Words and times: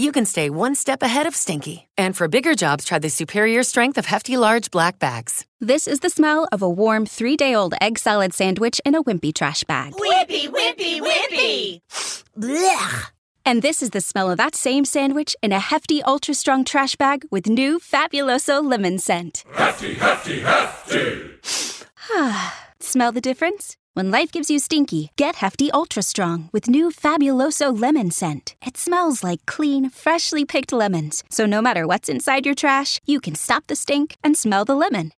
you 0.00 0.12
can 0.12 0.24
stay 0.24 0.50
one 0.50 0.74
step 0.74 1.02
ahead 1.02 1.26
of 1.26 1.36
stinky. 1.36 1.88
And 1.98 2.16
for 2.16 2.26
bigger 2.26 2.54
jobs, 2.54 2.84
try 2.84 2.98
the 2.98 3.10
superior 3.10 3.62
strength 3.62 3.98
of 3.98 4.06
Hefty 4.06 4.36
Large 4.36 4.70
Black 4.70 4.98
Bags. 4.98 5.46
This 5.60 5.86
is 5.86 6.00
the 6.00 6.10
smell 6.10 6.48
of 6.50 6.62
a 6.62 6.68
warm 6.68 7.06
three 7.06 7.36
day 7.36 7.54
old 7.54 7.74
egg 7.80 7.98
salad 7.98 8.32
sandwich 8.32 8.80
in 8.84 8.94
a 8.94 9.02
wimpy 9.02 9.34
trash 9.34 9.64
bag. 9.64 9.92
Wimpy, 9.92 10.48
wimpy, 10.48 11.00
wimpy! 11.00 11.80
Blech! 12.38 13.10
And 13.44 13.62
this 13.62 13.82
is 13.82 13.90
the 13.90 14.00
smell 14.00 14.30
of 14.30 14.38
that 14.38 14.54
same 14.54 14.84
sandwich 14.84 15.36
in 15.42 15.52
a 15.52 15.58
hefty, 15.58 16.02
ultra 16.02 16.34
strong 16.34 16.64
trash 16.64 16.96
bag 16.96 17.24
with 17.30 17.46
new 17.46 17.78
Fabuloso 17.78 18.62
lemon 18.62 18.98
scent. 18.98 19.44
Hefty, 19.54 19.94
hefty, 19.94 20.40
hefty! 20.40 21.30
Smell 22.80 23.12
the 23.12 23.20
difference? 23.20 23.76
When 23.94 24.12
life 24.12 24.30
gives 24.30 24.48
you 24.48 24.60
stinky, 24.60 25.10
get 25.16 25.34
Hefty 25.36 25.68
Ultra 25.72 26.02
Strong 26.02 26.48
with 26.52 26.68
new 26.68 26.90
Fabuloso 26.90 27.76
lemon 27.76 28.12
scent. 28.12 28.54
It 28.64 28.76
smells 28.76 29.24
like 29.24 29.44
clean, 29.46 29.90
freshly 29.90 30.44
picked 30.44 30.72
lemons. 30.72 31.24
So 31.28 31.44
no 31.44 31.60
matter 31.60 31.88
what's 31.88 32.08
inside 32.08 32.46
your 32.46 32.54
trash, 32.54 33.00
you 33.04 33.20
can 33.20 33.34
stop 33.34 33.66
the 33.66 33.74
stink 33.74 34.16
and 34.22 34.36
smell 34.36 34.64
the 34.64 34.76
lemon. 34.76 35.10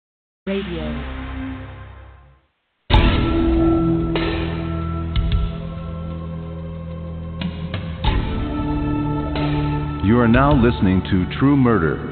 Radio. 0.48 0.84
You 10.02 10.18
are 10.18 10.30
now 10.30 10.54
listening 10.54 11.04
to 11.12 11.38
True 11.38 11.58
Murder, 11.58 12.08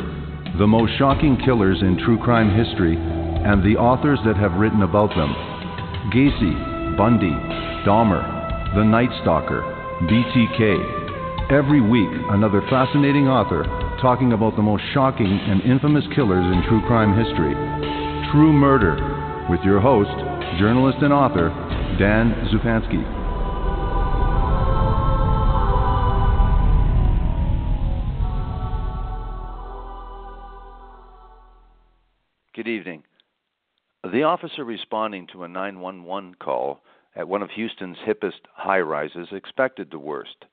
the 0.58 0.68
most 0.68 0.91
shocking 0.97 1.38
killers 1.46 1.81
in 1.81 1.97
true 2.03 2.20
crime 2.22 2.53
history, 2.53 2.97
and 2.97 3.64
the 3.64 3.80
authors 3.80 4.20
that 4.26 4.36
have 4.36 4.59
written 4.59 4.81
about 4.81 5.12
them. 5.12 5.49
Gacy, 6.12 6.97
Bundy, 6.97 7.36
Dahmer, 7.86 8.74
The 8.74 8.84
Night 8.84 9.09
Stalker, 9.22 9.62
BTK. 10.09 11.52
Every 11.52 11.81
week, 11.81 12.09
another 12.30 12.62
fascinating 12.70 13.28
author 13.28 13.64
talking 14.02 14.34
about 14.34 14.56
the 14.56 14.62
most 14.62 14.84
shocking 14.94 15.28
and 15.28 15.62
infamous 15.62 16.06
killers 16.16 16.46
in 16.46 16.64
true 16.68 16.81
crime 16.88 17.14
history. 17.14 17.53
True 18.31 18.53
Murder, 18.53 18.97
with 19.52 19.59
your 19.62 19.80
host, 19.80 20.09
journalist 20.58 20.97
and 21.02 21.14
author, 21.14 21.50
Dan 22.00 22.34
Zupansky. 22.50 23.19
The 34.19 34.25
officer 34.25 34.66
responding 34.66 35.28
to 35.28 35.46
a 35.46 35.47
911 35.47 36.35
call 36.41 36.81
at 37.16 37.30
one 37.30 37.41
of 37.41 37.52
Houston's 37.52 38.00
hippest 38.06 38.41
high 38.52 38.81
rises 38.81 39.30
expected 39.31 39.90
the 39.90 39.97
worst. 39.97 40.44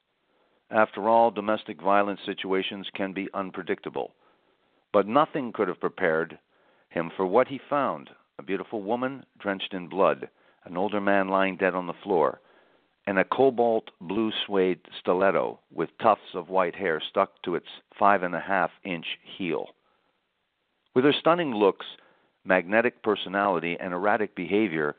After 0.71 1.09
all, 1.09 1.32
domestic 1.32 1.82
violence 1.82 2.21
situations 2.25 2.88
can 2.94 3.12
be 3.12 3.28
unpredictable. 3.34 4.12
But 4.93 5.09
nothing 5.09 5.53
could 5.53 5.66
have 5.66 5.81
prepared 5.81 6.38
him 6.91 7.10
for 7.16 7.26
what 7.26 7.49
he 7.49 7.59
found 7.69 8.10
a 8.38 8.44
beautiful 8.44 8.82
woman 8.82 9.26
drenched 9.37 9.75
in 9.75 9.88
blood, 9.88 10.28
an 10.65 10.76
older 10.76 11.00
man 11.00 11.26
lying 11.26 11.56
dead 11.56 11.75
on 11.75 11.88
the 11.88 12.03
floor, 12.05 12.41
and 13.05 13.19
a 13.19 13.25
cobalt 13.25 13.91
blue 14.00 14.31
suede 14.47 14.78
stiletto 15.00 15.59
with 15.72 15.99
tufts 16.00 16.37
of 16.37 16.50
white 16.50 16.76
hair 16.76 17.03
stuck 17.10 17.43
to 17.43 17.56
its 17.56 17.66
five 17.99 18.22
and 18.22 18.37
a 18.37 18.41
half 18.41 18.71
inch 18.84 19.19
heel. 19.25 19.71
With 20.94 21.05
her 21.05 21.12
stunning 21.12 21.53
looks, 21.53 21.87
magnetic 22.47 23.03
personality, 23.03 23.77
and 23.79 23.93
erratic 23.93 24.34
behavior, 24.34 24.95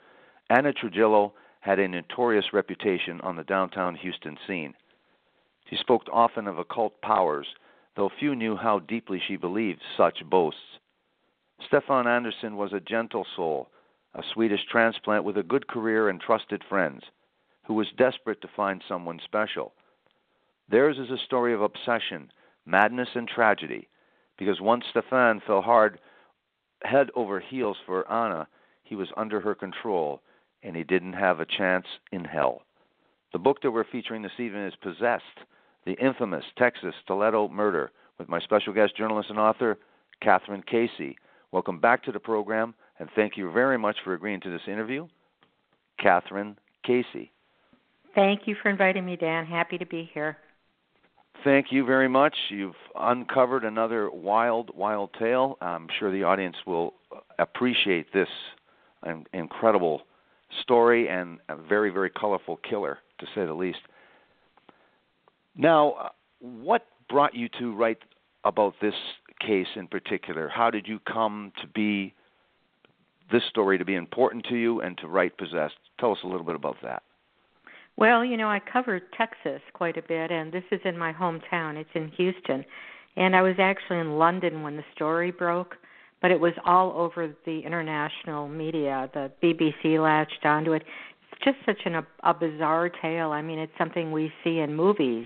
Ana 0.49 0.73
Trujillo 0.73 1.33
had 1.59 1.79
a 1.79 1.87
notorious 1.87 2.53
reputation 2.53 3.19
on 3.21 3.35
the 3.35 3.43
downtown 3.43 3.95
Houston 3.95 4.37
scene. 4.47 4.73
She 5.69 5.75
spoke 5.75 6.03
often 6.11 6.47
of 6.47 6.57
occult 6.57 7.01
powers, 7.01 7.47
though 7.95 8.09
few 8.19 8.35
knew 8.35 8.55
how 8.55 8.79
deeply 8.79 9.21
she 9.25 9.35
believed 9.35 9.81
such 9.97 10.23
boasts. 10.29 10.79
Stefan 11.65 12.07
Andersson 12.07 12.55
was 12.55 12.71
a 12.71 12.79
gentle 12.79 13.25
soul, 13.35 13.69
a 14.13 14.23
Swedish 14.33 14.65
transplant 14.71 15.23
with 15.23 15.37
a 15.37 15.43
good 15.43 15.67
career 15.67 16.09
and 16.09 16.21
trusted 16.21 16.63
friends, 16.69 17.03
who 17.65 17.73
was 17.73 17.87
desperate 17.97 18.41
to 18.41 18.47
find 18.55 18.81
someone 18.87 19.19
special. 19.23 19.73
Theirs 20.69 20.97
is 20.97 21.09
a 21.09 21.17
story 21.25 21.53
of 21.53 21.61
obsession, 21.61 22.31
madness, 22.65 23.09
and 23.15 23.27
tragedy, 23.27 23.89
because 24.37 24.61
once 24.61 24.85
Stefan 24.89 25.41
fell 25.45 25.61
hard 25.61 25.99
head 26.83 27.09
over 27.15 27.39
heels 27.39 27.77
for 27.85 28.09
Ana, 28.11 28.47
he 28.83 28.95
was 28.95 29.09
under 29.17 29.39
her 29.39 29.55
control, 29.55 30.21
and 30.63 30.75
he 30.75 30.83
didn't 30.83 31.13
have 31.13 31.39
a 31.39 31.45
chance 31.45 31.85
in 32.11 32.23
hell. 32.23 32.61
The 33.33 33.39
book 33.39 33.61
that 33.61 33.71
we're 33.71 33.83
featuring 33.83 34.21
this 34.21 34.39
evening 34.39 34.65
is 34.65 34.73
Possessed, 34.81 35.23
the 35.85 35.93
infamous 35.93 36.45
Texas 36.57 36.93
stiletto 37.03 37.49
murder, 37.49 37.91
with 38.17 38.29
my 38.29 38.39
special 38.39 38.73
guest 38.73 38.95
journalist 38.97 39.29
and 39.29 39.39
author, 39.39 39.77
Kathryn 40.23 40.65
Casey. 40.65 41.17
Welcome 41.51 41.79
back 41.79 42.03
to 42.03 42.11
the 42.11 42.19
program, 42.19 42.73
and 42.99 43.09
thank 43.15 43.37
you 43.37 43.51
very 43.51 43.77
much 43.77 43.97
for 44.03 44.13
agreeing 44.13 44.41
to 44.41 44.49
this 44.49 44.67
interview. 44.67 45.07
Kathryn 46.01 46.55
Casey. 46.83 47.31
Thank 48.15 48.47
you 48.47 48.55
for 48.61 48.69
inviting 48.69 49.05
me, 49.05 49.15
Dan. 49.15 49.45
Happy 49.45 49.77
to 49.77 49.85
be 49.85 50.09
here. 50.13 50.37
Thank 51.47 51.71
you 51.71 51.85
very 51.85 52.09
much. 52.09 52.35
You've 52.49 52.75
uncovered 52.93 53.63
another 53.63 54.11
wild, 54.11 54.69
wild 54.75 55.11
tale. 55.17 55.57
I'm 55.61 55.87
sure 55.97 56.11
the 56.11 56.23
audience 56.23 56.57
will 56.65 56.93
appreciate 57.39 58.11
this 58.13 58.27
incredible 59.31 60.01
story 60.61 61.07
and 61.07 61.39
a 61.47 61.55
very, 61.55 61.89
very 61.89 62.09
colorful 62.09 62.57
killer, 62.69 62.99
to 63.19 63.25
say 63.33 63.45
the 63.45 63.53
least. 63.53 63.79
Now, 65.55 66.11
what 66.41 66.85
brought 67.07 67.33
you 67.33 67.47
to 67.59 67.73
write 67.73 67.99
about 68.43 68.73
this 68.81 68.95
case 69.39 69.67
in 69.77 69.87
particular? 69.87 70.49
How 70.49 70.69
did 70.69 70.85
you 70.85 70.99
come 70.99 71.53
to 71.61 71.67
be 71.67 72.13
this 73.31 73.43
story 73.49 73.77
to 73.77 73.85
be 73.85 73.95
important 73.95 74.45
to 74.49 74.57
you 74.57 74.81
and 74.81 74.97
to 74.97 75.07
write 75.07 75.37
Possessed? 75.37 75.75
Tell 75.97 76.11
us 76.11 76.19
a 76.25 76.27
little 76.27 76.45
bit 76.45 76.55
about 76.55 76.75
that. 76.83 77.03
Well, 77.97 78.23
you 78.23 78.37
know, 78.37 78.47
I 78.47 78.59
covered 78.59 79.11
Texas 79.17 79.59
quite 79.73 79.97
a 79.97 80.03
bit, 80.03 80.31
and 80.31 80.51
this 80.51 80.63
is 80.71 80.79
in 80.85 80.97
my 80.97 81.11
hometown. 81.11 81.75
It's 81.77 81.89
in 81.95 82.09
Houston. 82.09 82.63
And 83.15 83.35
I 83.35 83.41
was 83.41 83.55
actually 83.57 83.97
in 83.97 84.19
London 84.19 84.61
when 84.61 84.77
the 84.77 84.83
story 84.93 85.31
broke, 85.31 85.75
but 86.21 86.29
it 86.29 86.39
was 86.39 86.53
all 86.63 86.91
over 86.91 87.35
the 87.45 87.59
international 87.59 88.47
media. 88.47 89.09
The 89.15 89.31
BBC 89.41 90.01
latched 90.01 90.45
onto 90.45 90.73
it. 90.73 90.83
It's 91.31 91.43
just 91.43 91.57
such 91.65 91.79
an, 91.85 91.95
a, 91.95 92.07
a 92.23 92.35
bizarre 92.35 92.89
tale. 92.89 93.31
I 93.31 93.41
mean, 93.41 93.57
it's 93.57 93.71
something 93.79 94.11
we 94.11 94.31
see 94.43 94.59
in 94.59 94.75
movies, 94.75 95.25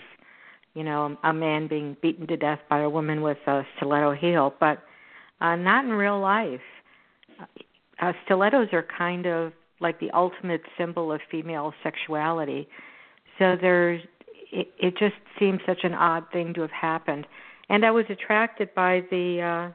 you 0.73 0.85
know, 0.85 1.17
a 1.25 1.33
man 1.33 1.67
being 1.67 1.97
beaten 2.01 2.25
to 2.27 2.37
death 2.37 2.59
by 2.69 2.79
a 2.79 2.89
woman 2.89 3.21
with 3.21 3.37
a 3.47 3.63
stiletto 3.75 4.13
heel. 4.13 4.53
But 4.61 4.81
uh, 5.41 5.57
not 5.57 5.83
in 5.83 5.91
real 5.91 6.21
life. 6.21 6.61
Uh, 8.01 8.13
stilettos 8.23 8.69
are 8.71 8.85
kind 8.97 9.25
of 9.25 9.51
like 9.81 9.99
the 9.99 10.11
ultimate 10.11 10.61
symbol 10.77 11.11
of 11.11 11.19
female 11.29 11.73
sexuality. 11.83 12.67
So 13.39 13.57
there's 13.59 14.01
it, 14.51 14.67
it 14.77 14.97
just 14.97 15.15
seems 15.39 15.59
such 15.65 15.79
an 15.83 15.93
odd 15.93 16.25
thing 16.31 16.53
to 16.53 16.61
have 16.61 16.71
happened. 16.71 17.25
And 17.69 17.85
I 17.85 17.91
was 17.91 18.05
attracted 18.09 18.73
by 18.75 19.01
the 19.09 19.73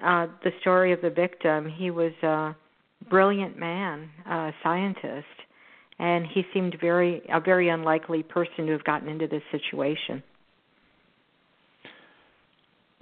uh 0.00 0.04
uh 0.04 0.26
the 0.44 0.50
story 0.60 0.92
of 0.92 1.00
the 1.00 1.10
victim. 1.10 1.68
He 1.68 1.90
was 1.90 2.12
a 2.22 2.54
brilliant 3.08 3.58
man, 3.58 4.10
a 4.26 4.52
scientist, 4.62 5.26
and 5.98 6.26
he 6.26 6.44
seemed 6.52 6.76
very 6.80 7.22
a 7.32 7.40
very 7.40 7.68
unlikely 7.68 8.22
person 8.22 8.66
to 8.66 8.72
have 8.72 8.84
gotten 8.84 9.08
into 9.08 9.26
this 9.26 9.42
situation. 9.50 10.22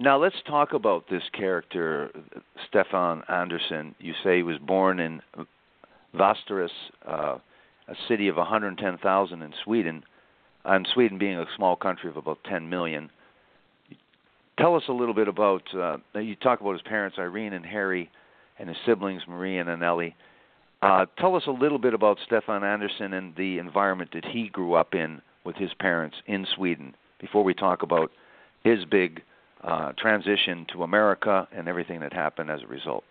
Now 0.00 0.16
let's 0.16 0.36
talk 0.46 0.74
about 0.74 1.08
this 1.10 1.24
character, 1.32 2.10
Stefan 2.68 3.24
Andersson. 3.28 3.96
You 3.98 4.14
say 4.22 4.36
he 4.36 4.42
was 4.44 4.58
born 4.58 5.00
in 5.00 5.20
Västerås, 6.14 6.70
uh, 7.06 7.38
a 7.88 7.94
city 8.08 8.28
of 8.28 8.36
110,000 8.36 9.42
in 9.42 9.54
Sweden, 9.64 10.04
and 10.64 10.88
Sweden 10.92 11.18
being 11.18 11.38
a 11.38 11.46
small 11.56 11.76
country 11.76 12.10
of 12.10 12.16
about 12.16 12.38
10 12.44 12.68
million. 12.68 13.10
Tell 14.58 14.74
us 14.74 14.82
a 14.88 14.92
little 14.92 15.14
bit 15.14 15.28
about. 15.28 15.62
Uh, 15.74 15.98
you 16.14 16.34
talk 16.36 16.60
about 16.60 16.72
his 16.72 16.82
parents, 16.82 17.16
Irene 17.18 17.52
and 17.52 17.64
Harry, 17.64 18.10
and 18.58 18.68
his 18.68 18.78
siblings, 18.84 19.22
Marie 19.28 19.58
and 19.58 19.68
Anneli. 19.68 20.14
Uh, 20.82 21.06
tell 21.18 21.34
us 21.36 21.44
a 21.46 21.50
little 21.52 21.78
bit 21.78 21.94
about 21.94 22.18
Stefan 22.24 22.64
Andersson 22.64 23.12
and 23.12 23.34
the 23.36 23.58
environment 23.58 24.10
that 24.12 24.24
he 24.24 24.48
grew 24.48 24.74
up 24.74 24.94
in 24.94 25.20
with 25.44 25.56
his 25.56 25.70
parents 25.80 26.16
in 26.26 26.46
Sweden 26.54 26.94
before 27.20 27.42
we 27.42 27.54
talk 27.54 27.82
about 27.82 28.10
his 28.62 28.84
big 28.84 29.22
uh, 29.64 29.92
transition 29.98 30.66
to 30.72 30.82
America 30.82 31.48
and 31.52 31.68
everything 31.68 32.00
that 32.00 32.12
happened 32.12 32.50
as 32.50 32.62
a 32.62 32.66
result. 32.66 33.04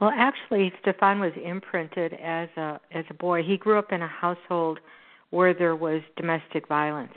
Well, 0.00 0.12
actually, 0.14 0.72
Stefan 0.82 1.20
was 1.20 1.32
imprinted 1.42 2.12
as 2.14 2.48
a 2.56 2.80
as 2.92 3.04
a 3.10 3.14
boy. 3.14 3.42
He 3.42 3.56
grew 3.56 3.78
up 3.78 3.92
in 3.92 4.02
a 4.02 4.08
household 4.08 4.78
where 5.30 5.54
there 5.54 5.76
was 5.76 6.02
domestic 6.16 6.68
violence. 6.68 7.14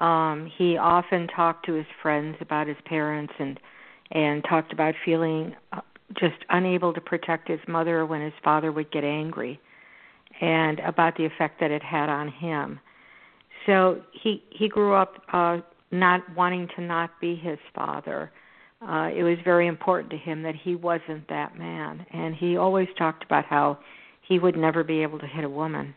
Um, 0.00 0.50
he 0.56 0.78
often 0.78 1.28
talked 1.28 1.66
to 1.66 1.74
his 1.74 1.86
friends 2.02 2.36
about 2.40 2.66
his 2.66 2.78
parents 2.86 3.32
and 3.38 3.60
and 4.12 4.42
talked 4.44 4.72
about 4.72 4.94
feeling 5.04 5.54
uh, 5.72 5.80
just 6.18 6.44
unable 6.48 6.92
to 6.92 7.00
protect 7.00 7.48
his 7.48 7.60
mother 7.68 8.04
when 8.04 8.20
his 8.20 8.32
father 8.42 8.72
would 8.72 8.90
get 8.90 9.04
angry, 9.04 9.60
and 10.40 10.80
about 10.80 11.16
the 11.16 11.24
effect 11.24 11.60
that 11.60 11.70
it 11.70 11.82
had 11.82 12.08
on 12.08 12.28
him. 12.28 12.80
So 13.66 14.00
he 14.12 14.42
he 14.50 14.68
grew 14.68 14.94
up 14.94 15.22
uh, 15.32 15.58
not 15.90 16.22
wanting 16.34 16.68
to 16.76 16.82
not 16.82 17.10
be 17.20 17.36
his 17.36 17.58
father. 17.74 18.32
Uh, 18.82 19.10
it 19.14 19.22
was 19.22 19.36
very 19.44 19.66
important 19.66 20.10
to 20.10 20.16
him 20.16 20.42
that 20.42 20.54
he 20.54 20.74
wasn't 20.74 21.28
that 21.28 21.58
man, 21.58 22.06
and 22.12 22.34
he 22.34 22.56
always 22.56 22.88
talked 22.96 23.24
about 23.24 23.44
how 23.44 23.78
he 24.26 24.38
would 24.38 24.56
never 24.56 24.82
be 24.82 25.02
able 25.02 25.18
to 25.18 25.26
hit 25.26 25.44
a 25.44 25.48
woman. 25.48 25.94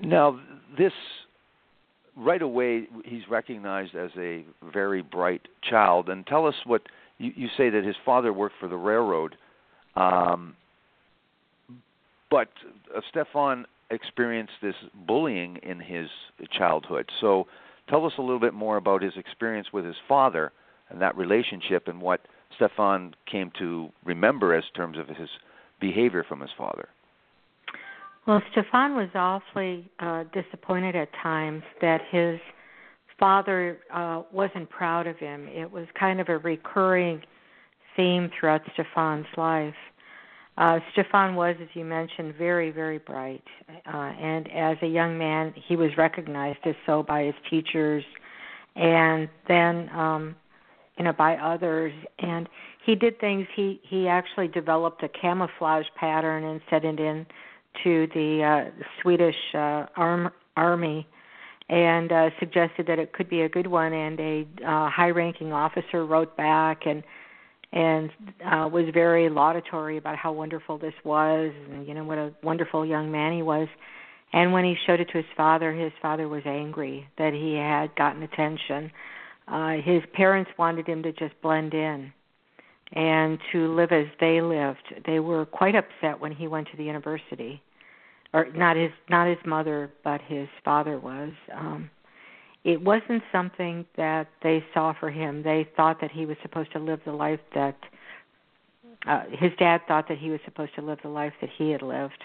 Now, 0.00 0.40
this 0.76 0.92
right 2.18 2.42
away 2.42 2.88
he's 3.04 3.22
recognized 3.30 3.94
as 3.94 4.10
a 4.18 4.44
very 4.72 5.02
bright 5.02 5.42
child. 5.62 6.08
And 6.08 6.26
tell 6.26 6.46
us 6.46 6.54
what 6.64 6.82
you, 7.18 7.32
you 7.34 7.48
say 7.56 7.70
that 7.70 7.84
his 7.84 7.96
father 8.04 8.32
worked 8.32 8.56
for 8.58 8.68
the 8.68 8.76
railroad, 8.76 9.36
um, 9.94 10.56
but 12.30 12.48
uh, 12.94 13.00
Stefan 13.08 13.66
experienced 13.90 14.52
this 14.60 14.74
bullying 15.06 15.56
in 15.62 15.80
his 15.80 16.08
childhood. 16.52 17.08
So 17.20 17.46
tell 17.88 18.04
us 18.06 18.12
a 18.18 18.22
little 18.22 18.40
bit 18.40 18.54
more 18.54 18.76
about 18.76 19.02
his 19.02 19.12
experience 19.16 19.68
with 19.72 19.84
his 19.84 19.96
father 20.06 20.52
and 20.90 21.00
that 21.00 21.16
relationship 21.16 21.88
and 21.88 22.00
what 22.00 22.20
Stefan 22.56 23.14
came 23.30 23.50
to 23.58 23.90
remember 24.04 24.54
as 24.54 24.64
terms 24.74 24.98
of 24.98 25.08
his 25.08 25.28
behavior 25.80 26.24
from 26.28 26.40
his 26.40 26.50
father. 26.56 26.88
Well, 28.26 28.42
Stefan 28.52 28.94
was 28.94 29.08
awfully 29.14 29.90
uh, 30.00 30.24
disappointed 30.34 30.94
at 30.94 31.08
times 31.22 31.62
that 31.80 32.00
his 32.10 32.38
father 33.18 33.78
uh, 33.92 34.22
wasn't 34.32 34.68
proud 34.68 35.06
of 35.06 35.16
him. 35.16 35.48
It 35.48 35.70
was 35.70 35.86
kind 35.98 36.20
of 36.20 36.28
a 36.28 36.38
recurring 36.38 37.22
theme 37.96 38.30
throughout 38.38 38.62
Stefan's 38.74 39.26
life. 39.36 39.74
Uh, 40.58 40.80
Stefan 40.92 41.36
was, 41.36 41.54
as 41.62 41.68
you 41.74 41.84
mentioned, 41.84 42.34
very, 42.36 42.72
very 42.72 42.98
bright. 42.98 43.44
Uh, 43.86 43.96
and 43.96 44.50
as 44.52 44.76
a 44.82 44.86
young 44.86 45.16
man, 45.16 45.54
he 45.68 45.76
was 45.76 45.90
recognized 45.96 46.58
as 46.64 46.74
so 46.84 47.04
by 47.04 47.22
his 47.22 47.34
teachers 47.48 48.02
and 48.74 49.28
then, 49.46 49.88
um, 49.90 50.34
you 50.98 51.04
know, 51.04 51.12
by 51.12 51.36
others. 51.36 51.92
And 52.18 52.48
he 52.84 52.96
did 52.96 53.20
things, 53.20 53.46
he, 53.54 53.80
he 53.84 54.08
actually 54.08 54.48
developed 54.48 55.02
a 55.04 55.08
camouflage 55.08 55.86
pattern 55.94 56.42
and 56.42 56.60
set 56.68 56.84
it 56.84 56.98
in 56.98 57.24
to 57.84 58.08
the 58.12 58.42
uh, 58.42 58.82
Swedish 59.00 59.36
uh, 59.54 59.86
arm, 59.96 60.30
army 60.56 61.06
and 61.68 62.10
uh, 62.10 62.30
suggested 62.40 62.86
that 62.88 62.98
it 62.98 63.12
could 63.12 63.28
be 63.28 63.42
a 63.42 63.48
good 63.48 63.68
one. 63.68 63.92
And 63.92 64.18
a 64.18 64.46
uh, 64.66 64.90
high-ranking 64.90 65.52
officer 65.52 66.04
wrote 66.04 66.36
back 66.36 66.84
and 66.84 67.04
and 67.72 68.10
uh, 68.44 68.68
was 68.72 68.86
very 68.92 69.28
laudatory 69.28 69.98
about 69.98 70.16
how 70.16 70.32
wonderful 70.32 70.78
this 70.78 70.94
was, 71.04 71.52
and 71.70 71.86
you 71.86 71.94
know 71.94 72.04
what 72.04 72.18
a 72.18 72.32
wonderful 72.42 72.84
young 72.84 73.10
man 73.10 73.32
he 73.32 73.42
was. 73.42 73.68
And 74.32 74.52
when 74.52 74.64
he 74.64 74.76
showed 74.86 75.00
it 75.00 75.08
to 75.10 75.18
his 75.18 75.26
father, 75.36 75.72
his 75.72 75.92
father 76.02 76.28
was 76.28 76.42
angry 76.44 77.08
that 77.16 77.32
he 77.32 77.54
had 77.54 77.94
gotten 77.96 78.22
attention. 78.22 78.90
Uh, 79.46 79.76
his 79.82 80.02
parents 80.12 80.50
wanted 80.58 80.86
him 80.86 81.02
to 81.02 81.12
just 81.12 81.34
blend 81.40 81.72
in 81.72 82.12
and 82.92 83.38
to 83.52 83.74
live 83.74 83.92
as 83.92 84.06
they 84.20 84.40
lived. 84.40 84.94
They 85.06 85.20
were 85.20 85.46
quite 85.46 85.74
upset 85.74 86.20
when 86.20 86.32
he 86.32 86.48
went 86.48 86.68
to 86.70 86.76
the 86.76 86.84
university, 86.84 87.62
or 88.32 88.46
not 88.54 88.76
his 88.76 88.90
not 89.08 89.28
his 89.28 89.38
mother, 89.46 89.90
but 90.04 90.20
his 90.22 90.48
father 90.64 90.98
was. 90.98 91.30
Um, 91.54 91.90
it 92.68 92.82
wasn't 92.82 93.22
something 93.32 93.86
that 93.96 94.28
they 94.42 94.62
saw 94.74 94.92
for 95.00 95.10
him. 95.10 95.42
They 95.42 95.66
thought 95.74 96.02
that 96.02 96.10
he 96.10 96.26
was 96.26 96.36
supposed 96.42 96.70
to 96.72 96.78
live 96.78 97.00
the 97.06 97.12
life 97.12 97.40
that 97.54 97.76
uh, 99.06 99.22
his 99.30 99.52
dad 99.58 99.80
thought 99.88 100.06
that 100.08 100.18
he 100.18 100.28
was 100.28 100.38
supposed 100.44 100.74
to 100.74 100.82
live 100.82 100.98
the 101.02 101.08
life 101.08 101.32
that 101.40 101.48
he 101.56 101.70
had 101.70 101.80
lived. 101.80 102.22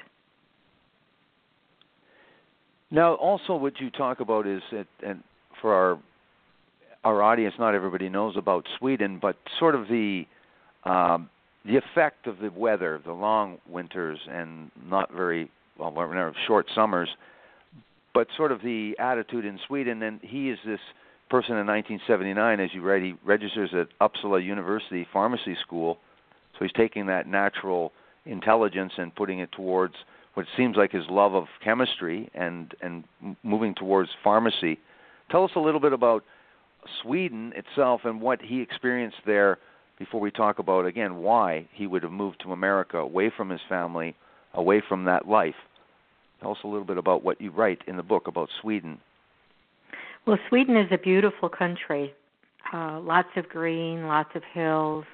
Now, 2.91 3.13
also, 3.13 3.55
what 3.55 3.79
you 3.79 3.89
talk 3.89 4.19
about 4.19 4.45
is 4.45 4.61
that, 4.73 4.85
and 5.01 5.23
for 5.61 5.73
our 5.73 5.99
our 7.05 7.21
audience, 7.21 7.55
not 7.57 7.73
everybody 7.73 8.09
knows 8.09 8.35
about 8.35 8.65
Sweden, 8.79 9.19
but 9.21 9.37
sort 9.59 9.75
of 9.75 9.87
the 9.87 10.25
um, 10.83 11.29
the 11.65 11.77
effect 11.77 12.27
of 12.27 12.39
the 12.39 12.49
weather, 12.49 13.01
the 13.05 13.13
long 13.13 13.59
winters 13.69 14.19
and 14.29 14.71
not 14.89 15.09
very 15.13 15.49
well, 15.79 16.33
short 16.45 16.65
summers, 16.75 17.07
but 18.13 18.27
sort 18.37 18.51
of 18.51 18.61
the 18.61 18.95
attitude 18.99 19.45
in 19.45 19.59
Sweden. 19.67 20.03
And 20.03 20.19
he 20.21 20.49
is 20.49 20.59
this 20.65 20.79
person 21.29 21.57
in 21.57 21.65
1979, 21.65 22.59
as 22.59 22.69
you 22.73 22.81
write, 22.81 23.01
he 23.01 23.15
registers 23.25 23.71
at 23.73 23.87
Uppsala 23.99 24.43
University 24.43 25.07
Pharmacy 25.11 25.57
School. 25.65 25.97
So 26.53 26.65
he's 26.65 26.73
taking 26.73 27.07
that 27.07 27.27
natural 27.27 27.91
intelligence 28.25 28.93
and 28.97 29.13
putting 29.15 29.39
it 29.39 29.51
towards 29.51 29.95
what 30.35 30.45
seems 30.57 30.77
like 30.77 30.91
his 30.91 31.05
love 31.09 31.33
of 31.35 31.45
chemistry 31.63 32.29
and 32.33 32.73
and 32.81 33.03
moving 33.43 33.75
towards 33.75 34.09
pharmacy. 34.23 34.79
Tell 35.29 35.43
us 35.43 35.51
a 35.55 35.59
little 35.59 35.79
bit 35.79 35.93
about 35.93 36.23
Sweden 37.01 37.53
itself 37.55 38.01
and 38.03 38.21
what 38.21 38.41
he 38.41 38.61
experienced 38.61 39.17
there 39.25 39.57
before 39.99 40.19
we 40.19 40.31
talk 40.31 40.59
about 40.59 40.85
again 40.85 41.17
why 41.17 41.67
he 41.71 41.87
would 41.87 42.03
have 42.03 42.11
moved 42.11 42.41
to 42.41 42.51
America 42.51 42.97
away 42.97 43.31
from 43.35 43.49
his 43.49 43.61
family, 43.69 44.15
away 44.53 44.81
from 44.87 45.05
that 45.05 45.27
life. 45.27 45.55
Tell 46.43 46.51
us 46.51 46.57
a 46.65 46.67
little 46.67 46.83
bit 46.83 46.97
about 46.97 47.23
what 47.23 47.39
you 47.39 47.51
write 47.51 47.79
in 47.87 47.95
the 47.95 48.03
book 48.03 48.27
about 48.27 48.49
Sweden. 48.61 48.99
Well, 50.27 50.37
Sweden 50.49 50.75
is 50.75 50.87
a 50.91 50.97
beautiful 50.97 51.47
country. 51.47 52.13
Uh, 52.73 52.99
lots 52.99 53.29
of 53.37 53.47
green, 53.47 54.07
lots 54.07 54.29
of 54.35 54.43
hills. 54.53 55.05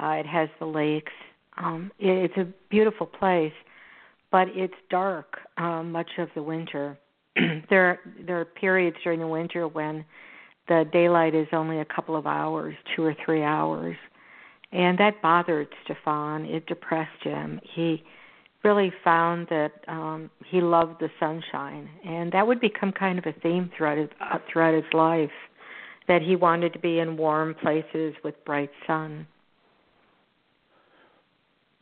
Uh, 0.00 0.08
it 0.08 0.26
has 0.26 0.50
the 0.58 0.66
lakes. 0.66 1.12
Um, 1.56 1.90
it, 1.98 2.30
it's 2.30 2.36
a 2.36 2.46
beautiful 2.68 3.06
place, 3.06 3.54
but 4.30 4.48
it's 4.48 4.74
dark 4.90 5.38
uh, 5.56 5.82
much 5.82 6.10
of 6.18 6.28
the 6.34 6.42
winter. 6.42 6.98
there, 7.70 8.00
there 8.26 8.38
are 8.38 8.44
periods 8.44 8.98
during 9.02 9.20
the 9.20 9.26
winter 9.26 9.68
when 9.68 10.04
the 10.68 10.84
daylight 10.92 11.34
is 11.34 11.48
only 11.52 11.80
a 11.80 11.84
couple 11.86 12.14
of 12.14 12.26
hours, 12.26 12.74
two 12.94 13.04
or 13.04 13.16
three 13.24 13.42
hours, 13.42 13.96
and 14.72 14.98
that 14.98 15.22
bothered 15.22 15.68
Stefan. 15.84 16.44
It 16.44 16.66
depressed 16.66 17.22
him. 17.22 17.58
He 17.74 18.04
really 18.64 18.92
found 19.04 19.46
that 19.48 19.72
um, 19.86 20.30
he 20.44 20.60
loved 20.60 21.00
the 21.00 21.08
sunshine, 21.20 21.88
and 22.04 22.32
that 22.32 22.46
would 22.46 22.60
become 22.60 22.92
kind 22.92 23.18
of 23.18 23.26
a 23.26 23.32
theme 23.40 23.70
throughout 23.76 23.98
his 23.98 24.08
uh, 24.20 24.38
throughout 24.50 24.74
his 24.74 24.92
life. 24.92 25.30
That 26.08 26.22
he 26.22 26.36
wanted 26.36 26.72
to 26.72 26.78
be 26.78 27.00
in 27.00 27.18
warm 27.18 27.54
places 27.54 28.14
with 28.24 28.34
bright 28.46 28.70
sun. 28.86 29.26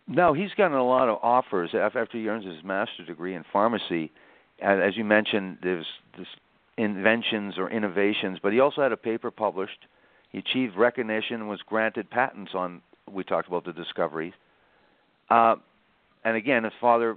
Now 0.09 0.33
he's 0.35 0.51
gotten 0.57 0.77
a 0.77 0.85
lot 0.85 1.09
of 1.09 1.19
offers 1.23 1.71
after 1.75 2.09
he 2.13 2.29
earns 2.29 2.45
his 2.45 2.63
master's 2.65 3.07
degree 3.07 3.35
in 3.35 3.45
pharmacy. 3.53 4.13
As 4.61 4.97
you 4.97 5.05
mentioned, 5.05 5.59
there's 5.63 5.87
this 6.17 6.27
inventions 6.77 7.55
or 7.57 7.71
innovations, 7.71 8.39
but 8.43 8.53
he 8.53 8.61
also 8.61 8.83
had 8.83 8.93
a 8.93 8.97
paper 8.97 9.31
published 9.31 9.87
He 10.31 10.39
achieved 10.39 10.77
recognition 10.77 11.37
and 11.37 11.49
was 11.49 11.61
granted 11.67 12.11
patents 12.11 12.53
on. 12.55 12.83
We 13.11 13.25
talked 13.25 13.49
about 13.49 13.65
the 13.65 13.73
discoveries. 13.73 14.35
Uh, 15.31 15.57
and 16.27 16.37
again, 16.37 16.65
his 16.65 16.73
father 16.81 17.17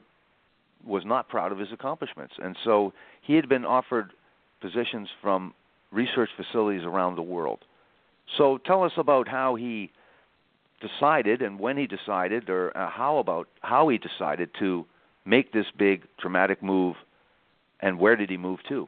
was 0.86 1.04
not 1.04 1.30
proud 1.30 1.52
of 1.52 1.58
his 1.58 1.70
accomplishments, 1.74 2.36
and 2.38 2.56
so 2.64 2.94
he 3.22 3.34
had 3.34 3.50
been 3.50 3.66
offered 3.66 4.14
positions 4.62 5.10
from 5.20 5.56
research 5.92 6.30
facilities 6.38 6.84
around 6.84 7.16
the 7.16 7.24
world. 7.24 7.58
So 8.38 8.60
tell 8.60 8.84
us 8.84 8.92
about 8.98 9.28
how 9.28 9.56
he 9.56 9.92
decided 10.80 11.42
and 11.42 11.60
when 11.60 11.76
he 11.76 11.88
decided, 11.88 12.52
or 12.52 12.76
uh, 12.78 12.88
how 12.88 13.18
about 13.18 13.48
how 13.62 13.90
he 13.90 13.98
decided 13.98 14.52
to 14.60 14.86
make 15.26 15.54
this 15.54 15.66
big 15.76 16.04
dramatic 16.22 16.62
move, 16.62 16.96
and 17.80 17.98
where 17.98 18.16
did 18.16 18.30
he 18.30 18.38
move 18.38 18.60
to? 18.70 18.88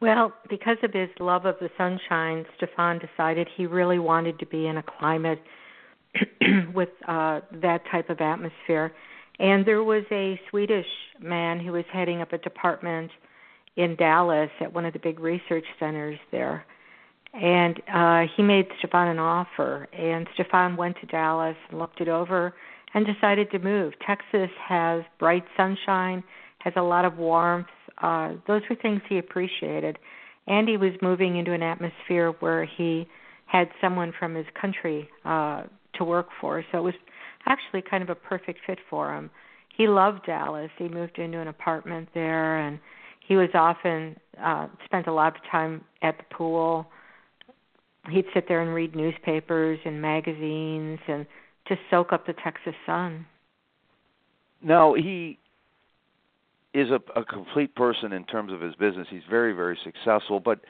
Well, 0.00 0.32
because 0.50 0.78
of 0.82 0.92
his 0.92 1.08
love 1.20 1.46
of 1.46 1.54
the 1.60 1.70
sunshine, 1.78 2.46
Stefan 2.56 2.98
decided 2.98 3.46
he 3.56 3.66
really 3.66 4.00
wanted 4.00 4.40
to 4.40 4.46
be 4.46 4.66
in 4.66 4.76
a 4.76 4.82
climate 4.82 5.40
with 6.74 6.90
uh, 7.08 7.40
that 7.62 7.82
type 7.90 8.10
of 8.10 8.20
atmosphere. 8.20 8.92
And 9.38 9.66
there 9.66 9.82
was 9.82 10.04
a 10.12 10.40
Swedish 10.50 10.86
man 11.20 11.58
who 11.58 11.72
was 11.72 11.84
heading 11.92 12.20
up 12.20 12.32
a 12.32 12.38
department 12.38 13.10
in 13.76 13.96
Dallas 13.96 14.50
at 14.60 14.72
one 14.72 14.84
of 14.84 14.92
the 14.92 14.98
big 14.98 15.18
research 15.18 15.64
centers 15.78 16.18
there. 16.30 16.64
And 17.34 17.80
uh 17.92 18.26
he 18.36 18.42
made 18.42 18.66
Stefan 18.78 19.08
an 19.08 19.18
offer 19.18 19.88
and 19.92 20.28
Stefan 20.34 20.76
went 20.76 20.96
to 21.00 21.06
Dallas 21.06 21.56
and 21.70 21.78
looked 21.78 22.00
it 22.00 22.08
over 22.08 22.54
and 22.94 23.06
decided 23.06 23.50
to 23.52 23.58
move. 23.58 23.94
Texas 24.06 24.50
has 24.62 25.02
bright 25.18 25.44
sunshine, 25.56 26.22
has 26.58 26.74
a 26.76 26.82
lot 26.82 27.06
of 27.06 27.16
warmth. 27.16 27.68
Uh 28.02 28.34
those 28.46 28.62
were 28.68 28.76
things 28.76 29.00
he 29.08 29.16
appreciated. 29.16 29.98
And 30.46 30.68
he 30.68 30.76
was 30.76 30.92
moving 31.00 31.36
into 31.36 31.52
an 31.52 31.62
atmosphere 31.62 32.32
where 32.40 32.66
he 32.66 33.08
had 33.46 33.70
someone 33.80 34.12
from 34.18 34.34
his 34.34 34.46
country 34.60 35.08
uh 35.24 35.62
to 35.94 36.04
work 36.04 36.28
for. 36.40 36.64
So 36.72 36.78
it 36.78 36.82
was 36.82 36.94
actually 37.46 37.82
kind 37.82 38.02
of 38.02 38.10
a 38.10 38.14
perfect 38.14 38.60
fit 38.66 38.78
for 38.88 39.14
him. 39.14 39.30
He 39.76 39.88
loved 39.88 40.26
Dallas. 40.26 40.70
He 40.78 40.88
moved 40.88 41.18
into 41.18 41.38
an 41.38 41.48
apartment 41.48 42.08
there 42.14 42.58
and 42.58 42.78
he 43.26 43.36
was 43.36 43.48
often 43.54 44.16
uh 44.42 44.68
spent 44.84 45.06
a 45.06 45.12
lot 45.12 45.34
of 45.36 45.42
time 45.50 45.82
at 46.02 46.16
the 46.18 46.24
pool 46.34 46.86
he'd 48.10 48.24
sit 48.34 48.46
there 48.48 48.62
and 48.62 48.74
read 48.74 48.96
newspapers 48.96 49.78
and 49.84 50.00
magazines 50.00 50.98
and 51.08 51.26
just 51.68 51.80
soak 51.90 52.12
up 52.12 52.26
the 52.26 52.34
texas 52.44 52.74
sun 52.84 53.24
now 54.62 54.94
he 54.94 55.38
is 56.74 56.88
a, 56.90 57.00
a 57.18 57.24
complete 57.24 57.74
person 57.74 58.12
in 58.12 58.24
terms 58.24 58.52
of 58.52 58.60
his 58.60 58.74
business 58.74 59.06
he's 59.10 59.22
very 59.28 59.52
very 59.52 59.78
successful 59.84 60.40
but 60.40 60.60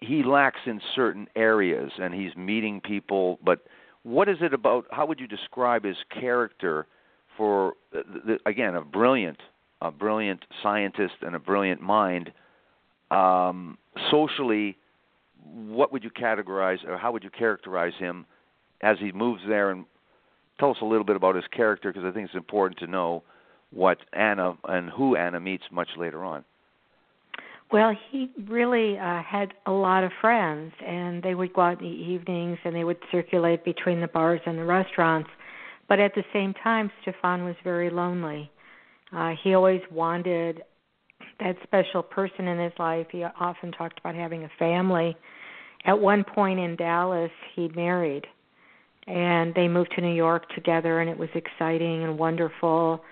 he 0.00 0.24
lacks 0.24 0.60
in 0.66 0.80
certain 0.96 1.28
areas 1.36 1.92
and 2.00 2.12
he's 2.12 2.34
meeting 2.36 2.80
people 2.80 3.38
but 3.44 3.60
what 4.02 4.28
is 4.28 4.38
it 4.40 4.52
about 4.52 4.86
how 4.90 5.06
would 5.06 5.20
you 5.20 5.26
describe 5.26 5.84
his 5.84 5.96
character 6.10 6.86
for 7.36 7.74
the, 7.92 8.38
again 8.46 8.74
a 8.74 8.82
brilliant 8.82 9.38
a 9.82 9.90
brilliant 9.90 10.44
scientist 10.62 11.14
and 11.22 11.34
a 11.34 11.38
brilliant 11.38 11.80
mind. 11.80 12.32
Um, 13.10 13.76
socially, 14.10 14.78
what 15.44 15.92
would 15.92 16.04
you 16.04 16.10
categorize, 16.10 16.78
or 16.86 16.96
how 16.96 17.12
would 17.12 17.24
you 17.24 17.30
characterize 17.30 17.92
him 17.98 18.24
as 18.80 18.96
he 19.00 19.12
moves 19.12 19.42
there? 19.46 19.70
And 19.70 19.84
tell 20.58 20.70
us 20.70 20.76
a 20.80 20.84
little 20.84 21.04
bit 21.04 21.16
about 21.16 21.34
his 21.34 21.44
character, 21.54 21.92
because 21.92 22.06
I 22.08 22.12
think 22.12 22.26
it's 22.26 22.36
important 22.36 22.78
to 22.78 22.86
know 22.86 23.24
what 23.70 23.98
Ana 24.12 24.56
and 24.68 24.88
who 24.88 25.16
Ana 25.16 25.40
meets 25.40 25.64
much 25.70 25.88
later 25.98 26.24
on. 26.24 26.44
Well, 27.72 27.96
he 28.10 28.30
really 28.48 28.98
uh, 28.98 29.22
had 29.22 29.54
a 29.64 29.72
lot 29.72 30.04
of 30.04 30.12
friends, 30.20 30.72
and 30.86 31.22
they 31.22 31.34
would 31.34 31.54
go 31.54 31.62
out 31.62 31.80
in 31.80 31.88
the 31.88 31.94
evenings 31.94 32.58
and 32.64 32.76
they 32.76 32.84
would 32.84 32.98
circulate 33.10 33.64
between 33.64 34.00
the 34.00 34.08
bars 34.08 34.40
and 34.44 34.58
the 34.58 34.64
restaurants. 34.64 35.30
But 35.88 35.98
at 35.98 36.14
the 36.14 36.24
same 36.34 36.52
time, 36.62 36.90
Stefan 37.00 37.44
was 37.44 37.56
very 37.64 37.88
lonely. 37.88 38.50
Uh, 39.10 39.32
he 39.42 39.54
always 39.54 39.80
wanted 39.90 40.62
that 41.40 41.56
special 41.62 42.02
person 42.02 42.46
in 42.46 42.58
his 42.58 42.72
life. 42.78 43.06
He 43.10 43.24
often 43.24 43.72
talked 43.72 43.98
about 44.00 44.14
having 44.14 44.44
a 44.44 44.50
family. 44.58 45.16
At 45.86 45.98
one 45.98 46.24
point 46.24 46.60
in 46.60 46.76
Dallas, 46.76 47.30
he 47.54 47.68
married, 47.74 48.26
and 49.06 49.54
they 49.54 49.66
moved 49.66 49.92
to 49.96 50.02
New 50.02 50.14
York 50.14 50.48
together, 50.54 51.00
and 51.00 51.08
it 51.08 51.18
was 51.18 51.30
exciting 51.34 52.04
and 52.04 52.18
wonderful. 52.18 53.02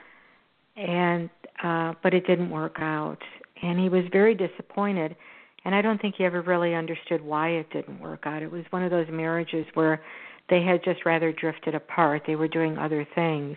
And 0.76 1.30
uh, 1.62 1.94
but 2.02 2.14
it 2.14 2.26
didn't 2.26 2.50
work 2.50 2.76
out, 2.78 3.18
and 3.62 3.78
he 3.78 3.88
was 3.88 4.04
very 4.12 4.34
disappointed. 4.34 5.16
And 5.64 5.74
I 5.74 5.82
don't 5.82 6.00
think 6.00 6.14
he 6.16 6.24
ever 6.24 6.40
really 6.42 6.74
understood 6.74 7.20
why 7.20 7.50
it 7.50 7.70
didn't 7.70 8.00
work 8.00 8.22
out. 8.24 8.42
It 8.42 8.50
was 8.50 8.64
one 8.70 8.82
of 8.82 8.90
those 8.90 9.06
marriages 9.10 9.66
where 9.74 10.00
they 10.48 10.62
had 10.62 10.82
just 10.82 11.04
rather 11.04 11.32
drifted 11.32 11.74
apart. 11.74 12.22
They 12.26 12.36
were 12.36 12.48
doing 12.48 12.78
other 12.78 13.06
things 13.14 13.56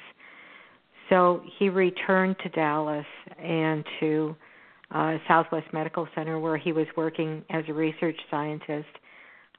so 1.09 1.41
he 1.59 1.69
returned 1.69 2.37
to 2.43 2.49
Dallas 2.49 3.05
and 3.37 3.83
to 3.99 4.35
uh, 4.91 5.17
Southwest 5.27 5.67
Medical 5.73 6.07
Center, 6.15 6.39
where 6.39 6.57
he 6.57 6.71
was 6.71 6.87
working 6.95 7.43
as 7.49 7.63
a 7.67 7.73
research 7.73 8.17
scientist. 8.31 8.87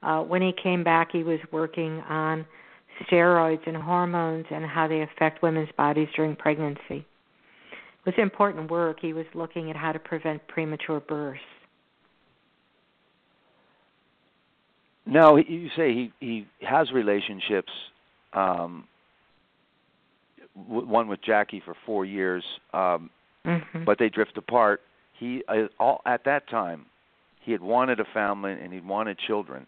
Uh, 0.01 0.21
when 0.21 0.41
he 0.41 0.53
came 0.61 0.83
back, 0.83 1.09
he 1.11 1.23
was 1.23 1.39
working 1.51 2.01
on 2.09 2.45
steroids 3.03 3.65
and 3.67 3.75
hormones 3.77 4.45
and 4.49 4.65
how 4.65 4.87
they 4.87 5.01
affect 5.01 5.41
women's 5.43 5.71
bodies 5.77 6.07
during 6.15 6.35
pregnancy. 6.35 7.05
Was 8.05 8.13
important 8.17 8.69
work. 8.69 8.99
He 9.01 9.13
was 9.13 9.25
looking 9.33 9.71
at 9.71 9.75
how 9.75 9.91
to 9.91 9.97
prevent 9.97 10.47
premature 10.47 10.99
births. 10.99 11.39
Now 15.07 15.37
you 15.37 15.69
say 15.75 15.93
he 15.93 16.13
he 16.19 16.47
has 16.61 16.91
relationships 16.91 17.71
um, 18.33 18.87
one 20.53 21.07
with 21.07 21.21
Jackie 21.21 21.61
for 21.63 21.75
four 21.85 22.05
years, 22.05 22.43
um, 22.73 23.09
mm-hmm. 23.45 23.83
but 23.85 23.99
they 23.99 24.09
drift 24.09 24.37
apart. 24.37 24.81
He 25.17 25.43
uh, 25.47 25.67
all, 25.79 26.01
at 26.05 26.25
that 26.25 26.47
time 26.49 26.85
he 27.41 27.51
had 27.51 27.61
wanted 27.61 27.99
a 27.99 28.05
family 28.13 28.51
and 28.51 28.71
he 28.73 28.81
wanted 28.81 29.17
children, 29.17 29.67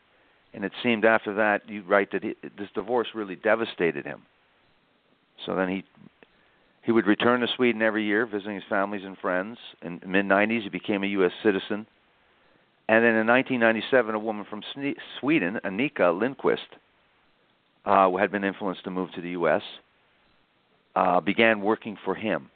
and 0.54 0.64
it 0.64 0.72
seemed 0.84 1.06
after 1.06 1.34
that 1.36 1.68
you 1.70 1.84
write 1.84 2.12
that 2.12 2.24
he, 2.24 2.36
this 2.58 2.70
divorce 2.74 3.08
really 3.14 3.36
devastated 3.36 4.06
him. 4.06 4.22
So 5.46 5.56
then 5.56 5.70
he 5.70 5.84
he 6.88 6.92
would 6.92 7.06
return 7.06 7.42
to 7.42 7.48
Sweden 7.56 7.84
every 7.84 8.04
year, 8.04 8.26
visiting 8.26 8.56
his 8.56 8.64
families 8.68 9.04
and 9.06 9.16
friends. 9.20 9.60
In 9.84 10.02
mid 10.08 10.26
90s, 10.26 10.64
he 10.64 10.70
became 10.70 11.04
a 11.04 11.08
U.S. 11.08 11.32
citizen. 11.44 11.86
And 12.90 13.04
then 13.04 13.14
in 13.16 13.28
1997, 13.28 14.16
a 14.16 14.20
woman 14.20 14.46
from 14.50 14.64
Sweden, 15.20 15.60
Annika 15.64 16.18
Lindquist, 16.18 16.62
uh, 17.86 18.10
who 18.10 18.18
had 18.18 18.32
been 18.32 18.44
influenced 18.44 18.84
to 18.86 18.90
move 18.90 19.12
to 19.12 19.22
the 19.22 19.32
U.S 19.32 19.62
uh, 20.98 21.22
began 21.22 21.62
working 21.62 21.96
for 22.04 22.16
him. 22.16 22.50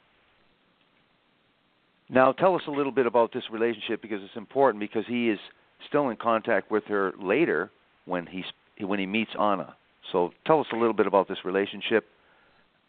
Now, 2.10 2.32
tell 2.32 2.56
us 2.56 2.62
a 2.66 2.72
little 2.72 2.90
bit 2.90 3.06
about 3.06 3.32
this 3.32 3.44
relationship 3.52 4.02
because 4.02 4.20
it's 4.20 4.36
important 4.36 4.80
because 4.80 5.04
he 5.06 5.30
is 5.30 5.38
still 5.88 6.08
in 6.08 6.16
contact 6.16 6.70
with 6.70 6.84
her 6.86 7.12
later 7.22 7.70
when 8.04 8.26
he 8.26 8.44
when 8.84 8.98
he 8.98 9.06
meets 9.06 9.30
Anna. 9.40 9.76
So, 10.10 10.32
tell 10.44 10.58
us 10.60 10.66
a 10.72 10.76
little 10.76 10.92
bit 10.92 11.06
about 11.06 11.28
this 11.28 11.38
relationship 11.44 12.06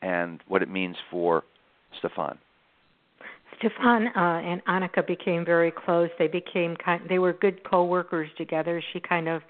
and 0.03 0.41
what 0.47 0.61
it 0.61 0.69
means 0.69 0.97
for 1.09 1.43
Stefan. 1.97 2.37
Stefan 3.57 4.07
uh, 4.07 4.41
and 4.43 4.63
Annika 4.65 5.05
became 5.05 5.45
very 5.45 5.71
close. 5.71 6.09
They 6.19 6.27
became 6.27 6.75
kind. 6.75 7.01
They 7.07 7.19
were 7.19 7.33
good 7.33 7.63
co-workers 7.63 8.29
together. 8.37 8.83
She 8.91 8.99
kind 8.99 9.29
of 9.29 9.41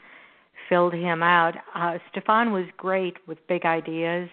filled 0.69 0.93
him 0.93 1.23
out. 1.23 1.55
Uh, 1.73 1.97
Stefan 2.11 2.51
was 2.51 2.65
great 2.77 3.15
with 3.27 3.37
big 3.47 3.65
ideas 3.65 4.29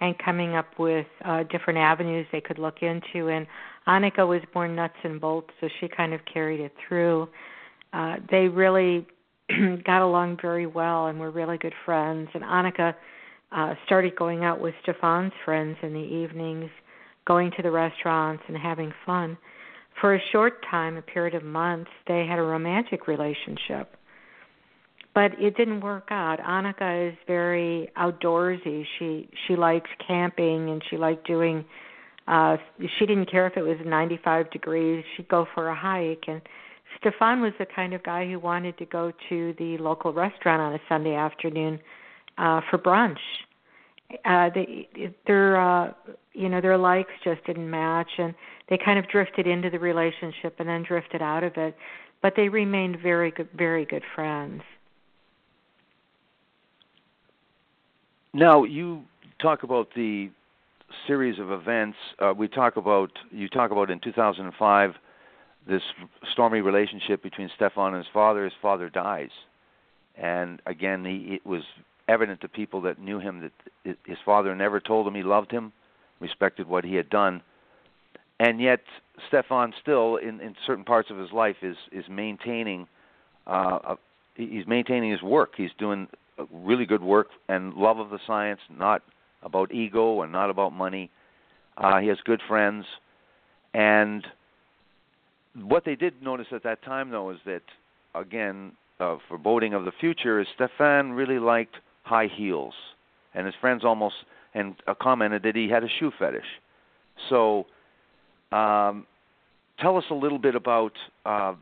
and 0.00 0.14
coming 0.18 0.54
up 0.54 0.78
with 0.78 1.06
uh, 1.24 1.44
different 1.44 1.78
avenues 1.78 2.26
they 2.30 2.40
could 2.40 2.58
look 2.58 2.82
into. 2.82 3.28
And 3.28 3.46
Annika 3.88 4.28
was 4.28 4.42
more 4.54 4.68
nuts 4.68 4.96
and 5.02 5.18
bolts, 5.20 5.50
so 5.60 5.68
she 5.80 5.88
kind 5.88 6.12
of 6.12 6.20
carried 6.30 6.60
it 6.60 6.72
through. 6.86 7.28
Uh, 7.94 8.16
they 8.30 8.48
really 8.48 9.06
got 9.84 10.02
along 10.02 10.38
very 10.42 10.66
well 10.66 11.06
and 11.06 11.18
were 11.18 11.30
really 11.30 11.56
good 11.56 11.74
friends. 11.86 12.28
And 12.34 12.42
Annika 12.42 12.94
uh, 13.52 13.74
started 13.84 14.16
going 14.16 14.44
out 14.44 14.60
with 14.60 14.74
Stefan's 14.82 15.32
friends 15.44 15.76
in 15.82 15.92
the 15.92 15.98
evenings, 15.98 16.70
going 17.26 17.50
to 17.56 17.62
the 17.62 17.70
restaurants 17.70 18.42
and 18.48 18.56
having 18.56 18.92
fun. 19.04 19.36
For 20.00 20.14
a 20.14 20.20
short 20.32 20.64
time, 20.70 20.96
a 20.96 21.02
period 21.02 21.34
of 21.34 21.42
months, 21.42 21.90
they 22.06 22.26
had 22.26 22.38
a 22.38 22.42
romantic 22.42 23.06
relationship 23.06 23.96
but 25.16 25.32
it 25.40 25.56
didn't 25.56 25.80
work 25.80 26.08
out. 26.10 26.40
Annika 26.40 27.08
is 27.08 27.16
very 27.26 27.88
outdoorsy. 27.96 28.84
She 28.98 29.26
she 29.46 29.56
likes 29.56 29.88
camping 30.06 30.68
and 30.68 30.82
she 30.90 30.98
liked 30.98 31.26
doing 31.26 31.64
uh 32.28 32.58
she 32.98 33.06
didn't 33.06 33.30
care 33.30 33.46
if 33.46 33.56
it 33.56 33.62
was 33.62 33.78
95 33.84 34.50
degrees. 34.50 35.02
She'd 35.16 35.26
go 35.28 35.46
for 35.54 35.68
a 35.68 35.74
hike 35.74 36.24
and 36.28 36.42
Stefan 37.00 37.40
was 37.40 37.54
the 37.58 37.64
kind 37.64 37.94
of 37.94 38.02
guy 38.02 38.28
who 38.28 38.38
wanted 38.38 38.76
to 38.76 38.84
go 38.84 39.10
to 39.30 39.54
the 39.58 39.78
local 39.78 40.12
restaurant 40.12 40.60
on 40.60 40.74
a 40.74 40.80
Sunday 40.86 41.14
afternoon 41.14 41.80
uh, 42.38 42.60
for 42.70 42.78
brunch. 42.78 43.18
Uh, 44.24 44.50
they, 44.54 44.88
their, 45.26 45.60
uh, 45.60 45.92
you 46.32 46.48
know, 46.48 46.60
their 46.60 46.78
likes 46.78 47.10
just 47.24 47.44
didn't 47.44 47.68
match, 47.68 48.10
and 48.18 48.34
they 48.68 48.78
kind 48.78 48.98
of 48.98 49.08
drifted 49.08 49.46
into 49.46 49.68
the 49.68 49.78
relationship 49.78 50.56
and 50.58 50.68
then 50.68 50.84
drifted 50.86 51.20
out 51.20 51.42
of 51.42 51.56
it. 51.56 51.76
But 52.22 52.34
they 52.36 52.48
remained 52.48 52.98
very 53.02 53.30
good, 53.30 53.48
very 53.56 53.84
good 53.84 54.02
friends. 54.14 54.62
Now 58.32 58.64
you 58.64 59.02
talk 59.40 59.62
about 59.62 59.88
the 59.96 60.30
series 61.06 61.38
of 61.38 61.50
events. 61.50 61.96
Uh, 62.18 62.34
we 62.36 62.48
talk 62.48 62.76
about 62.76 63.10
you 63.30 63.48
talk 63.48 63.70
about 63.70 63.90
in 63.90 63.98
2005 64.00 64.94
this 65.68 65.82
stormy 66.32 66.60
relationship 66.60 67.22
between 67.22 67.50
Stefan 67.56 67.94
and 67.94 68.04
his 68.04 68.12
father. 68.12 68.44
His 68.44 68.52
father 68.60 68.90
dies, 68.90 69.30
and 70.16 70.60
again 70.66 71.04
he 71.04 71.34
it 71.34 71.46
was 71.46 71.62
evident 72.08 72.40
to 72.40 72.48
people 72.48 72.80
that 72.82 72.98
knew 72.98 73.18
him 73.18 73.50
that 73.84 73.96
his 74.04 74.18
father 74.24 74.54
never 74.54 74.80
told 74.80 75.06
him 75.06 75.14
he 75.14 75.22
loved 75.22 75.50
him, 75.50 75.72
respected 76.20 76.68
what 76.68 76.84
he 76.84 76.94
had 76.94 77.10
done, 77.10 77.42
and 78.38 78.60
yet 78.60 78.80
Stefan 79.28 79.72
still, 79.80 80.16
in, 80.16 80.40
in 80.40 80.54
certain 80.66 80.84
parts 80.84 81.10
of 81.10 81.16
his 81.16 81.32
life, 81.32 81.56
is 81.62 81.76
is 81.90 82.04
maintaining. 82.08 82.86
Uh, 83.46 83.78
a, 83.84 83.98
he's 84.34 84.66
maintaining 84.66 85.10
his 85.10 85.22
work. 85.22 85.52
He's 85.56 85.70
doing 85.78 86.08
really 86.52 86.84
good 86.84 87.02
work 87.02 87.28
and 87.48 87.74
love 87.74 87.98
of 87.98 88.10
the 88.10 88.18
science, 88.26 88.60
not 88.70 89.02
about 89.42 89.72
ego 89.72 90.22
and 90.22 90.32
not 90.32 90.50
about 90.50 90.72
money. 90.72 91.10
Uh, 91.78 91.98
he 91.98 92.08
has 92.08 92.18
good 92.24 92.40
friends, 92.46 92.84
and 93.72 94.26
what 95.54 95.84
they 95.84 95.94
did 95.94 96.22
notice 96.22 96.48
at 96.52 96.62
that 96.64 96.82
time, 96.82 97.10
though, 97.10 97.30
is 97.30 97.38
that 97.46 97.62
again, 98.14 98.72
uh, 99.00 99.16
foreboding 99.28 99.74
of 99.74 99.84
the 99.84 99.92
future, 99.92 100.40
is 100.40 100.46
Stefan 100.54 101.12
really 101.12 101.38
liked 101.38 101.76
high 102.06 102.28
heels, 102.34 102.74
and 103.34 103.46
his 103.46 103.54
friends 103.60 103.84
almost 103.84 104.14
and 104.54 104.74
uh, 104.86 104.94
commented 104.94 105.42
that 105.42 105.56
he 105.56 105.68
had 105.68 105.82
a 105.84 105.88
shoe 105.98 106.12
fetish. 106.18 106.46
So, 107.28 107.66
um, 108.52 109.06
tell 109.80 109.96
us 109.98 110.04
a 110.10 110.14
little 110.14 110.38
bit 110.38 110.54
about 110.54 110.92
uh, 111.26 111.54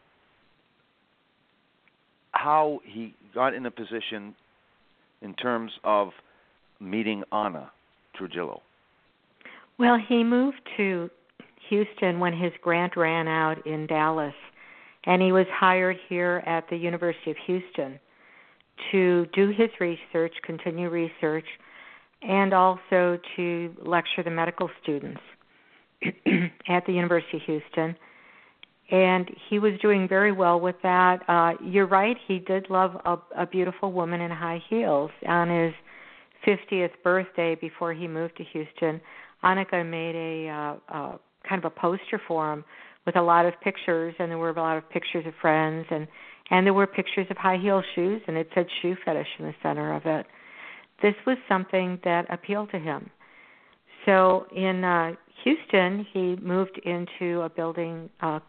how 2.32 2.80
he 2.84 3.14
got 3.34 3.54
in 3.54 3.66
a 3.66 3.70
position 3.70 4.34
in 5.22 5.34
terms 5.34 5.72
of 5.82 6.10
meeting 6.78 7.24
Ana 7.32 7.70
Trujillo. 8.14 8.60
Well, 9.78 9.98
he 9.98 10.22
moved 10.22 10.60
to 10.76 11.10
Houston 11.70 12.20
when 12.20 12.36
his 12.36 12.52
grant 12.62 12.96
ran 12.96 13.26
out 13.26 13.66
in 13.66 13.86
Dallas, 13.86 14.34
and 15.06 15.22
he 15.22 15.32
was 15.32 15.46
hired 15.50 15.96
here 16.08 16.42
at 16.46 16.68
the 16.68 16.76
University 16.76 17.30
of 17.30 17.36
Houston 17.46 17.98
to 18.92 19.26
do 19.34 19.48
his 19.48 19.70
research, 19.80 20.34
continue 20.44 20.88
research, 20.88 21.46
and 22.22 22.52
also 22.52 23.18
to 23.36 23.74
lecture 23.84 24.22
the 24.22 24.30
medical 24.30 24.70
students 24.82 25.20
at 26.68 26.86
the 26.86 26.92
University 26.92 27.36
of 27.36 27.42
Houston. 27.42 27.96
And 28.90 29.30
he 29.48 29.58
was 29.58 29.72
doing 29.80 30.06
very 30.06 30.32
well 30.32 30.60
with 30.60 30.76
that. 30.82 31.20
Uh, 31.28 31.52
you're 31.64 31.86
right, 31.86 32.16
he 32.28 32.38
did 32.38 32.68
love 32.68 33.00
a, 33.04 33.16
a 33.42 33.46
beautiful 33.46 33.92
woman 33.92 34.20
in 34.20 34.30
high 34.30 34.62
heels. 34.68 35.10
On 35.26 35.48
his 35.48 35.72
50th 36.46 36.90
birthday, 37.02 37.54
before 37.54 37.94
he 37.94 38.06
moved 38.06 38.36
to 38.36 38.44
Houston, 38.44 39.00
Annika 39.42 39.88
made 39.88 40.14
a 40.14 40.48
uh, 40.48 40.76
uh, 40.88 41.16
kind 41.48 41.64
of 41.64 41.64
a 41.64 41.70
poster 41.70 42.20
for 42.26 42.52
him 42.52 42.64
with 43.06 43.16
a 43.16 43.22
lot 43.22 43.46
of 43.46 43.54
pictures, 43.62 44.14
and 44.18 44.30
there 44.30 44.38
were 44.38 44.50
a 44.50 44.54
lot 44.54 44.76
of 44.76 44.88
pictures 44.90 45.26
of 45.26 45.34
friends, 45.40 45.86
and 45.90 46.06
and 46.50 46.66
there 46.66 46.74
were 46.74 46.86
pictures 46.86 47.26
of 47.30 47.36
high 47.36 47.56
heel 47.56 47.82
shoes, 47.94 48.22
and 48.26 48.36
it 48.36 48.48
said 48.54 48.66
shoe 48.82 48.96
fetish 49.04 49.28
in 49.38 49.46
the 49.46 49.54
center 49.62 49.94
of 49.94 50.02
it. 50.04 50.26
This 51.02 51.14
was 51.26 51.36
something 51.48 51.98
that 52.04 52.26
appealed 52.32 52.70
to 52.70 52.78
him. 52.78 53.10
So 54.04 54.46
in 54.54 54.84
uh, 54.84 55.12
Houston, 55.42 56.06
he 56.12 56.36
moved 56.36 56.80
into 56.84 57.40
a 57.40 57.48
building 57.48 58.10
uh, 58.20 58.40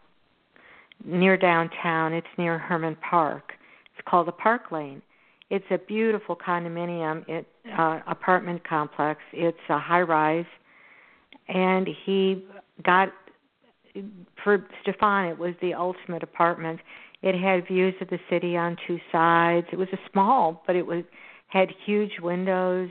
near 1.04 1.36
downtown. 1.36 2.12
It's 2.12 2.26
near 2.38 2.58
Hermann 2.58 2.96
Park. 3.08 3.52
It's 3.94 4.06
called 4.08 4.28
the 4.28 4.32
Park 4.32 4.70
Lane. 4.70 5.02
It's 5.48 5.64
a 5.70 5.78
beautiful 5.78 6.36
condominium 6.36 7.28
it, 7.28 7.46
uh, 7.78 8.00
apartment 8.06 8.66
complex. 8.68 9.20
It's 9.32 9.58
a 9.68 9.78
high 9.78 10.02
rise, 10.02 10.46
and 11.48 11.88
he 12.04 12.44
got 12.82 13.12
for 14.42 14.66
Stefan. 14.82 15.26
It 15.26 15.38
was 15.38 15.54
the 15.62 15.74
ultimate 15.74 16.22
apartment. 16.22 16.80
It 17.22 17.34
had 17.34 17.66
views 17.66 17.94
of 18.00 18.08
the 18.08 18.20
city 18.30 18.56
on 18.56 18.76
two 18.86 18.98
sides. 19.10 19.66
It 19.72 19.78
was 19.78 19.88
a 19.92 20.10
small, 20.12 20.62
but 20.66 20.76
it 20.76 20.86
was 20.86 21.04
had 21.48 21.68
huge 21.84 22.18
windows. 22.20 22.90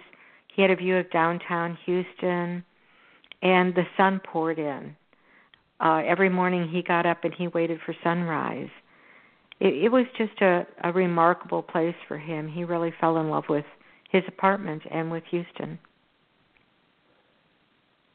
He 0.54 0.62
had 0.62 0.72
a 0.72 0.76
view 0.76 0.98
of 0.98 1.12
downtown 1.12 1.78
Houston, 1.86 2.64
and 3.42 3.76
the 3.76 3.86
sun 3.98 4.22
poured 4.24 4.60
in. 4.60 4.96
Uh, 5.80 6.02
every 6.06 6.30
morning 6.30 6.70
he 6.70 6.82
got 6.82 7.06
up 7.06 7.24
and 7.24 7.34
he 7.34 7.48
waited 7.50 7.80
for 7.86 7.94
sunrise. 8.04 8.70
It, 9.60 9.86
it 9.86 9.92
was 9.92 10.06
just 10.18 10.42
a, 10.42 10.66
a 10.84 10.92
remarkable 10.92 11.62
place 11.62 11.96
for 12.08 12.18
him. 12.18 12.48
He 12.48 12.64
really 12.64 12.94
fell 13.00 13.18
in 13.18 13.30
love 13.30 13.46
with 13.50 13.66
his 14.10 14.24
apartment 14.28 14.84
and 14.90 15.12
with 15.12 15.24
Houston. 15.32 15.78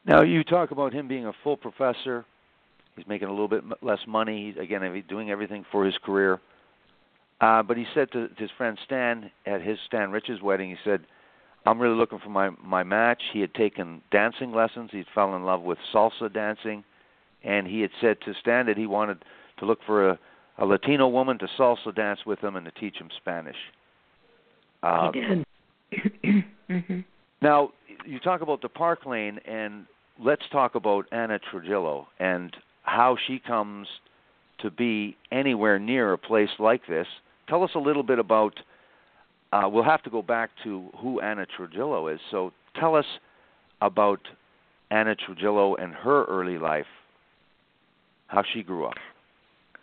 Now 0.07 0.23
you 0.23 0.43
talk 0.43 0.71
about 0.71 0.95
him 0.95 1.07
being 1.07 1.27
a 1.27 1.33
full 1.45 1.57
professor. 1.57 2.25
He's 2.97 3.07
making 3.07 3.29
a 3.29 3.31
little 3.31 3.49
bit 3.49 3.65
less 3.83 4.01
money. 4.07 4.53
He's, 4.53 4.63
again, 4.63 4.95
he's 4.95 5.05
doing 5.09 5.31
everything 5.31 5.65
for 5.71 5.85
his 5.85 5.95
career. 6.05 6.41
Uh, 7.41 7.63
but 7.63 7.77
he 7.77 7.87
said 7.95 8.11
to, 8.13 8.29
to 8.29 8.35
his 8.37 8.51
friend 8.57 8.79
Stan 8.85 9.31
at 9.47 9.63
his 9.63 9.79
Stan 9.87 10.11
Rich's 10.11 10.43
wedding, 10.43 10.71
he 10.71 10.77
said, 10.85 11.01
"I'm 11.65 11.79
really 11.79 11.97
looking 11.97 12.19
for 12.19 12.29
my 12.29 12.51
my 12.63 12.83
match." 12.83 13.23
He 13.33 13.41
had 13.41 13.55
taken 13.55 14.03
dancing 14.11 14.53
lessons. 14.53 14.91
He'd 14.93 15.07
fell 15.15 15.35
in 15.35 15.45
love 15.45 15.63
with 15.63 15.79
salsa 15.95 16.33
dancing, 16.33 16.85
and 17.43 17.67
he 17.67 17.81
had 17.81 17.91
said 18.01 18.19
to 18.27 18.35
Stan 18.41 18.67
that 18.67 18.77
he 18.77 18.87
wanted 18.87 19.25
to 19.59 19.65
look 19.65 19.79
for 19.87 20.11
a, 20.11 20.19
a 20.59 20.67
Latino 20.67 21.09
woman 21.09 21.39
to 21.39 21.49
salsa 21.59 21.95
dance 21.95 22.21
with 22.27 22.41
him 22.41 22.57
and 22.57 22.67
to 22.67 22.73
teach 22.73 22.97
him 22.97 23.09
Spanish. 23.17 23.57
Uh, 24.83 25.11
he 25.13 25.21
did. 25.21 25.47
mm-hmm. 26.71 27.01
Now 27.41 27.71
you 28.05 28.21
talk 28.21 28.43
about 28.43 28.61
the 28.61 28.69
Park 28.69 29.07
Lane, 29.07 29.39
and 29.47 29.87
let's 30.23 30.43
talk 30.53 30.75
about 30.75 31.07
Ana 31.11 31.39
Trujillo 31.51 32.09
and 32.19 32.55
how 32.83 33.17
she 33.27 33.39
comes 33.39 33.87
to 34.61 34.71
be 34.71 35.17
anywhere 35.33 35.79
near 35.79 36.13
a 36.13 36.19
place 36.19 36.51
like 36.59 36.87
this. 36.87 37.07
Tell 37.49 37.63
us 37.63 37.71
a 37.75 37.79
little 37.79 38.03
bit 38.03 38.19
about. 38.19 38.55
Uh, 39.53 39.69
we'll 39.69 39.83
have 39.83 40.03
to 40.05 40.11
go 40.11 40.23
back 40.23 40.51
to 40.63 40.89
who 40.99 41.21
Ana 41.21 41.45
Trujillo 41.57 42.07
is. 42.07 42.21
So 42.31 42.53
tell 42.79 42.95
us 42.95 43.07
about 43.81 44.21
Ana 44.93 45.17
Trujillo 45.17 45.75
and 45.75 45.93
her 45.93 46.25
early 46.27 46.57
life, 46.57 46.87
how 48.29 48.45
she 48.53 48.63
grew 48.63 48.87
up. 48.87 48.95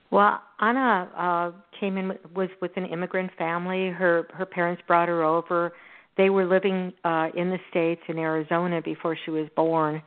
Well, 0.10 0.42
Ana 0.60 1.10
uh, 1.18 1.80
came 1.80 1.98
in 1.98 2.14
was 2.34 2.50
with 2.62 2.72
an 2.78 2.86
immigrant 2.86 3.32
family. 3.38 3.90
Her 3.90 4.28
her 4.34 4.46
parents 4.46 4.82
brought 4.88 5.10
her 5.10 5.24
over. 5.24 5.74
They 6.16 6.30
were 6.30 6.46
living 6.46 6.94
uh, 7.04 7.28
in 7.36 7.50
the 7.50 7.60
states 7.70 8.02
in 8.08 8.18
Arizona 8.18 8.82
before 8.82 9.18
she 9.26 9.32
was 9.32 9.48
born. 9.56 10.02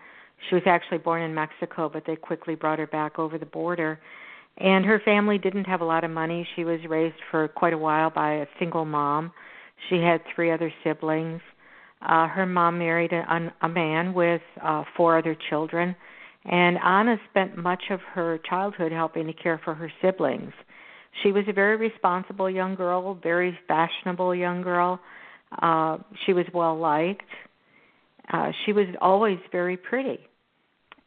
She 0.49 0.55
was 0.55 0.65
actually 0.67 0.99
born 0.99 1.23
in 1.23 1.35
Mexico, 1.35 1.89
but 1.93 2.05
they 2.07 2.17
quickly 2.17 2.55
brought 2.55 2.79
her 2.79 2.87
back 2.87 3.19
over 3.19 3.39
the 3.39 3.47
border. 3.47 4.01
And 4.59 4.85
her 4.85 5.01
family 5.05 5.39
didn't 5.39 5.65
have 5.65 5.81
a 5.81 5.85
lot 5.85 6.05
of 6.05 6.11
money. 6.11 6.47
She 6.57 6.65
was 6.65 6.81
raised 6.89 7.17
for 7.31 7.49
quite 7.49 7.73
a 7.73 7.79
while 7.79 8.11
by 8.11 8.35
a 8.35 8.47
single 8.59 8.85
mom. 8.85 9.33
She 9.89 9.97
had 9.97 10.21
three 10.35 10.51
other 10.51 10.73
siblings. 10.85 11.41
Uh, 12.03 12.27
her 12.29 12.47
mom 12.47 12.79
married 12.79 13.13
a, 13.13 13.53
a 13.63 13.69
man 13.69 14.15
with 14.15 14.41
uh, 14.63 14.85
four 14.97 15.19
other 15.19 15.37
children, 15.51 15.95
and 16.47 16.79
Ana 16.79 17.17
spent 17.29 17.59
much 17.59 17.83
of 17.91 18.01
her 18.15 18.39
childhood 18.49 18.91
helping 18.91 19.27
to 19.27 19.35
care 19.35 19.61
for 19.63 19.75
her 19.75 19.93
siblings. 20.01 20.53
She 21.23 21.33
was 21.33 21.45
a 21.49 21.53
very 21.53 21.77
responsible 21.77 22.49
young 22.49 22.75
girl, 22.75 23.19
very 23.23 23.59
fashionable 23.69 24.35
young 24.35 24.63
girl. 24.63 24.99
Uh, 25.61 25.99
she 26.25 26.33
was 26.33 26.47
well 26.55 26.79
liked. 26.79 27.29
Uh, 28.33 28.53
she 28.65 28.73
was 28.73 28.87
always 29.03 29.39
very 29.53 29.77
pretty 29.77 30.21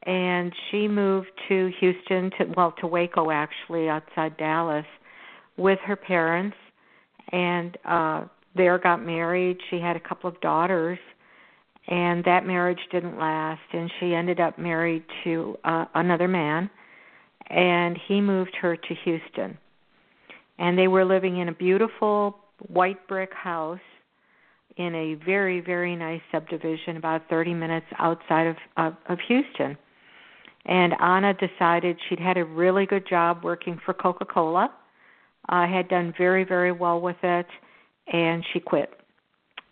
and 0.06 0.54
she 0.70 0.88
moved 0.88 1.32
to 1.48 1.72
Houston 1.80 2.30
to 2.38 2.54
well 2.56 2.74
to 2.80 2.88
Waco 2.88 3.32
actually 3.32 3.88
outside 3.88 4.36
Dallas 4.38 4.86
with 5.58 5.80
her 5.80 5.96
parents. 5.96 6.58
And 7.32 7.78
uh 7.86 8.26
there 8.56 8.78
got 8.78 9.04
married. 9.04 9.58
She 9.72 9.80
had 9.80 9.96
a 9.96 10.00
couple 10.00 10.30
of 10.30 10.40
daughters 10.42 11.00
and 11.88 12.24
that 12.26 12.46
marriage 12.46 12.80
didn't 12.92 13.18
last. 13.18 13.62
And 13.72 13.92
she 14.00 14.14
ended 14.14 14.40
up 14.40 14.60
married 14.60 15.04
to 15.24 15.58
uh, 15.64 15.86
another 15.96 16.28
man 16.28 16.70
and 17.48 17.98
he 18.08 18.22
moved 18.22 18.56
her 18.62 18.76
to 18.76 18.96
Houston. 19.04 19.58
And 20.60 20.78
they 20.78 20.88
were 20.88 21.04
living 21.04 21.38
in 21.38 21.50
a 21.50 21.54
beautiful 21.54 22.38
white 22.68 23.08
brick 23.08 23.34
house 23.34 23.80
in 24.78 24.94
a 24.96 25.16
very 25.26 25.60
very 25.60 25.96
nice 25.96 26.22
subdivision 26.32 26.98
about 26.98 27.30
30 27.30 27.54
minutes 27.54 27.86
outside 28.00 28.48
of 28.48 28.56
of, 28.78 28.94
of 29.08 29.20
Houston 29.28 29.78
and 30.66 30.94
Ana 31.00 31.34
decided 31.34 31.98
she'd 32.08 32.20
had 32.20 32.38
a 32.38 32.46
really 32.46 32.86
good 32.86 33.08
job 33.08 33.44
working 33.44 33.80
for 33.86 33.94
Coca 33.94 34.26
Cola, 34.26 34.72
uh, 35.50 35.68
had 35.68 35.90
done 35.90 36.14
very, 36.18 36.44
very 36.44 36.72
well 36.72 37.02
with 37.02 37.18
it, 37.24 37.48
and 38.12 38.46
she 38.54 38.60
quit. 38.60 38.90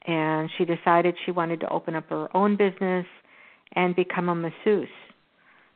And 0.08 0.50
she 0.58 0.66
decided 0.66 1.16
she 1.26 1.32
wanted 1.32 1.60
to 1.62 1.70
open 1.70 1.96
up 1.96 2.10
her 2.10 2.36
own 2.36 2.58
business 2.58 3.06
and 3.74 3.96
become 3.96 4.30
a 4.30 4.36
masseuse. 4.36 4.90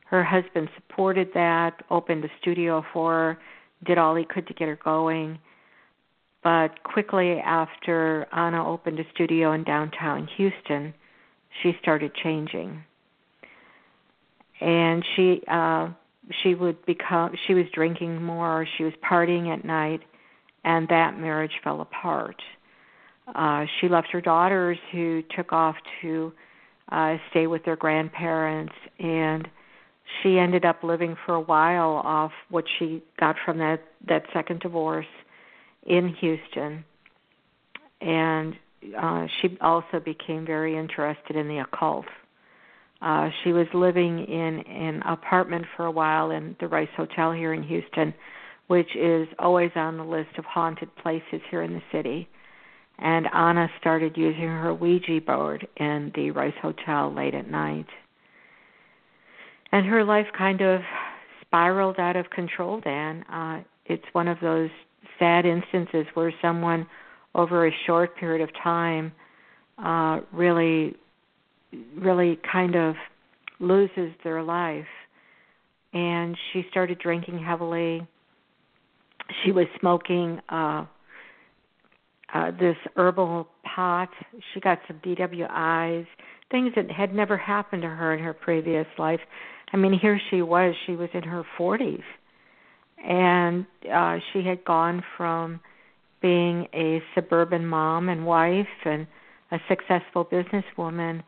Her 0.06 0.22
husband 0.22 0.68
supported 0.74 1.28
that, 1.34 1.82
opened 1.90 2.24
a 2.24 2.28
studio 2.40 2.84
for 2.92 3.12
her, 3.12 3.38
did 3.84 3.98
all 3.98 4.14
he 4.14 4.24
could 4.24 4.46
to 4.48 4.54
get 4.54 4.68
her 4.68 4.78
going. 4.82 5.38
but 6.42 6.82
quickly 6.84 7.40
after 7.40 8.26
Ana 8.32 8.64
opened 8.64 9.00
a 9.00 9.04
studio 9.12 9.52
in 9.52 9.64
downtown 9.64 10.28
Houston, 10.36 10.94
she 11.60 11.72
started 11.82 12.12
changing. 12.22 12.84
And 14.60 15.04
she 15.14 15.42
uh 15.48 15.90
she 16.42 16.54
would 16.54 16.84
become 16.86 17.34
she 17.46 17.54
was 17.54 17.66
drinking 17.72 18.22
more, 18.22 18.66
she 18.76 18.84
was 18.84 18.94
partying 19.08 19.52
at 19.52 19.64
night, 19.64 20.00
and 20.64 20.88
that 20.88 21.18
marriage 21.18 21.60
fell 21.62 21.80
apart. 21.80 22.40
Uh 23.34 23.66
she 23.80 23.88
left 23.88 24.08
her 24.12 24.20
daughters 24.20 24.78
who 24.92 25.22
took 25.34 25.52
off 25.52 25.76
to 26.00 26.32
uh 26.90 27.16
stay 27.30 27.46
with 27.46 27.64
their 27.64 27.76
grandparents 27.76 28.74
and 28.98 29.48
she 30.22 30.38
ended 30.38 30.64
up 30.64 30.82
living 30.84 31.16
for 31.26 31.34
a 31.34 31.40
while 31.40 32.00
off 32.04 32.32
what 32.48 32.64
she 32.78 33.02
got 33.18 33.36
from 33.44 33.58
that 33.58 33.82
that 34.06 34.24
second 34.32 34.60
divorce 34.60 35.06
in 35.84 36.08
Houston 36.08 36.84
and 38.00 38.56
uh 38.96 39.26
she 39.40 39.58
also 39.60 40.00
became 40.00 40.46
very 40.46 40.76
interested 40.76 41.36
in 41.36 41.48
the 41.48 41.58
occult 41.58 42.06
uh 43.02 43.28
she 43.42 43.52
was 43.52 43.66
living 43.74 44.24
in 44.24 44.60
an 44.66 45.02
apartment 45.02 45.64
for 45.76 45.86
a 45.86 45.90
while 45.90 46.30
in 46.30 46.56
the 46.60 46.68
Rice 46.68 46.88
Hotel 46.96 47.32
here 47.32 47.52
in 47.52 47.62
Houston 47.62 48.14
which 48.66 48.96
is 48.96 49.28
always 49.38 49.70
on 49.76 49.96
the 49.96 50.04
list 50.04 50.30
of 50.38 50.44
haunted 50.44 50.94
places 50.96 51.40
here 51.50 51.62
in 51.62 51.72
the 51.72 51.82
city. 51.92 52.28
And 52.98 53.26
Ana 53.32 53.68
started 53.78 54.16
using 54.16 54.48
her 54.48 54.74
Ouija 54.74 55.20
board 55.20 55.66
in 55.76 56.12
the 56.14 56.30
Rice 56.30 56.54
Hotel 56.60 57.14
late 57.14 57.34
at 57.34 57.50
night. 57.50 57.86
And 59.70 59.86
her 59.86 60.02
life 60.02 60.26
kind 60.36 60.60
of 60.62 60.80
spiraled 61.42 61.98
out 61.98 62.16
of 62.16 62.28
control 62.30 62.80
dan 62.80 63.22
uh 63.30 63.62
it's 63.84 64.04
one 64.12 64.26
of 64.26 64.36
those 64.42 64.70
sad 65.16 65.46
instances 65.46 66.04
where 66.14 66.32
someone 66.42 66.84
over 67.36 67.68
a 67.68 67.70
short 67.86 68.16
period 68.16 68.42
of 68.42 68.50
time 68.64 69.12
uh 69.78 70.18
really 70.32 70.96
really 71.96 72.38
kind 72.50 72.74
of 72.74 72.94
loses 73.60 74.12
their 74.24 74.42
life. 74.42 74.86
And 75.92 76.36
she 76.52 76.64
started 76.70 76.98
drinking 76.98 77.38
heavily. 77.38 78.06
She 79.44 79.52
was 79.52 79.66
smoking 79.80 80.40
uh 80.48 80.84
uh 82.34 82.50
this 82.52 82.76
herbal 82.96 83.48
pot. 83.64 84.10
She 84.52 84.60
got 84.60 84.78
some 84.86 85.00
DWIs 85.04 86.06
things 86.50 86.72
that 86.76 86.88
had 86.90 87.12
never 87.12 87.36
happened 87.36 87.82
to 87.82 87.88
her 87.88 88.14
in 88.14 88.22
her 88.22 88.32
previous 88.32 88.86
life. 88.98 89.18
I 89.72 89.76
mean, 89.76 89.98
here 89.98 90.20
she 90.30 90.42
was, 90.42 90.76
she 90.86 90.92
was 90.92 91.08
in 91.12 91.24
her 91.24 91.44
40s. 91.58 92.02
And 93.04 93.66
uh 93.92 94.18
she 94.32 94.42
had 94.42 94.64
gone 94.64 95.02
from 95.16 95.60
being 96.22 96.66
a 96.74 97.02
suburban 97.14 97.66
mom 97.66 98.08
and 98.08 98.26
wife 98.26 98.66
and 98.84 99.06
a 99.52 99.58
successful 99.68 100.24
businesswoman 100.24 101.22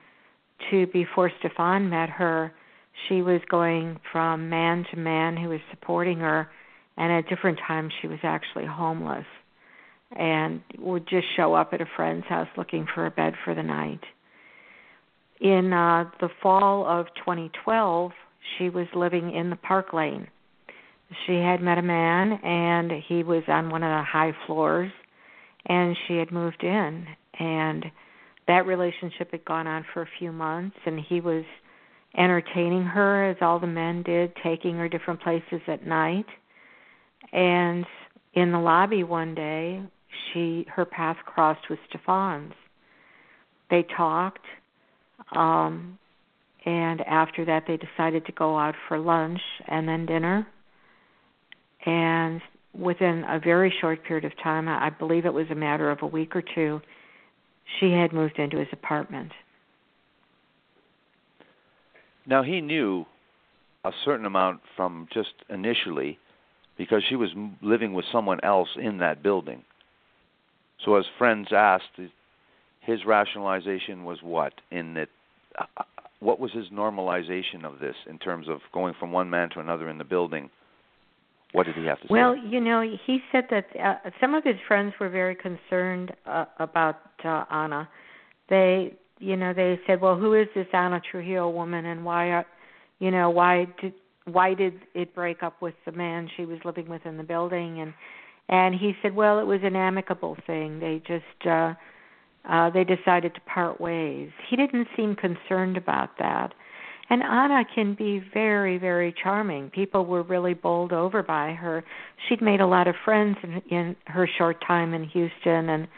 to 0.70 0.86
before 0.88 1.30
Stefan 1.38 1.88
met 1.90 2.10
her, 2.10 2.52
she 3.08 3.22
was 3.22 3.40
going 3.48 3.98
from 4.12 4.48
man 4.48 4.84
to 4.90 4.98
man 4.98 5.36
who 5.36 5.48
was 5.50 5.60
supporting 5.70 6.18
her 6.18 6.50
and 6.96 7.12
at 7.12 7.28
different 7.28 7.58
times 7.66 7.92
she 8.00 8.08
was 8.08 8.18
actually 8.22 8.66
homeless 8.66 9.26
and 10.16 10.60
would 10.78 11.06
just 11.08 11.26
show 11.36 11.54
up 11.54 11.72
at 11.72 11.80
a 11.80 11.86
friend's 11.96 12.26
house 12.26 12.48
looking 12.56 12.86
for 12.92 13.06
a 13.06 13.10
bed 13.10 13.34
for 13.44 13.54
the 13.54 13.62
night. 13.62 14.00
In 15.40 15.72
uh 15.72 16.10
the 16.20 16.28
fall 16.42 16.86
of 16.86 17.06
2012, 17.16 18.10
she 18.56 18.68
was 18.68 18.86
living 18.94 19.32
in 19.34 19.50
the 19.50 19.56
park 19.56 19.92
lane. 19.92 20.26
She 21.26 21.34
had 21.34 21.62
met 21.62 21.78
a 21.78 21.82
man 21.82 22.32
and 22.42 22.90
he 23.06 23.22
was 23.22 23.44
on 23.46 23.70
one 23.70 23.82
of 23.82 23.90
the 23.90 24.02
high 24.02 24.32
floors 24.46 24.90
and 25.66 25.96
she 26.06 26.16
had 26.16 26.32
moved 26.32 26.64
in 26.64 27.06
and 27.38 27.84
that 28.48 28.66
relationship 28.66 29.30
had 29.30 29.44
gone 29.44 29.66
on 29.66 29.84
for 29.94 30.02
a 30.02 30.08
few 30.18 30.32
months 30.32 30.76
and 30.84 30.98
he 30.98 31.20
was 31.20 31.44
entertaining 32.16 32.82
her 32.82 33.30
as 33.30 33.36
all 33.40 33.60
the 33.60 33.66
men 33.66 34.02
did, 34.02 34.32
taking 34.42 34.76
her 34.76 34.88
different 34.88 35.20
places 35.20 35.60
at 35.68 35.86
night. 35.86 36.26
And 37.32 37.84
in 38.34 38.50
the 38.50 38.58
lobby 38.58 39.04
one 39.04 39.34
day, 39.34 39.82
she 40.32 40.66
her 40.74 40.84
path 40.84 41.18
crossed 41.24 41.68
with 41.70 41.78
Stefan's. 41.88 42.54
They 43.70 43.86
talked. 43.96 44.44
Um 45.36 45.98
and 46.64 47.00
after 47.02 47.44
that 47.44 47.64
they 47.68 47.76
decided 47.76 48.26
to 48.26 48.32
go 48.32 48.58
out 48.58 48.74
for 48.88 48.98
lunch 48.98 49.40
and 49.68 49.86
then 49.88 50.06
dinner 50.06 50.46
and 51.86 52.40
within 52.74 53.24
a 53.28 53.38
very 53.38 53.72
short 53.80 54.02
period 54.04 54.24
of 54.24 54.32
time 54.42 54.68
i 54.68 54.90
believe 54.90 55.24
it 55.24 55.32
was 55.32 55.46
a 55.50 55.54
matter 55.54 55.90
of 55.90 55.98
a 56.02 56.06
week 56.06 56.34
or 56.34 56.42
two 56.54 56.80
she 57.78 57.92
had 57.92 58.12
moved 58.12 58.38
into 58.38 58.58
his 58.58 58.68
apartment 58.72 59.32
now 62.26 62.42
he 62.42 62.60
knew 62.60 63.04
a 63.84 63.92
certain 64.04 64.26
amount 64.26 64.60
from 64.76 65.08
just 65.12 65.32
initially 65.48 66.18
because 66.76 67.02
she 67.08 67.16
was 67.16 67.30
living 67.62 67.92
with 67.92 68.04
someone 68.12 68.38
else 68.42 68.68
in 68.76 68.98
that 68.98 69.22
building 69.22 69.62
so 70.84 70.96
as 70.96 71.04
friends 71.18 71.48
asked 71.52 71.98
his 72.80 73.04
rationalization 73.04 74.04
was 74.04 74.18
what 74.22 74.54
in 74.70 74.94
that 74.94 75.08
uh, 75.58 75.64
uh, 75.76 75.82
what 76.20 76.40
was 76.40 76.52
his 76.52 76.66
normalization 76.72 77.64
of 77.64 77.78
this 77.78 77.94
in 78.08 78.18
terms 78.18 78.48
of 78.48 78.60
going 78.72 78.94
from 78.98 79.12
one 79.12 79.30
man 79.30 79.50
to 79.50 79.60
another 79.60 79.88
in 79.88 79.98
the 79.98 80.04
building? 80.04 80.50
What 81.52 81.66
did 81.66 81.76
he 81.76 81.86
have 81.86 81.98
to 82.00 82.04
say? 82.04 82.08
Well, 82.10 82.36
you 82.36 82.60
know, 82.60 82.82
he 83.06 83.20
said 83.32 83.44
that 83.50 83.66
uh, 83.82 84.10
some 84.20 84.34
of 84.34 84.44
his 84.44 84.56
friends 84.66 84.92
were 85.00 85.08
very 85.08 85.34
concerned 85.34 86.12
uh, 86.26 86.44
about 86.58 86.96
uh, 87.24 87.44
Ana. 87.50 87.88
They, 88.50 88.94
you 89.18 89.36
know, 89.36 89.54
they 89.54 89.80
said, 89.86 90.00
"Well, 90.00 90.16
who 90.16 90.34
is 90.34 90.46
this 90.54 90.66
Ana 90.72 91.00
Trujillo 91.10 91.48
woman, 91.48 91.86
and 91.86 92.04
why, 92.04 92.30
are, 92.30 92.46
you 92.98 93.10
know, 93.10 93.30
why 93.30 93.66
did 93.80 93.94
why 94.26 94.52
did 94.52 94.74
it 94.94 95.14
break 95.14 95.42
up 95.42 95.62
with 95.62 95.74
the 95.86 95.92
man 95.92 96.28
she 96.36 96.44
was 96.44 96.58
living 96.64 96.88
with 96.88 97.06
in 97.06 97.16
the 97.16 97.22
building?" 97.22 97.80
And 97.80 97.94
and 98.50 98.74
he 98.74 98.92
said, 99.00 99.14
"Well, 99.14 99.38
it 99.38 99.46
was 99.46 99.60
an 99.62 99.76
amicable 99.76 100.36
thing. 100.46 100.80
They 100.80 101.02
just." 101.06 101.46
uh 101.46 101.74
uh, 102.48 102.70
they 102.70 102.84
decided 102.84 103.34
to 103.34 103.40
part 103.42 103.80
ways. 103.80 104.30
He 104.48 104.56
didn't 104.56 104.88
seem 104.96 105.14
concerned 105.14 105.76
about 105.76 106.10
that. 106.18 106.54
And 107.10 107.22
Ana 107.22 107.64
can 107.74 107.94
be 107.94 108.22
very, 108.34 108.76
very 108.76 109.14
charming. 109.22 109.70
People 109.70 110.04
were 110.04 110.22
really 110.22 110.52
bowled 110.54 110.92
over 110.92 111.22
by 111.22 111.52
her. 111.52 111.82
She'd 112.28 112.42
made 112.42 112.60
a 112.60 112.66
lot 112.66 112.86
of 112.86 112.94
friends 113.04 113.38
in, 113.42 113.62
in 113.70 113.96
her 114.06 114.28
short 114.36 114.62
time 114.66 114.92
in 114.92 115.04
Houston, 115.04 115.70
and 115.70 115.88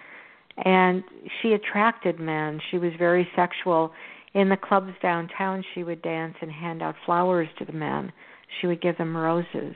and 0.64 1.02
she 1.40 1.52
attracted 1.52 2.20
men. 2.20 2.60
She 2.70 2.78
was 2.78 2.92
very 2.98 3.26
sexual. 3.34 3.92
In 4.34 4.48
the 4.48 4.56
clubs 4.56 4.92
downtown, 5.02 5.64
she 5.74 5.82
would 5.82 6.02
dance 6.02 6.34
and 6.40 6.50
hand 6.50 6.82
out 6.82 6.94
flowers 7.06 7.48
to 7.58 7.64
the 7.64 7.72
men. 7.72 8.12
She 8.60 8.66
would 8.66 8.82
give 8.82 8.98
them 8.98 9.16
roses. 9.16 9.74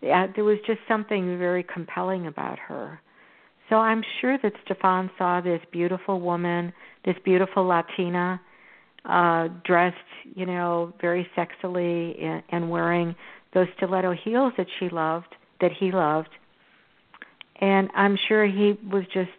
Yeah, 0.00 0.26
there 0.34 0.44
was 0.44 0.58
just 0.66 0.80
something 0.86 1.38
very 1.38 1.62
compelling 1.62 2.26
about 2.26 2.58
her. 2.58 3.00
So 3.68 3.76
I'm 3.76 4.02
sure 4.20 4.36
that 4.42 4.52
Stefan 4.64 5.10
saw 5.16 5.40
this 5.40 5.60
beautiful 5.70 6.20
woman, 6.20 6.72
this 7.04 7.16
beautiful 7.24 7.64
Latina, 7.64 8.40
uh, 9.04 9.48
dressed, 9.64 9.96
you 10.34 10.46
know, 10.46 10.92
very 11.00 11.28
sexily 11.36 12.40
and, 12.48 12.70
wearing 12.70 13.14
those 13.54 13.66
stiletto 13.76 14.12
heels 14.12 14.52
that 14.56 14.66
she 14.78 14.88
loved, 14.88 15.34
that 15.60 15.72
he 15.72 15.90
loved. 15.90 16.30
And 17.60 17.90
I'm 17.94 18.16
sure 18.28 18.46
he 18.46 18.78
was 18.90 19.04
just, 19.12 19.30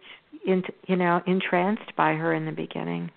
in, 0.46 0.62
you 0.86 0.96
know, 0.96 1.22
entranced 1.26 1.94
by 1.96 2.14
her 2.14 2.32
in 2.32 2.46
the 2.46 2.52
beginning. 2.52 3.10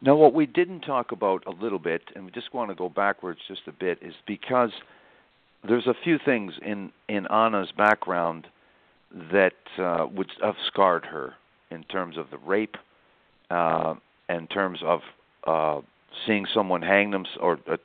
Now, 0.00 0.16
what 0.16 0.34
we 0.34 0.44
didn't 0.44 0.80
talk 0.80 1.12
about 1.12 1.44
a 1.46 1.50
little 1.50 1.78
bit, 1.78 2.02
and 2.14 2.26
we 2.26 2.30
just 2.30 2.52
want 2.52 2.70
to 2.70 2.74
go 2.74 2.90
backwards 2.90 3.40
just 3.48 3.62
a 3.66 3.72
bit, 3.72 3.98
is 4.02 4.14
because 4.26 4.70
there's 5.66 5.86
a 5.86 5.94
few 6.04 6.18
things 6.22 6.52
in 6.60 6.92
in 7.08 7.26
Ana's 7.28 7.72
background 7.74 8.46
that 9.32 9.54
uh, 9.78 10.06
would 10.12 10.30
have 10.42 10.56
scarred 10.66 11.06
her 11.06 11.34
in 11.70 11.84
terms 11.84 12.18
of 12.18 12.30
the 12.30 12.36
rape, 12.38 12.76
uh, 13.50 13.94
in 14.28 14.46
terms 14.46 14.80
of 14.84 15.00
uh, 15.46 15.80
seeing 16.26 16.46
someone 16.52 16.82
hang 16.82 17.10
them 17.10 17.24
or 17.40 17.58
uh, 17.70 17.76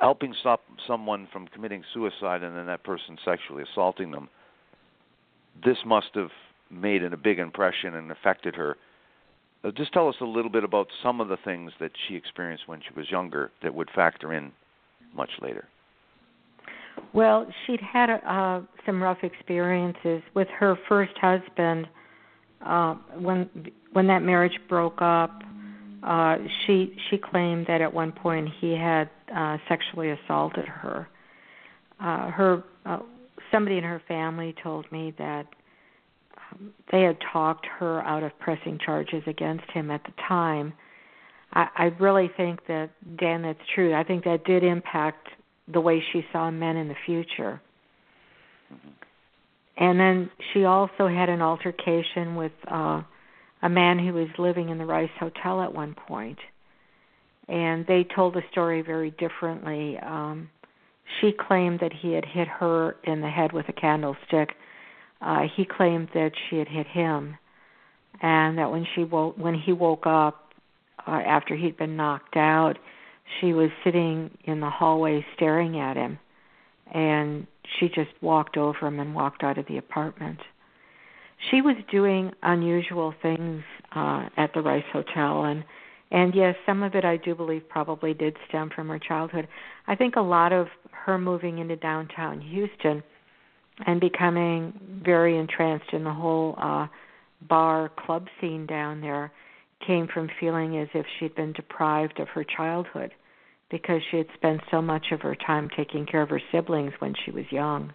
helping 0.00 0.34
stop 0.40 0.60
someone 0.86 1.28
from 1.32 1.46
committing 1.48 1.82
suicide 1.92 2.42
and 2.42 2.56
then 2.56 2.66
that 2.66 2.84
person 2.84 3.16
sexually 3.24 3.64
assaulting 3.72 4.10
them. 4.10 4.28
This 5.64 5.78
must 5.86 6.08
have 6.14 6.30
made 6.70 7.02
a 7.04 7.16
big 7.16 7.38
impression 7.38 7.94
and 7.94 8.10
affected 8.10 8.54
her. 8.56 8.76
Uh, 9.62 9.70
just 9.70 9.92
tell 9.92 10.08
us 10.08 10.16
a 10.20 10.24
little 10.24 10.50
bit 10.50 10.64
about 10.64 10.88
some 11.02 11.20
of 11.20 11.28
the 11.28 11.36
things 11.44 11.72
that 11.80 11.92
she 12.06 12.16
experienced 12.16 12.66
when 12.66 12.80
she 12.80 12.92
was 12.96 13.10
younger 13.10 13.50
that 13.62 13.74
would 13.74 13.88
factor 13.94 14.32
in 14.32 14.52
much 15.14 15.30
later. 15.40 15.68
Well, 17.12 17.46
she'd 17.66 17.80
had 17.80 18.10
uh, 18.10 18.60
some 18.86 19.02
rough 19.02 19.22
experiences 19.22 20.22
with 20.34 20.48
her 20.48 20.76
first 20.88 21.16
husband. 21.20 21.88
Uh, 22.64 22.94
when 23.18 23.48
when 23.94 24.08
that 24.08 24.22
marriage 24.22 24.58
broke 24.68 25.00
up, 25.00 25.42
uh, 26.02 26.36
she 26.66 26.94
she 27.08 27.16
claimed 27.16 27.66
that 27.66 27.80
at 27.80 27.94
one 27.94 28.12
point 28.12 28.48
he 28.60 28.72
had 28.72 29.08
uh, 29.34 29.56
sexually 29.68 30.10
assaulted 30.10 30.66
her. 30.66 31.08
Uh, 31.98 32.30
her 32.30 32.64
uh, 32.84 32.98
somebody 33.50 33.78
in 33.78 33.84
her 33.84 34.02
family 34.06 34.54
told 34.62 34.90
me 34.92 35.14
that 35.16 35.46
um, 36.36 36.74
they 36.92 37.02
had 37.02 37.16
talked 37.32 37.66
her 37.78 38.02
out 38.02 38.22
of 38.22 38.36
pressing 38.38 38.78
charges 38.84 39.22
against 39.26 39.64
him 39.70 39.90
at 39.90 40.02
the 40.04 40.12
time. 40.28 40.74
I, 41.52 41.68
I 41.76 41.84
really 42.00 42.30
think 42.36 42.66
that 42.66 42.90
Dan, 43.16 43.42
that's 43.42 43.58
true. 43.74 43.94
I 43.94 44.02
think 44.02 44.24
that 44.24 44.44
did 44.44 44.64
impact 44.64 45.28
the 45.72 45.80
way 45.80 46.02
she 46.12 46.26
saw 46.32 46.50
men 46.50 46.76
in 46.76 46.88
the 46.88 46.96
future. 47.06 47.62
Mm-hmm. 48.72 48.88
And 49.76 49.98
then 49.98 50.30
she 50.52 50.64
also 50.64 51.08
had 51.08 51.28
an 51.28 51.40
altercation 51.40 52.34
with 52.34 52.52
uh 52.68 53.02
a 53.64 53.68
man 53.68 53.98
who 53.98 54.12
was 54.12 54.28
living 54.38 54.68
in 54.68 54.76
the 54.76 54.84
Rice 54.84 55.10
Hotel 55.18 55.62
at 55.62 55.74
one. 55.74 55.96
And 57.48 57.86
they 57.86 58.06
told 58.14 58.34
the 58.34 58.42
story 58.52 58.82
very 58.82 59.10
differently. 59.10 59.98
Um 59.98 60.50
she 61.20 61.32
claimed 61.32 61.80
that 61.80 61.92
he 61.92 62.12
had 62.12 62.24
hit 62.24 62.48
her 62.48 62.96
in 63.04 63.20
the 63.20 63.28
head 63.28 63.52
with 63.52 63.68
a 63.68 63.72
candlestick. 63.72 64.50
Uh 65.20 65.42
he 65.56 65.64
claimed 65.64 66.08
that 66.14 66.32
she 66.48 66.58
had 66.58 66.68
hit 66.68 66.86
him 66.86 67.36
and 68.22 68.58
that 68.58 68.70
when 68.70 68.86
she 68.94 69.02
woke 69.04 69.36
when 69.38 69.54
he 69.54 69.72
woke 69.72 70.06
up 70.06 70.52
uh, 71.06 71.10
after 71.10 71.56
he'd 71.56 71.76
been 71.76 71.96
knocked 71.96 72.36
out, 72.36 72.74
she 73.40 73.52
was 73.52 73.70
sitting 73.82 74.30
in 74.44 74.60
the 74.60 74.70
hallway 74.70 75.24
staring 75.34 75.78
at 75.78 75.96
him 75.96 76.18
and 76.92 77.46
she 77.78 77.88
just 77.88 78.10
walked 78.20 78.56
over 78.56 78.86
him 78.86 79.00
and 79.00 79.14
walked 79.14 79.42
out 79.42 79.56
of 79.56 79.66
the 79.66 79.78
apartment. 79.78 80.38
She 81.50 81.60
was 81.60 81.76
doing 81.90 82.32
unusual 82.42 83.14
things 83.22 83.62
uh 83.92 84.28
at 84.36 84.52
the 84.54 84.60
Rice 84.60 84.84
Hotel 84.92 85.44
and 85.44 85.64
and 86.10 86.34
yes, 86.34 86.54
some 86.64 86.82
of 86.82 86.94
it 86.94 87.04
I 87.04 87.16
do 87.16 87.34
believe 87.34 87.68
probably 87.68 88.14
did 88.14 88.36
stem 88.48 88.70
from 88.70 88.88
her 88.88 89.00
childhood. 89.00 89.48
I 89.88 89.96
think 89.96 90.14
a 90.16 90.20
lot 90.20 90.52
of 90.52 90.68
her 90.92 91.18
moving 91.18 91.58
into 91.58 91.76
downtown 91.76 92.40
Houston 92.40 93.02
and 93.86 94.00
becoming 94.00 94.72
very 95.04 95.36
entranced 95.36 95.92
in 95.92 96.04
the 96.04 96.12
whole 96.12 96.54
uh 96.58 96.86
bar 97.48 97.90
club 98.04 98.26
scene 98.40 98.66
down 98.66 99.00
there 99.00 99.32
came 99.86 100.08
from 100.08 100.30
feeling 100.40 100.78
as 100.78 100.88
if 100.94 101.04
she'd 101.18 101.34
been 101.34 101.52
deprived 101.52 102.20
of 102.20 102.28
her 102.28 102.44
childhood 102.44 103.12
because 103.70 104.00
she 104.10 104.18
had 104.18 104.26
spent 104.34 104.60
so 104.70 104.80
much 104.80 105.06
of 105.12 105.20
her 105.20 105.34
time 105.34 105.68
taking 105.76 106.06
care 106.06 106.22
of 106.22 106.30
her 106.30 106.40
siblings 106.52 106.92
when 107.00 107.14
she 107.24 107.30
was 107.30 107.44
young. 107.50 107.92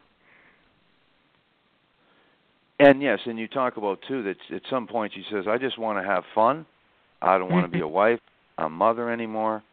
And 2.80 3.02
yes, 3.02 3.20
and 3.26 3.38
you 3.38 3.48
talk 3.48 3.76
about 3.76 4.00
too 4.08 4.24
that 4.24 4.38
at 4.56 4.62
some 4.70 4.88
point 4.88 5.14
she 5.14 5.26
says, 5.32 5.46
"I 5.48 5.58
just 5.58 5.78
want 5.78 6.00
to 6.00 6.04
have 6.10 6.24
fun. 6.34 6.66
I 7.22 7.38
don't 7.38 7.52
want 7.52 7.66
to 7.66 7.72
be 7.72 7.82
a 7.82 7.88
wife, 7.88 8.20
a 8.58 8.70
mother 8.70 9.12
anymore." 9.12 9.64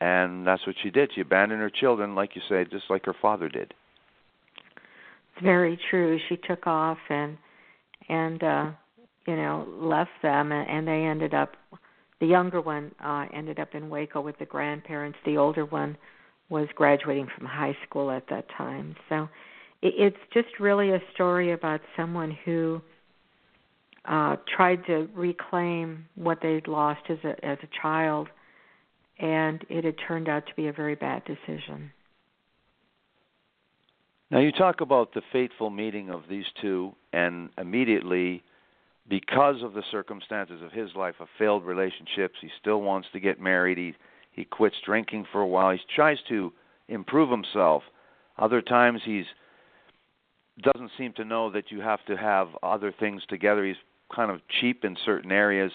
And 0.00 0.46
that's 0.46 0.66
what 0.66 0.76
she 0.82 0.90
did. 0.90 1.10
She 1.14 1.22
abandoned 1.22 1.62
her 1.62 1.70
children, 1.70 2.14
like 2.14 2.36
you 2.36 2.42
say, 2.48 2.64
just 2.70 2.90
like 2.90 3.06
her 3.06 3.14
father 3.22 3.48
did. 3.48 3.72
It's 5.32 5.42
very 5.42 5.78
true. 5.90 6.18
She 6.28 6.36
took 6.36 6.66
off 6.66 6.98
and 7.08 7.38
and 8.08 8.42
uh 8.42 8.70
you 9.26 9.36
know 9.36 9.66
left 9.80 10.10
them, 10.22 10.52
and 10.52 10.86
they 10.86 11.04
ended 11.04 11.32
up 11.32 11.56
the 12.20 12.26
younger 12.26 12.60
one 12.60 12.92
uh, 13.02 13.26
ended 13.32 13.58
up 13.58 13.74
in 13.74 13.88
Waco 13.88 14.20
with 14.20 14.38
the 14.38 14.46
grandparents. 14.46 15.18
The 15.24 15.38
older 15.38 15.64
one 15.64 15.96
was 16.50 16.68
graduating 16.74 17.28
from 17.36 17.46
high 17.46 17.76
school 17.86 18.10
at 18.10 18.28
that 18.28 18.46
time. 18.56 18.94
So 19.08 19.28
it's 19.84 20.16
just 20.32 20.48
really 20.58 20.90
a 20.90 21.00
story 21.12 21.52
about 21.52 21.80
someone 21.96 22.36
who 22.44 22.80
uh, 24.06 24.36
tried 24.56 24.84
to 24.86 25.08
reclaim 25.14 26.06
what 26.14 26.38
they'd 26.42 26.66
lost 26.66 27.02
as 27.10 27.18
a 27.24 27.44
as 27.44 27.58
a 27.62 27.68
child, 27.80 28.28
and 29.18 29.64
it 29.68 29.84
had 29.84 29.96
turned 30.08 30.28
out 30.28 30.46
to 30.46 30.54
be 30.54 30.68
a 30.68 30.72
very 30.72 30.94
bad 30.94 31.22
decision. 31.24 31.92
Now 34.30 34.40
you 34.40 34.52
talk 34.52 34.80
about 34.80 35.12
the 35.12 35.22
fateful 35.32 35.70
meeting 35.70 36.10
of 36.10 36.22
these 36.28 36.46
two, 36.60 36.94
and 37.12 37.50
immediately 37.58 38.42
because 39.08 39.62
of 39.62 39.74
the 39.74 39.82
circumstances 39.90 40.62
of 40.62 40.72
his 40.72 40.88
life 40.96 41.16
of 41.20 41.28
failed 41.38 41.62
relationships, 41.62 42.36
he 42.40 42.48
still 42.58 42.80
wants 42.80 43.08
to 43.12 43.20
get 43.20 43.38
married. 43.38 43.76
He 43.76 43.94
he 44.32 44.44
quits 44.44 44.76
drinking 44.84 45.26
for 45.30 45.42
a 45.42 45.46
while. 45.46 45.70
He 45.72 45.78
tries 45.94 46.18
to 46.30 46.52
improve 46.88 47.30
himself. 47.30 47.82
Other 48.38 48.62
times 48.62 49.02
he's 49.04 49.26
doesn't 50.62 50.90
seem 50.96 51.12
to 51.14 51.24
know 51.24 51.50
that 51.50 51.70
you 51.70 51.80
have 51.80 52.04
to 52.06 52.16
have 52.16 52.48
other 52.62 52.92
things 52.98 53.22
together. 53.28 53.64
He's 53.64 53.76
kind 54.14 54.30
of 54.30 54.40
cheap 54.60 54.84
in 54.84 54.96
certain 55.04 55.32
areas. 55.32 55.72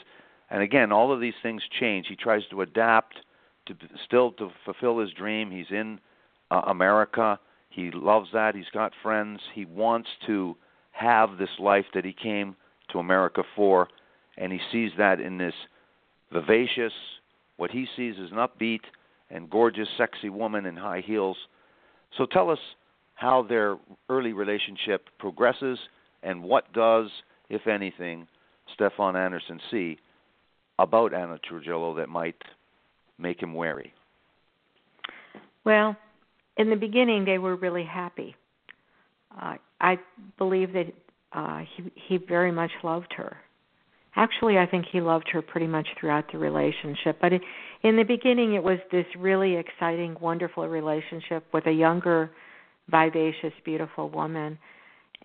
And 0.49 0.61
again, 0.61 0.91
all 0.91 1.11
of 1.11 1.19
these 1.19 1.33
things 1.43 1.61
change. 1.79 2.07
He 2.07 2.15
tries 2.15 2.43
to 2.51 2.61
adapt 2.61 3.15
to 3.67 3.75
still 4.05 4.31
to 4.33 4.49
fulfill 4.65 4.99
his 4.99 5.11
dream. 5.11 5.51
He's 5.51 5.69
in 5.69 5.99
uh, 6.49 6.61
America. 6.67 7.39
He 7.69 7.91
loves 7.91 8.29
that. 8.33 8.55
He's 8.55 8.69
got 8.73 8.93
friends. 9.03 9.39
He 9.53 9.65
wants 9.65 10.09
to 10.27 10.55
have 10.91 11.37
this 11.37 11.49
life 11.59 11.85
that 11.93 12.05
he 12.05 12.13
came 12.13 12.55
to 12.91 12.99
America 12.99 13.43
for, 13.55 13.87
and 14.37 14.51
he 14.51 14.59
sees 14.71 14.91
that 14.97 15.19
in 15.19 15.37
this 15.37 15.53
vivacious, 16.31 16.93
what 17.57 17.71
he 17.71 17.87
sees 17.95 18.15
as 18.23 18.31
an 18.31 18.37
upbeat 18.37 18.81
and 19.29 19.49
gorgeous, 19.49 19.87
sexy 19.97 20.29
woman 20.29 20.65
in 20.65 20.75
high 20.75 21.01
heels. 21.05 21.37
So 22.17 22.25
tell 22.25 22.49
us 22.49 22.59
how 23.19 23.43
their 23.43 23.77
early 24.07 24.31
relationship 24.31 25.09
progresses 25.19 25.77
and 26.23 26.41
what 26.41 26.71
does, 26.71 27.07
if 27.49 27.67
anything, 27.67 28.25
Stefan 28.73 29.17
Andersson 29.17 29.59
see 29.69 29.97
about 30.79 31.13
Ana 31.13 31.37
Trujillo 31.39 31.93
that 31.95 32.07
might 32.07 32.41
make 33.17 33.43
him 33.43 33.53
wary? 33.53 33.93
Well, 35.65 35.97
in 36.55 36.69
the 36.69 36.77
beginning, 36.77 37.25
they 37.25 37.39
were 37.39 37.57
really 37.57 37.83
happy. 37.83 38.35
Uh, 39.39 39.55
I 39.81 39.97
believe 40.37 40.71
that 40.71 40.87
uh, 41.33 41.63
he 41.75 41.91
he 42.07 42.17
very 42.17 42.53
much 42.53 42.71
loved 42.83 43.13
her. 43.17 43.35
Actually, 44.15 44.57
I 44.57 44.65
think 44.65 44.85
he 44.91 45.01
loved 45.01 45.29
her 45.33 45.41
pretty 45.41 45.67
much 45.67 45.87
throughout 45.99 46.25
the 46.31 46.37
relationship. 46.37 47.17
But 47.21 47.33
in 47.83 47.97
the 47.97 48.03
beginning, 48.03 48.53
it 48.53 48.63
was 48.63 48.79
this 48.91 49.05
really 49.17 49.57
exciting, 49.57 50.15
wonderful 50.21 50.67
relationship 50.67 51.43
with 51.53 51.67
a 51.67 51.71
younger, 51.71 52.31
vivacious, 52.89 53.53
beautiful 53.63 54.09
woman. 54.09 54.57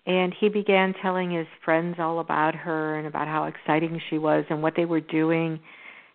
And 0.05 0.33
he 0.39 0.49
began 0.49 0.93
telling 1.01 1.31
his 1.31 1.47
friends 1.63 1.95
all 1.99 2.19
about 2.19 2.53
her 2.53 2.97
and 2.97 3.07
about 3.07 3.27
how 3.27 3.45
exciting 3.45 3.99
she 4.09 4.17
was 4.17 4.45
and 4.49 4.61
what 4.61 4.75
they 4.75 4.85
were 4.85 5.01
doing. 5.01 5.59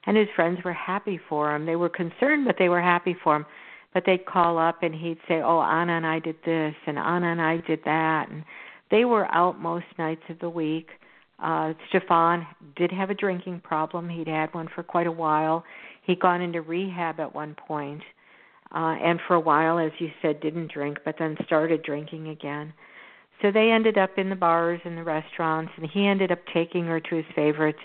And 0.07 0.17
his 0.17 0.29
friends 0.37 0.61
were 0.65 0.73
happy 0.73 1.21
for 1.29 1.55
him. 1.55 1.67
They 1.67 1.77
were 1.77 1.89
concerned, 1.89 2.47
but 2.47 2.57
they 2.59 2.69
were 2.69 2.81
happy 2.81 3.17
for 3.23 3.37
him. 3.37 3.47
But 3.93 4.05
they'd 4.07 4.25
call 4.25 4.59
up 4.59 4.83
and 4.83 4.95
he'd 4.95 5.19
say, 5.27 5.41
"Oh, 5.43 5.59
Ana 5.59 5.95
and 5.95 6.07
I 6.07 6.21
did 6.21 6.37
this, 6.45 6.75
and 6.87 6.99
Ana 6.99 7.27
and 7.27 7.43
I 7.43 7.57
did 7.57 7.83
that," 7.85 8.29
and 8.29 8.45
they 8.91 9.05
were 9.05 9.27
out 9.35 9.59
most 9.61 9.87
nights 9.99 10.23
of 10.29 10.39
the 10.39 10.49
week. 10.49 10.91
Uh, 11.43 11.73
Stefan 11.89 12.47
did 12.77 12.93
have 12.93 13.11
a 13.11 13.15
drinking 13.15 13.61
problem. 13.61 14.09
He'd 14.09 14.29
had 14.29 14.53
one 14.55 14.69
for 14.69 14.83
quite 14.83 15.07
a 15.07 15.13
while. 15.13 15.65
He'd 16.03 16.21
gone 16.21 16.41
into 16.41 16.61
rehab 16.61 17.19
at 17.19 17.35
one 17.35 17.55
point, 17.55 18.03
uh, 18.75 18.97
and 19.03 19.21
for 19.27 19.35
a 19.35 19.41
while, 19.41 19.79
as 19.79 19.93
you 19.99 20.11
said, 20.23 20.41
didn't 20.41 20.73
drink, 20.73 20.99
but 21.05 21.17
then 21.19 21.37
started 21.45 21.83
drinking 21.83 22.29
again. 22.29 22.73
So 23.43 23.51
they 23.51 23.71
ended 23.71 23.97
up 23.99 24.19
in 24.19 24.29
the 24.29 24.37
bars 24.37 24.81
and 24.85 24.97
the 24.97 25.05
restaurants, 25.05 25.73
and 25.77 25.89
he 25.91 26.07
ended 26.07 26.31
up 26.31 26.41
taking 26.53 26.85
her 26.87 27.01
to 27.01 27.17
his 27.17 27.25
favorite 27.35 27.77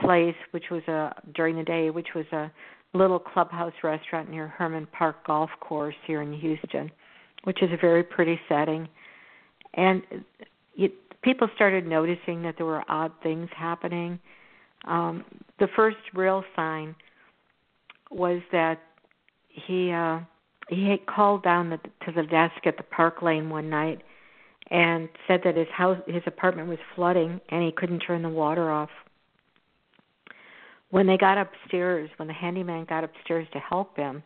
place, 0.00 0.36
which 0.52 0.70
was 0.70 0.82
a 0.88 1.14
during 1.34 1.56
the 1.56 1.64
day, 1.64 1.90
which 1.90 2.08
was 2.14 2.26
a 2.32 2.50
little 2.94 3.18
clubhouse 3.18 3.72
restaurant 3.82 4.30
near 4.30 4.48
Hermann 4.48 4.86
Park 4.86 5.26
Golf 5.26 5.50
Course 5.60 5.94
here 6.06 6.22
in 6.22 6.32
Houston, 6.32 6.90
which 7.44 7.62
is 7.62 7.70
a 7.72 7.76
very 7.76 8.02
pretty 8.02 8.38
setting 8.48 8.88
and 9.74 10.02
it, 10.76 10.92
people 11.22 11.48
started 11.54 11.86
noticing 11.86 12.42
that 12.42 12.56
there 12.56 12.66
were 12.66 12.82
odd 12.88 13.12
things 13.22 13.48
happening. 13.56 14.18
Um, 14.84 15.24
the 15.58 15.68
first 15.74 15.96
real 16.14 16.44
sign 16.56 16.94
was 18.10 18.42
that 18.52 18.80
he 19.52 19.92
uh, 19.92 20.20
he 20.68 20.88
had 20.88 21.06
called 21.06 21.42
down 21.42 21.70
the, 21.70 21.78
to 22.06 22.12
the 22.12 22.22
desk 22.22 22.66
at 22.66 22.76
the 22.76 22.82
Park 22.82 23.22
Lane 23.22 23.50
one 23.50 23.68
night 23.68 24.02
and 24.70 25.08
said 25.28 25.40
that 25.44 25.56
his 25.56 25.68
house 25.68 25.98
his 26.06 26.22
apartment 26.26 26.68
was 26.68 26.78
flooding 26.94 27.40
and 27.50 27.62
he 27.62 27.72
couldn't 27.72 28.00
turn 28.00 28.22
the 28.22 28.28
water 28.28 28.70
off. 28.70 28.90
When 30.90 31.06
they 31.06 31.16
got 31.16 31.38
upstairs, 31.38 32.10
when 32.16 32.28
the 32.28 32.34
handyman 32.34 32.84
got 32.84 33.04
upstairs 33.04 33.46
to 33.52 33.58
help 33.58 33.96
him, 33.96 34.22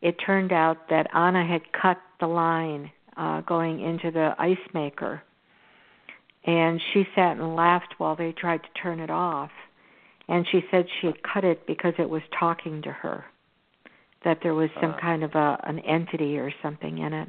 it 0.00 0.16
turned 0.24 0.52
out 0.52 0.88
that 0.88 1.14
Ana 1.14 1.46
had 1.46 1.60
cut 1.72 1.98
the 2.20 2.26
line 2.26 2.90
uh, 3.16 3.42
going 3.42 3.80
into 3.80 4.10
the 4.10 4.34
ice 4.38 4.56
maker. 4.72 5.22
And 6.44 6.80
she 6.92 7.04
sat 7.14 7.36
and 7.36 7.54
laughed 7.54 7.94
while 7.98 8.16
they 8.16 8.32
tried 8.32 8.62
to 8.62 8.82
turn 8.82 8.98
it 9.00 9.10
off. 9.10 9.50
And 10.26 10.46
she 10.50 10.64
said 10.70 10.86
she 11.00 11.08
had 11.08 11.22
cut 11.22 11.44
it 11.44 11.66
because 11.66 11.92
it 11.98 12.08
was 12.08 12.22
talking 12.38 12.80
to 12.82 12.90
her, 12.90 13.24
that 14.24 14.38
there 14.42 14.54
was 14.54 14.70
some 14.80 14.92
uh, 14.92 15.00
kind 15.00 15.24
of 15.24 15.34
a 15.34 15.58
an 15.64 15.78
entity 15.80 16.38
or 16.38 16.52
something 16.62 16.98
in 16.98 17.12
it. 17.12 17.28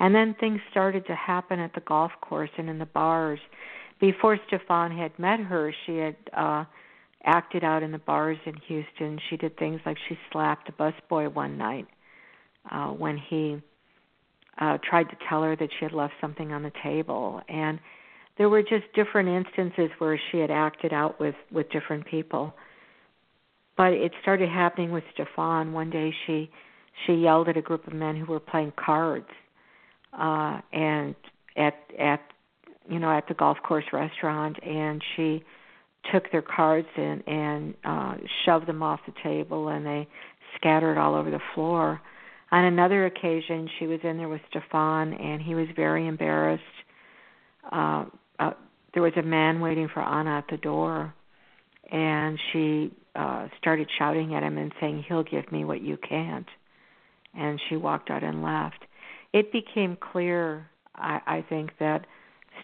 And 0.00 0.14
then 0.14 0.36
things 0.38 0.60
started 0.70 1.06
to 1.06 1.14
happen 1.14 1.58
at 1.58 1.74
the 1.74 1.80
golf 1.80 2.12
course 2.20 2.50
and 2.56 2.68
in 2.70 2.78
the 2.78 2.86
bars. 2.86 3.40
Before 4.00 4.38
Stefan 4.46 4.96
had 4.96 5.18
met 5.18 5.40
her, 5.40 5.74
she 5.86 5.96
had 5.96 6.16
uh 6.36 6.64
acted 7.24 7.64
out 7.64 7.82
in 7.82 7.90
the 7.90 7.98
bars 7.98 8.38
in 8.46 8.54
Houston. 8.68 9.18
She 9.28 9.36
did 9.36 9.56
things 9.58 9.80
like 9.84 9.96
she 10.08 10.16
slapped 10.32 10.68
a 10.68 10.72
busboy 10.72 11.32
one 11.32 11.58
night 11.58 11.86
uh 12.70 12.88
when 12.88 13.18
he 13.18 13.60
uh, 14.60 14.78
tried 14.88 15.04
to 15.04 15.16
tell 15.28 15.42
her 15.42 15.56
that 15.56 15.68
she 15.78 15.84
had 15.84 15.92
left 15.92 16.14
something 16.20 16.52
on 16.52 16.62
the 16.62 16.72
table, 16.82 17.40
and 17.48 17.78
there 18.36 18.48
were 18.48 18.62
just 18.62 18.84
different 18.94 19.28
instances 19.28 19.90
where 19.98 20.20
she 20.30 20.38
had 20.38 20.50
acted 20.50 20.92
out 20.92 21.18
with 21.20 21.34
with 21.52 21.70
different 21.70 22.06
people. 22.06 22.52
But 23.78 23.92
it 23.94 24.12
started 24.20 24.50
happening 24.50 24.90
with 24.90 25.04
Stefan. 25.14 25.72
One 25.72 25.88
day 25.88 26.12
she 26.26 26.50
she 27.06 27.14
yelled 27.14 27.48
at 27.48 27.56
a 27.56 27.62
group 27.62 27.86
of 27.86 27.94
men 27.94 28.16
who 28.16 28.32
were 28.32 28.40
playing 28.40 28.72
cards, 28.76 29.28
uh, 30.12 30.60
and 30.72 31.14
at 31.56 31.78
at 31.98 32.20
you 32.90 32.98
know 32.98 33.10
at 33.10 33.28
the 33.28 33.34
golf 33.34 33.56
course 33.62 33.84
restaurant, 33.92 34.58
and 34.62 35.00
she 35.14 35.44
took 36.12 36.30
their 36.32 36.42
cards 36.42 36.88
and 36.96 37.22
and 37.26 37.74
uh 37.84 38.14
shoved 38.44 38.66
them 38.66 38.82
off 38.82 39.00
the 39.06 39.12
table 39.22 39.68
and 39.68 39.84
they 39.84 40.08
scattered 40.56 40.98
all 40.98 41.14
over 41.14 41.30
the 41.30 41.40
floor. 41.54 42.00
On 42.50 42.64
another 42.64 43.04
occasion, 43.04 43.68
she 43.78 43.86
was 43.86 44.00
in 44.04 44.16
there 44.16 44.28
with 44.28 44.40
Stefan 44.48 45.12
and 45.12 45.42
he 45.42 45.54
was 45.54 45.66
very 45.76 46.06
embarrassed. 46.06 46.62
Uh, 47.70 48.06
uh 48.38 48.52
there 48.94 49.02
was 49.02 49.12
a 49.16 49.22
man 49.22 49.60
waiting 49.60 49.88
for 49.92 50.00
Ana 50.00 50.38
at 50.38 50.46
the 50.50 50.56
door 50.56 51.12
and 51.90 52.38
she 52.52 52.90
uh 53.18 53.48
started 53.58 53.88
shouting 53.98 54.34
at 54.34 54.42
him 54.42 54.56
and 54.56 54.72
saying 54.80 55.04
he'll 55.08 55.24
give 55.24 55.50
me 55.52 55.64
what 55.64 55.82
you 55.82 55.96
can't. 55.96 56.48
And 57.34 57.60
she 57.68 57.76
walked 57.76 58.10
out 58.10 58.22
and 58.22 58.42
left. 58.42 58.84
It 59.32 59.52
became 59.52 59.96
clear 60.12 60.68
I 60.94 61.20
I 61.26 61.44
think 61.48 61.72
that 61.80 62.06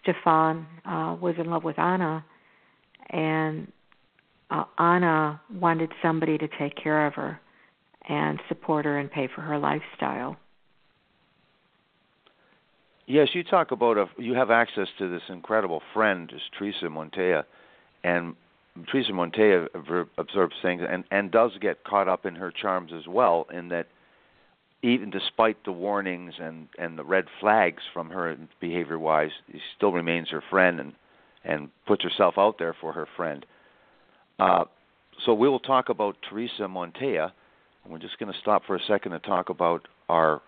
Stefan 0.01 0.67
uh 0.85 1.17
was 1.21 1.35
in 1.39 1.51
love 1.51 1.65
with 1.65 1.79
Ana 1.79 2.25
and 3.11 3.71
uh, 4.51 4.65
Ana 4.79 5.41
wanted 5.53 5.91
somebody 6.03 6.39
to 6.39 6.49
take 6.59 6.77
care 6.77 7.07
of 7.07 7.15
her 7.15 7.41
and 8.09 8.41
support 8.49 8.85
her 8.85 8.99
and 8.99 9.11
pay 9.11 9.29
for 9.35 9.41
her 9.41 9.59
lifestyle. 9.59 10.37
Yes, 13.07 13.29
you 13.35 13.45
talk 13.45 13.71
about 13.71 13.99
a, 13.99 14.07
you 14.19 14.35
have 14.35 14.51
access 14.51 14.89
to 14.99 15.09
this 15.09 15.23
incredible 15.29 15.83
friend, 15.93 16.31
is 16.35 16.41
Teresa 16.59 16.89
Montoya, 16.89 17.45
and 18.03 18.35
Teresa 18.91 19.13
Montoya 19.13 19.69
observes 20.19 20.55
things 20.61 20.83
and 20.89 21.05
and 21.11 21.31
does 21.31 21.53
get 21.61 21.85
caught 21.85 22.09
up 22.09 22.27
in 22.27 22.35
her 22.35 22.51
charms 22.51 22.93
as 22.93 23.07
well. 23.07 23.47
In 23.53 23.69
that, 23.69 23.87
even 24.83 25.11
despite 25.11 25.65
the 25.65 25.73
warnings 25.73 26.35
and 26.41 26.69
and 26.77 26.99
the 26.99 27.05
red 27.05 27.27
flags 27.41 27.83
from 27.93 28.11
her 28.11 28.37
behavior 28.61 28.99
wise, 28.99 29.31
she 29.51 29.61
still 29.77 29.93
remains 29.93 30.29
her 30.31 30.43
friend 30.51 30.81
and 30.81 30.93
and 31.45 31.69
puts 31.87 32.03
herself 32.03 32.35
out 32.37 32.59
there 32.59 32.75
for 32.81 32.93
her 32.93 33.07
friend. 33.17 33.47
Uh, 34.39 34.65
so 35.25 35.35
we 35.35 35.49
will 35.49 35.61
talk 35.61 35.89
about 35.89 36.17
Teresa 36.29 36.67
Montoya. 36.67 37.33
We're 37.87 37.99
just 37.99 38.19
going 38.19 38.33
to 38.33 38.39
stop 38.41 38.65
for 38.67 38.75
a 38.75 38.83
second 38.89 39.13
to 39.13 39.19
talk 39.21 39.51
about 39.51 39.87
our 40.09 40.41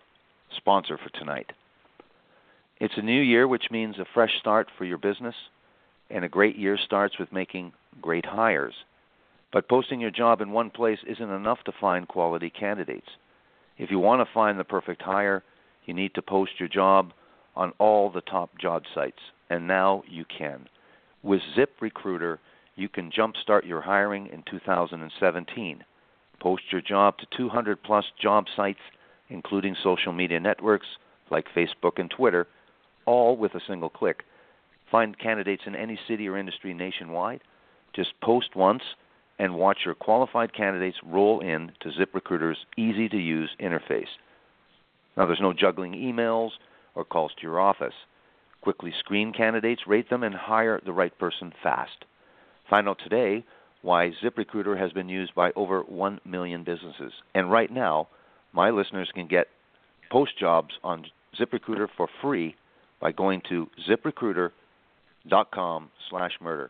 sponsor 0.57 0.97
for 0.97 1.09
tonight. 1.17 1.51
It's 2.79 2.95
a 2.97 3.01
new 3.01 3.21
year, 3.21 3.47
which 3.47 3.65
means 3.71 3.99
a 3.99 4.05
fresh 4.13 4.31
start 4.39 4.67
for 4.77 4.85
your 4.85 4.97
business, 4.97 5.35
and 6.09 6.25
a 6.25 6.29
great 6.29 6.57
year 6.57 6.77
starts 6.83 7.17
with 7.19 7.31
making 7.31 7.73
great 8.01 8.25
hires. 8.25 8.73
But 9.51 9.69
posting 9.69 9.99
your 9.99 10.11
job 10.11 10.41
in 10.41 10.51
one 10.51 10.69
place 10.69 10.99
isn't 11.07 11.29
enough 11.29 11.59
to 11.65 11.71
find 11.79 12.07
quality 12.07 12.49
candidates. 12.49 13.07
If 13.77 13.91
you 13.91 13.99
want 13.99 14.25
to 14.25 14.33
find 14.33 14.59
the 14.59 14.63
perfect 14.63 15.01
hire, 15.01 15.43
you 15.85 15.93
need 15.93 16.13
to 16.15 16.21
post 16.21 16.51
your 16.59 16.69
job 16.69 17.13
on 17.55 17.71
all 17.79 18.09
the 18.09 18.21
top 18.21 18.57
job 18.59 18.83
sites, 18.93 19.19
and 19.49 19.67
now 19.67 20.03
you 20.07 20.25
can. 20.25 20.67
With 21.23 21.41
ZipRecruiter, 21.57 22.37
you 22.75 22.89
can 22.89 23.11
jumpstart 23.11 23.65
your 23.65 23.81
hiring 23.81 24.27
in 24.27 24.43
2017. 24.49 25.83
Post 26.39 26.63
your 26.71 26.81
job 26.81 27.17
to 27.17 27.25
200 27.35 27.81
plus 27.81 28.05
job 28.21 28.45
sites, 28.55 28.79
including 29.29 29.75
social 29.83 30.13
media 30.13 30.39
networks 30.39 30.85
like 31.31 31.45
Facebook 31.55 31.97
and 31.97 32.11
Twitter, 32.11 32.47
all 33.05 33.35
with 33.35 33.55
a 33.55 33.61
single 33.67 33.89
click. 33.89 34.23
Find 34.91 35.17
candidates 35.17 35.63
in 35.65 35.75
any 35.75 35.99
city 36.07 36.29
or 36.29 36.37
industry 36.37 36.73
nationwide. 36.73 37.41
Just 37.97 38.13
post 38.21 38.55
once 38.55 38.83
and 39.39 39.55
watch 39.55 39.79
your 39.83 39.95
qualified 39.95 40.53
candidates 40.53 40.97
roll 41.03 41.39
in 41.39 41.71
to 41.81 41.89
ZipRecruiter's 41.89 42.59
easy 42.77 43.09
to 43.09 43.17
use 43.17 43.49
interface. 43.59 44.05
Now, 45.17 45.25
there's 45.25 45.41
no 45.41 45.51
juggling 45.51 45.93
emails 45.93 46.51
or 46.93 47.03
calls 47.03 47.31
to 47.35 47.41
your 47.41 47.59
office. 47.59 47.95
Quickly 48.61 48.93
screen 48.99 49.33
candidates, 49.33 49.87
rate 49.87 50.11
them, 50.11 50.21
and 50.23 50.35
hire 50.35 50.79
the 50.85 50.93
right 50.93 51.17
person 51.17 51.51
fast. 51.63 52.05
Find 52.69 52.87
out 52.87 52.99
today 53.03 53.43
why 53.81 54.11
ZipRecruiter 54.23 54.79
has 54.79 54.91
been 54.91 55.09
used 55.09 55.33
by 55.33 55.51
over 55.55 55.81
1 55.81 56.19
million 56.23 56.63
businesses. 56.63 57.13
And 57.33 57.51
right 57.51 57.71
now, 57.71 58.09
my 58.53 58.69
listeners 58.69 59.09
can 59.13 59.27
get 59.27 59.47
post 60.11 60.37
jobs 60.39 60.75
on 60.83 61.07
ZipRecruiter 61.39 61.87
for 61.97 62.07
free 62.21 62.55
by 62.99 63.11
going 63.11 63.41
to 63.49 63.67
ziprecruiter.com 63.89 65.89
slash 66.09 66.33
murder. 66.39 66.69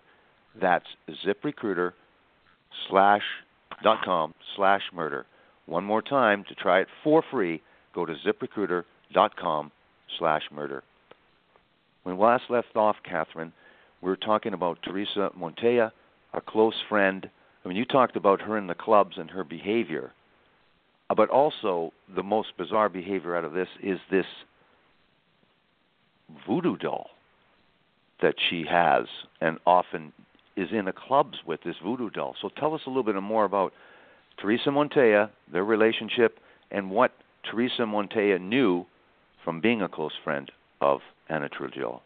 That's 0.60 0.86
ziprecruiter 1.26 1.94
slash 2.90 3.22
dot 3.84 4.00
com 4.04 4.34
slash 4.56 4.82
murder. 4.94 5.26
One 5.66 5.84
more 5.84 6.02
time 6.02 6.44
to 6.48 6.56
try 6.56 6.80
it 6.80 6.88
for 7.04 7.24
free, 7.30 7.62
go 7.94 8.06
to 8.06 8.16
ziprecruiter.com 8.26 9.72
slash 10.18 10.44
murder. 10.52 10.84
When 12.04 12.18
last 12.18 12.44
left 12.50 12.76
off, 12.76 12.96
Kathryn, 13.10 13.52
we 14.02 14.10
were 14.10 14.16
talking 14.16 14.54
about 14.54 14.80
Teresa 14.82 15.30
Montoya, 15.36 15.92
a 16.34 16.42
close 16.42 16.76
friend. 16.88 17.30
I 17.64 17.68
mean, 17.68 17.78
you 17.78 17.86
talked 17.86 18.16
about 18.16 18.42
her 18.42 18.58
in 18.58 18.68
the 18.68 18.76
clubs 18.76 19.18
and 19.18 19.30
her 19.30 19.44
behavior, 19.44 20.14
uh, 21.10 21.16
but 21.16 21.30
also 21.30 21.92
the 22.16 22.24
most 22.24 22.50
bizarre 22.58 22.90
behavior 22.90 23.36
out 23.36 23.44
of 23.44 23.54
this 23.54 23.68
is 23.84 24.00
this 24.10 24.26
voodoo 26.48 26.78
doll 26.78 27.10
that 28.22 28.36
she 28.50 28.66
has 28.70 29.06
and 29.42 29.58
often 29.66 30.14
is 30.58 30.70
in 30.72 30.86
the 30.86 30.92
clubs 30.92 31.38
with 31.46 31.62
this 31.64 31.76
voodoo 31.84 32.10
doll. 32.10 32.36
So 32.42 32.50
tell 32.58 32.74
us 32.74 32.82
a 32.86 32.90
little 32.90 33.04
bit 33.04 33.16
more 33.22 33.46
about 33.46 33.72
Teresa 34.42 34.72
Montoya, 34.72 35.30
their 35.52 35.64
relationship, 35.64 36.40
and 36.72 36.92
what 36.92 37.12
Teresa 37.50 37.86
Montoya 37.86 38.40
knew 38.40 38.86
from 39.44 39.62
being 39.62 39.82
a 39.82 39.88
close 39.88 40.12
friend 40.24 40.52
of 40.82 41.00
Ana 41.30 41.48
Trujillo. 41.48 42.02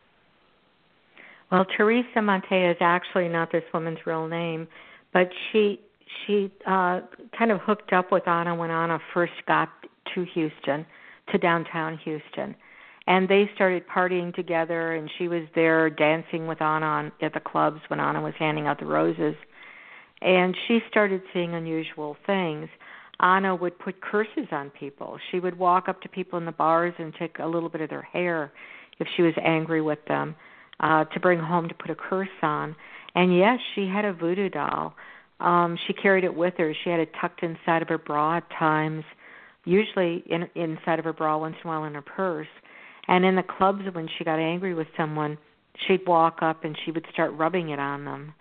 Well, 1.52 1.66
Teresa 1.76 2.22
Montoya 2.22 2.72
is 2.72 2.78
actually 2.80 3.28
not 3.28 3.52
this 3.52 3.64
woman's 3.74 4.00
real 4.06 4.28
name, 4.28 4.68
but 5.12 5.30
she 5.52 5.80
she 6.26 6.52
uh 6.68 7.02
kind 7.38 7.52
of 7.52 7.60
hooked 7.62 7.94
up 7.94 8.12
with 8.12 8.28
Ana 8.28 8.54
when 8.56 8.70
Ana 8.70 9.00
first 9.14 9.34
got 9.48 9.70
to 10.14 10.26
Houston, 10.34 10.86
to 11.32 11.38
downtown 11.38 11.98
Houston. 12.04 12.56
And 13.08 13.28
they 13.28 13.50
started 13.56 13.84
partying 13.88 14.34
together 14.34 14.94
and 14.94 15.10
she 15.18 15.28
was 15.28 15.44
there 15.56 15.90
dancing 15.90 16.48
with 16.48 16.62
Ana 16.62 17.12
at 17.22 17.34
the 17.34 17.40
clubs 17.40 17.82
when 17.88 18.00
Ana 18.00 18.22
was 18.22 18.34
handing 18.38 18.68
out 18.68 18.80
the 18.80 18.86
roses. 18.86 19.36
And 20.22 20.56
she 20.68 20.80
started 20.90 21.22
seeing 21.34 21.56
unusual 21.56 22.16
things. 22.28 22.70
Ana 23.20 23.56
would 23.56 23.78
put 23.80 24.02
curses 24.02 24.48
on 24.52 24.70
people. 24.72 25.18
She 25.32 25.40
would 25.40 25.58
walk 25.58 25.88
up 25.90 26.02
to 26.02 26.10
people 26.10 26.38
in 26.40 26.46
the 26.46 26.52
bars 26.52 26.94
and 27.00 27.14
take 27.14 27.40
a 27.40 27.46
little 27.46 27.70
bit 27.70 27.82
of 27.82 27.90
their 27.90 28.02
hair 28.02 28.52
if 29.00 29.08
she 29.16 29.22
was 29.24 29.34
angry 29.44 29.82
with 29.82 30.00
them 30.08 30.36
uh 30.80 31.06
to 31.06 31.20
bring 31.20 31.40
home 31.40 31.68
to 31.68 31.76
put 31.76 31.90
a 31.92 31.96
curse 31.96 32.28
on. 32.42 32.76
And 33.16 33.36
yes, 33.36 33.60
she 33.76 33.88
had 33.88 34.06
a 34.06 34.14
voodoo 34.14 34.50
doll. 34.50 34.94
Um 35.40 35.78
she 35.86 35.94
carried 35.94 36.24
it 36.24 36.36
with 36.36 36.56
her. 36.58 36.74
She 36.84 36.90
had 36.90 37.00
it 37.00 37.12
tucked 37.20 37.44
inside 37.44 37.82
of 37.82 37.90
her 37.90 37.98
bra 37.98 38.38
at 38.38 38.50
times, 38.52 39.04
usually 39.66 40.24
in 40.28 40.48
inside 40.56 41.00
of 41.00 41.06
her 41.06 41.14
bra 41.14 41.38
once 41.38 41.56
in 41.64 41.70
a 41.70 41.74
while 41.74 41.84
in 41.84 41.94
her 41.94 42.02
purse. 42.02 42.48
And 43.12 43.26
in 43.26 43.36
the 43.36 43.44
clubs 43.44 43.82
when 43.92 44.08
she 44.18 44.24
got 44.24 44.40
angry 44.40 44.74
with 44.74 44.88
someone, 44.96 45.38
she'd 45.86 46.08
walk 46.08 46.38
up 46.42 46.64
and 46.64 46.78
she 46.86 46.92
would 46.92 47.06
start 47.12 47.34
rubbing 47.34 47.70
it 47.70 47.78
on 47.78 48.06
them. 48.06 48.34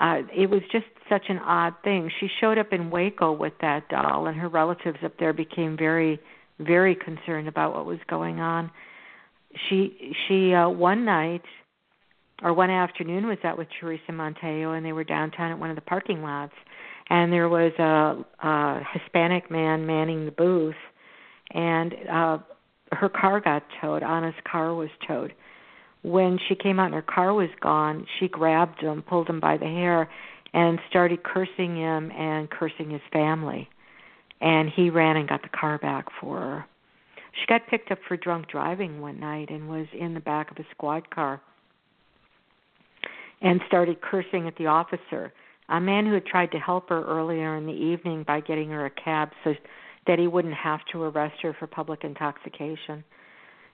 Uh 0.00 0.22
it 0.32 0.48
was 0.48 0.60
just 0.70 0.86
such 1.08 1.24
an 1.28 1.38
odd 1.38 1.74
thing. 1.82 2.08
She 2.20 2.28
showed 2.40 2.56
up 2.56 2.72
in 2.72 2.90
Waco 2.90 3.32
with 3.32 3.54
that 3.62 3.88
doll 3.88 4.28
and 4.28 4.38
her 4.38 4.48
relatives 4.48 4.98
up 5.04 5.18
there 5.18 5.32
became 5.32 5.76
very 5.76 6.20
very 6.60 6.94
concerned 6.94 7.48
about 7.48 7.74
what 7.74 7.84
was 7.84 7.98
going 8.08 8.38
on. 8.38 8.70
She 9.68 10.14
she 10.28 10.54
uh 10.54 10.68
one 10.68 11.04
night 11.04 11.42
or 12.44 12.52
one 12.52 12.70
afternoon 12.70 13.26
was 13.26 13.38
out 13.42 13.58
with 13.58 13.66
Teresa 13.80 14.12
Montoya 14.12 14.70
and 14.70 14.86
they 14.86 14.92
were 14.92 15.02
downtown 15.02 15.50
at 15.50 15.58
one 15.58 15.70
of 15.70 15.76
the 15.76 15.82
parking 15.82 16.22
lots 16.22 16.54
and 17.10 17.32
there 17.32 17.48
was 17.48 17.72
a, 17.80 18.46
a 18.46 18.82
Hispanic 18.92 19.50
man 19.50 19.84
manning 19.84 20.26
the 20.26 20.30
booth 20.30 20.76
and 21.50 21.92
uh 22.08 22.38
her 22.96 23.08
car 23.08 23.40
got 23.40 23.62
towed. 23.80 24.02
Ana's 24.02 24.34
car 24.50 24.74
was 24.74 24.90
towed. 25.06 25.32
When 26.02 26.38
she 26.48 26.54
came 26.54 26.78
out 26.78 26.86
and 26.86 26.94
her 26.94 27.02
car 27.02 27.34
was 27.34 27.48
gone, 27.60 28.06
she 28.18 28.28
grabbed 28.28 28.80
him, 28.80 29.02
pulled 29.02 29.28
him 29.28 29.40
by 29.40 29.56
the 29.56 29.66
hair, 29.66 30.08
and 30.52 30.78
started 30.88 31.22
cursing 31.22 31.76
him 31.76 32.10
and 32.12 32.48
cursing 32.50 32.90
his 32.90 33.00
family. 33.12 33.68
And 34.40 34.68
he 34.68 34.90
ran 34.90 35.16
and 35.16 35.28
got 35.28 35.42
the 35.42 35.48
car 35.48 35.78
back 35.78 36.06
for 36.20 36.38
her. 36.38 36.66
She 37.32 37.46
got 37.46 37.66
picked 37.68 37.90
up 37.90 37.98
for 38.06 38.16
drunk 38.16 38.48
driving 38.48 39.00
one 39.00 39.20
night 39.20 39.50
and 39.50 39.68
was 39.68 39.86
in 39.98 40.14
the 40.14 40.20
back 40.20 40.50
of 40.50 40.56
a 40.58 40.66
squad 40.70 41.10
car 41.10 41.40
and 43.42 43.60
started 43.66 44.00
cursing 44.00 44.46
at 44.46 44.56
the 44.56 44.66
officer, 44.66 45.32
a 45.68 45.80
man 45.80 46.06
who 46.06 46.14
had 46.14 46.24
tried 46.24 46.52
to 46.52 46.58
help 46.58 46.88
her 46.88 47.04
earlier 47.04 47.56
in 47.56 47.66
the 47.66 47.72
evening 47.72 48.24
by 48.26 48.40
getting 48.40 48.70
her 48.70 48.86
a 48.86 48.90
cab 48.90 49.30
so 49.44 49.54
that 50.06 50.18
he 50.18 50.26
wouldn't 50.26 50.54
have 50.54 50.80
to 50.92 51.02
arrest 51.02 51.34
her 51.42 51.54
for 51.58 51.66
public 51.66 52.04
intoxication. 52.04 53.04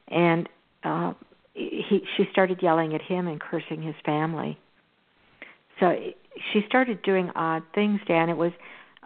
and 0.09 0.49
uh, 0.85 1.13
he 1.55 2.03
she 2.17 2.25
started 2.33 2.59
yelling 2.63 2.95
at 2.95 3.03
him 3.03 3.29
and 3.29 3.41
cursing 3.41 3.83
his 3.83 3.95
family. 4.05 4.59
So 5.81 5.95
she 6.53 6.63
started 6.67 7.03
doing 7.03 7.31
odd 7.35 7.63
things, 7.75 8.01
Dan. 8.07 8.29
It 8.29 8.37
was 8.37 8.53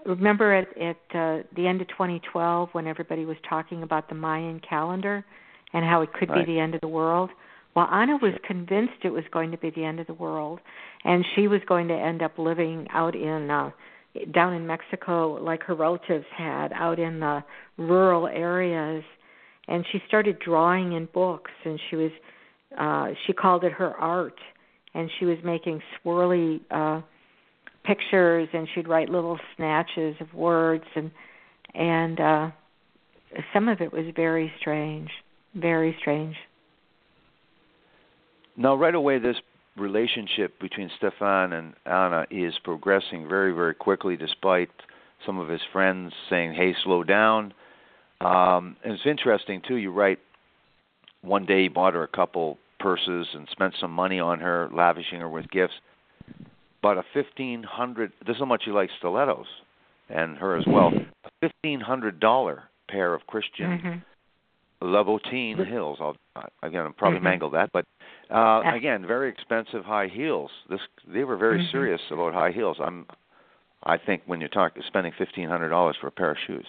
remember 0.05 0.55
at 0.55 0.69
at 0.79 0.97
uh, 1.15 1.43
the 1.55 1.67
end 1.67 1.81
of 1.81 1.89
2012 1.89 2.69
when 2.73 2.87
everybody 2.87 3.25
was 3.25 3.37
talking 3.49 3.83
about 3.83 4.09
the 4.09 4.15
Mayan 4.15 4.61
calendar 4.61 5.25
and 5.73 5.85
how 5.85 6.03
it 6.03 6.13
could 6.13 6.31
right. 6.31 6.47
be 6.47 6.55
the 6.55 6.61
end 6.61 6.75
of 6.75 6.81
the 6.81 6.89
world. 6.89 7.31
Well, 7.75 7.89
Ana 7.91 8.17
was 8.17 8.33
convinced 8.47 9.05
it 9.05 9.11
was 9.11 9.25
going 9.31 9.51
to 9.51 9.59
be 9.59 9.71
the 9.71 9.85
end 9.85 10.01
of 10.01 10.07
the 10.07 10.15
world, 10.15 10.61
and 11.05 11.25
she 11.35 11.47
was 11.47 11.61
going 11.69 11.89
to 11.89 11.95
end 11.95 12.23
up 12.23 12.39
living 12.39 12.87
out 12.91 13.15
in 13.15 13.51
uh, 13.51 13.71
down 14.33 14.55
in 14.55 14.67
Mexico, 14.67 15.35
like 15.43 15.63
her 15.65 15.75
relatives 15.75 16.27
had, 16.37 16.73
out 16.73 16.99
in 16.99 17.21
the 17.21 17.45
rural 17.77 18.27
areas. 18.27 19.05
And 19.69 19.85
she 19.91 20.01
started 20.07 20.39
drawing 20.39 20.93
in 20.93 21.09
books, 21.13 21.51
and 21.65 21.81
she 21.91 21.97
was 21.97 22.13
uh, 22.79 23.09
she 23.27 23.33
called 23.33 23.65
it 23.65 23.73
her 23.73 23.95
art, 23.95 24.39
and 24.95 25.11
she 25.19 25.25
was 25.25 25.39
making 25.45 25.81
swirly 26.05 26.61
uh, 26.71 27.01
pictures, 27.85 28.49
and 28.53 28.69
she'd 28.75 28.89
write 28.89 29.09
little 29.09 29.39
snatches 29.57 30.17
of 30.21 30.33
words, 30.35 30.85
and 30.95 31.11
and 31.75 32.21
uh, 32.21 32.51
some 33.53 33.69
of 33.69 33.81
it 33.81 33.93
was 33.93 34.05
very 34.15 34.53
strange, 34.61 35.11
very 35.55 35.97
strange. 36.01 36.37
Now, 38.57 38.75
right 38.75 38.95
away, 38.95 39.19
this 39.19 39.37
relationship 39.77 40.59
between 40.61 40.91
Stefan 40.97 41.53
and 41.53 41.75
Ana 41.85 42.27
is 42.31 42.55
progressing 42.65 43.29
very, 43.29 43.53
very 43.53 43.75
quickly, 43.75 44.17
despite 44.17 44.71
some 45.25 45.39
of 45.39 45.49
his 45.49 45.61
friends 45.73 46.13
saying, 46.29 46.55
"Hey, 46.55 46.75
slow 46.83 47.03
down." 47.05 47.53
Um, 48.21 48.77
and 48.83 48.95
it's 48.95 49.07
interesting 49.07 49.61
too. 49.67 49.77
You 49.77 49.91
write 49.91 50.19
one 51.23 51.45
day 51.45 51.63
he 51.63 51.69
bought 51.69 51.95
her 51.95 52.03
a 52.03 52.09
couple 52.09 52.59
purses 52.79 53.27
and 53.35 53.49
spent 53.51 53.75
some 53.81 53.91
money 53.91 54.21
on 54.21 54.41
her, 54.41 54.69
lavishing 54.73 55.21
her 55.21 55.29
with 55.29 55.51
gifts. 55.51 55.75
But 56.83 56.99
a 56.99 57.03
fifteen 57.13 57.63
hundred. 57.63 58.13
This 58.27 58.37
is 58.37 58.41
how 58.41 58.47
much 58.47 58.63
he 58.65 58.71
likes 58.71 58.93
stilettos, 58.99 59.47
and 60.09 60.37
her 60.39 60.57
as 60.57 60.65
well. 60.67 60.93
A 61.25 61.31
fifteen 61.41 61.81
hundred 61.81 62.21
dollar 62.21 62.65
pair 62.89 63.15
of 63.15 63.27
Christian 63.27 64.03
mm-hmm. 64.83 64.95
Louboutin 64.95 65.67
heels. 65.69 65.99
I'll 66.01 66.17
again, 66.63 66.83
I'll 66.83 66.93
probably 66.93 67.19
mm-hmm. 67.19 67.25
mangle 67.25 67.51
that, 67.51 67.71
but 67.73 67.87
uh, 68.31 68.63
again, 68.75 69.07
very 69.07 69.31
expensive 69.31 69.85
high 69.85 70.09
heels. 70.09 70.51
This 70.69 70.81
they 71.07 71.25
were 71.25 71.37
very 71.37 71.59
mm-hmm. 71.59 71.73
serious 71.73 72.01
about 72.11 72.35
high 72.35 72.53
heels. 72.53 72.79
I'm, 72.81 73.07
I 73.85 73.99
think 73.99 74.23
when 74.27 74.41
you 74.41 74.49
talk 74.49 74.73
spending 74.87 75.13
fifteen 75.17 75.49
hundred 75.49 75.71
dollars 75.71 75.97
for 76.01 76.09
a 76.09 76.13
pair 76.13 76.31
of 76.31 76.37
shoes. 76.47 76.67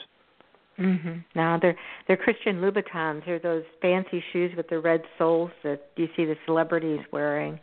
Mhm. 0.80 1.24
Now 1.36 1.58
they're 1.60 1.76
they're 2.08 2.18
Christian 2.18 2.62
Louboutins. 2.62 3.26
They're 3.26 3.40
those 3.40 3.64
fancy 3.82 4.24
shoes 4.32 4.52
with 4.56 4.68
the 4.70 4.80
red 4.80 5.02
soles 5.18 5.52
that 5.64 5.90
you 5.96 6.08
see 6.16 6.26
the 6.26 6.36
celebrities 6.46 7.00
wearing. 7.12 7.60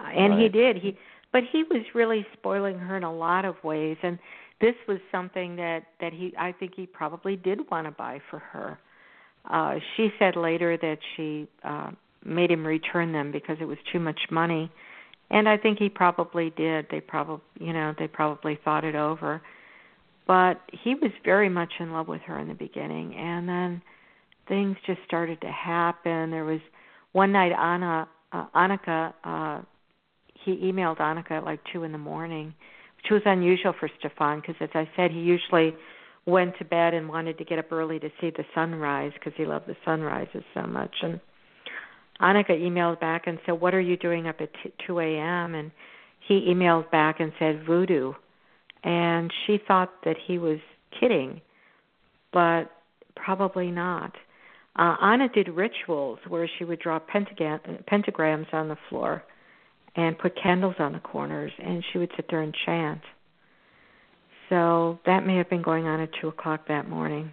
Uh, 0.00 0.04
and 0.04 0.34
right. 0.34 0.42
he 0.42 0.48
did. 0.48 0.76
He 0.76 0.96
but 1.32 1.42
he 1.52 1.64
was 1.64 1.82
really 1.94 2.26
spoiling 2.32 2.78
her 2.78 2.96
in 2.96 3.02
a 3.02 3.12
lot 3.12 3.44
of 3.44 3.62
ways 3.62 3.98
and 4.02 4.18
this 4.60 4.74
was 4.88 4.98
something 5.12 5.56
that 5.56 5.84
that 6.00 6.12
he 6.12 6.32
I 6.38 6.52
think 6.52 6.74
he 6.74 6.86
probably 6.86 7.36
did 7.36 7.70
want 7.70 7.86
to 7.86 7.90
buy 7.90 8.20
for 8.30 8.38
her. 8.38 8.78
Uh 9.50 9.76
she 9.96 10.10
said 10.18 10.36
later 10.36 10.76
that 10.76 10.98
she 11.16 11.48
uh 11.64 11.90
made 12.24 12.50
him 12.50 12.66
return 12.66 13.12
them 13.12 13.32
because 13.32 13.56
it 13.60 13.66
was 13.66 13.78
too 13.92 14.00
much 14.00 14.20
money. 14.30 14.70
And 15.30 15.48
I 15.48 15.56
think 15.56 15.78
he 15.78 15.88
probably 15.88 16.50
did. 16.56 16.86
They 16.90 17.00
probably, 17.00 17.44
you 17.60 17.72
know, 17.72 17.94
they 17.98 18.06
probably 18.06 18.58
thought 18.64 18.84
it 18.84 18.94
over 18.94 19.42
but 20.26 20.60
he 20.72 20.94
was 20.94 21.12
very 21.24 21.48
much 21.48 21.72
in 21.78 21.92
love 21.92 22.08
with 22.08 22.20
her 22.22 22.38
in 22.38 22.48
the 22.48 22.54
beginning, 22.54 23.14
and 23.14 23.48
then 23.48 23.82
things 24.48 24.76
just 24.86 25.00
started 25.06 25.40
to 25.40 25.50
happen. 25.50 26.30
There 26.30 26.44
was 26.44 26.60
one 27.12 27.32
night 27.32 27.52
Ana 27.52 28.08
uh, 28.32 28.46
Annika 28.54 29.14
uh 29.24 29.62
he 30.44 30.56
emailed 30.56 30.98
Annika 30.98 31.32
at 31.32 31.44
like 31.44 31.60
two 31.72 31.82
in 31.84 31.92
the 31.92 31.98
morning, 31.98 32.54
which 32.96 33.10
was 33.10 33.22
unusual 33.24 33.74
for 33.78 33.88
Stefan 33.98 34.40
because, 34.40 34.56
as 34.60 34.68
I 34.74 34.88
said, 34.96 35.10
he 35.10 35.18
usually 35.18 35.74
went 36.26 36.58
to 36.58 36.64
bed 36.64 36.92
and 36.94 37.08
wanted 37.08 37.38
to 37.38 37.44
get 37.44 37.58
up 37.58 37.70
early 37.72 37.98
to 38.00 38.10
see 38.20 38.30
the 38.30 38.44
sunrise 38.54 39.12
because 39.14 39.32
he 39.36 39.46
loved 39.46 39.66
the 39.66 39.76
sunrises 39.84 40.42
so 40.54 40.62
much. 40.62 40.94
And 41.02 41.20
Annika 42.20 42.50
emailed 42.50 43.00
back 43.00 43.26
and 43.26 43.38
said, 43.46 43.60
"What 43.60 43.74
are 43.74 43.80
you 43.80 43.96
doing 43.96 44.26
up 44.26 44.40
at 44.40 44.50
t- 44.62 44.72
2 44.86 44.98
a.m.?" 45.00 45.54
And 45.54 45.70
he 46.20 46.48
emailed 46.48 46.90
back 46.90 47.20
and 47.20 47.32
said, 47.38 47.64
"Voodoo." 47.64 48.14
and 48.86 49.32
she 49.46 49.58
thought 49.66 49.92
that 50.04 50.16
he 50.26 50.38
was 50.38 50.58
kidding, 50.98 51.40
but 52.32 52.70
probably 53.16 53.70
not. 53.70 54.12
Uh, 54.78 54.94
Ana 55.00 55.28
did 55.28 55.48
rituals 55.48 56.20
where 56.28 56.48
she 56.56 56.64
would 56.64 56.78
draw 56.78 57.00
pentagram, 57.00 57.60
pentagrams 57.90 58.46
on 58.52 58.68
the 58.68 58.76
floor 58.88 59.24
and 59.96 60.16
put 60.16 60.40
candles 60.40 60.76
on 60.78 60.92
the 60.92 61.00
corners, 61.00 61.50
and 61.58 61.82
she 61.90 61.98
would 61.98 62.10
sit 62.14 62.26
there 62.30 62.42
and 62.42 62.54
chant. 62.64 63.00
So 64.48 64.98
that 65.06 65.26
may 65.26 65.36
have 65.36 65.50
been 65.50 65.62
going 65.62 65.86
on 65.86 66.00
at 66.00 66.10
two 66.20 66.28
o'clock 66.28 66.68
that 66.68 66.88
morning. 66.88 67.32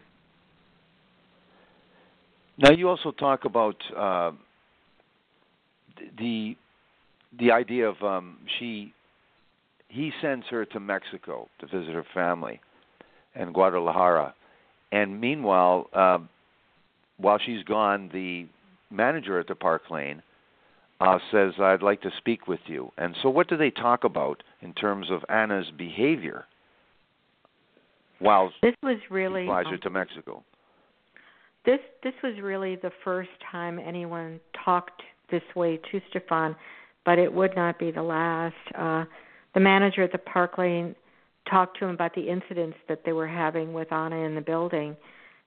Now 2.58 2.72
you 2.72 2.90
also 2.90 3.12
talk 3.12 3.46
about 3.46 3.76
uh, 3.96 4.32
the 6.18 6.56
the 7.40 7.52
idea 7.52 7.90
of 7.90 8.02
um, 8.04 8.38
she 8.60 8.94
he 9.88 10.12
sends 10.22 10.46
her 10.48 10.66
to 10.66 10.80
Mexico 10.80 11.48
to 11.60 11.68
visit 11.68 11.94
her 11.94 12.06
family 12.14 12.60
and 13.36 13.54
Guadalajara. 13.54 14.34
And 14.92 15.20
meanwhile, 15.20 15.88
uh, 15.94 16.20
while 17.18 17.40
she's 17.44 17.64
gone, 17.64 18.10
the 18.14 18.48
manager 18.92 19.40
at 19.40 19.48
the 19.48 19.56
Park 19.56 19.90
Lane 19.90 20.22
uh, 21.00 21.18
says, 21.32 21.54
"I'd 21.60 21.82
like 21.82 22.02
to 22.02 22.12
speak 22.18 22.48
with 22.48 22.60
you." 22.68 22.92
And 22.98 23.16
so, 23.22 23.30
what 23.30 23.48
do 23.48 23.58
they 23.58 23.72
talk 23.72 24.04
about 24.04 24.44
in 24.62 24.74
terms 24.74 25.10
of 25.10 25.24
Ana's 25.30 25.72
behavior 25.76 26.46
while 28.24 28.52
this 28.62 28.76
was 28.82 28.98
really 29.10 29.46
flies 29.46 29.66
um, 29.68 29.80
to 29.82 29.90
Mexico? 29.90 30.44
This 31.66 31.80
this 32.04 32.14
was 32.24 32.34
really 32.42 32.76
the 32.76 32.92
first 33.04 33.30
time 33.52 33.80
anyone 33.80 34.40
talked 34.66 35.02
this 35.30 35.44
way 35.56 35.80
to 35.92 36.02
Stefan, 36.10 36.56
but 37.06 37.20
it 37.20 37.32
would 37.32 37.56
not 37.56 37.80
be 37.80 37.92
the 37.92 38.04
last. 38.04 38.56
Uh, 38.76 39.06
the 39.54 39.60
manager 39.60 40.04
at 40.04 40.12
the 40.12 40.18
Park 40.18 40.58
Lane 40.58 40.96
talked 41.50 41.78
to 41.80 41.86
him 41.86 41.92
about 41.92 42.16
the 42.16 42.30
incidents 42.30 42.78
that 42.88 43.02
they 43.06 43.14
were 43.14 43.28
having 43.28 43.74
with 43.74 43.92
Ana 43.92 44.18
in 44.18 44.36
the 44.36 44.42
building. 44.42 44.96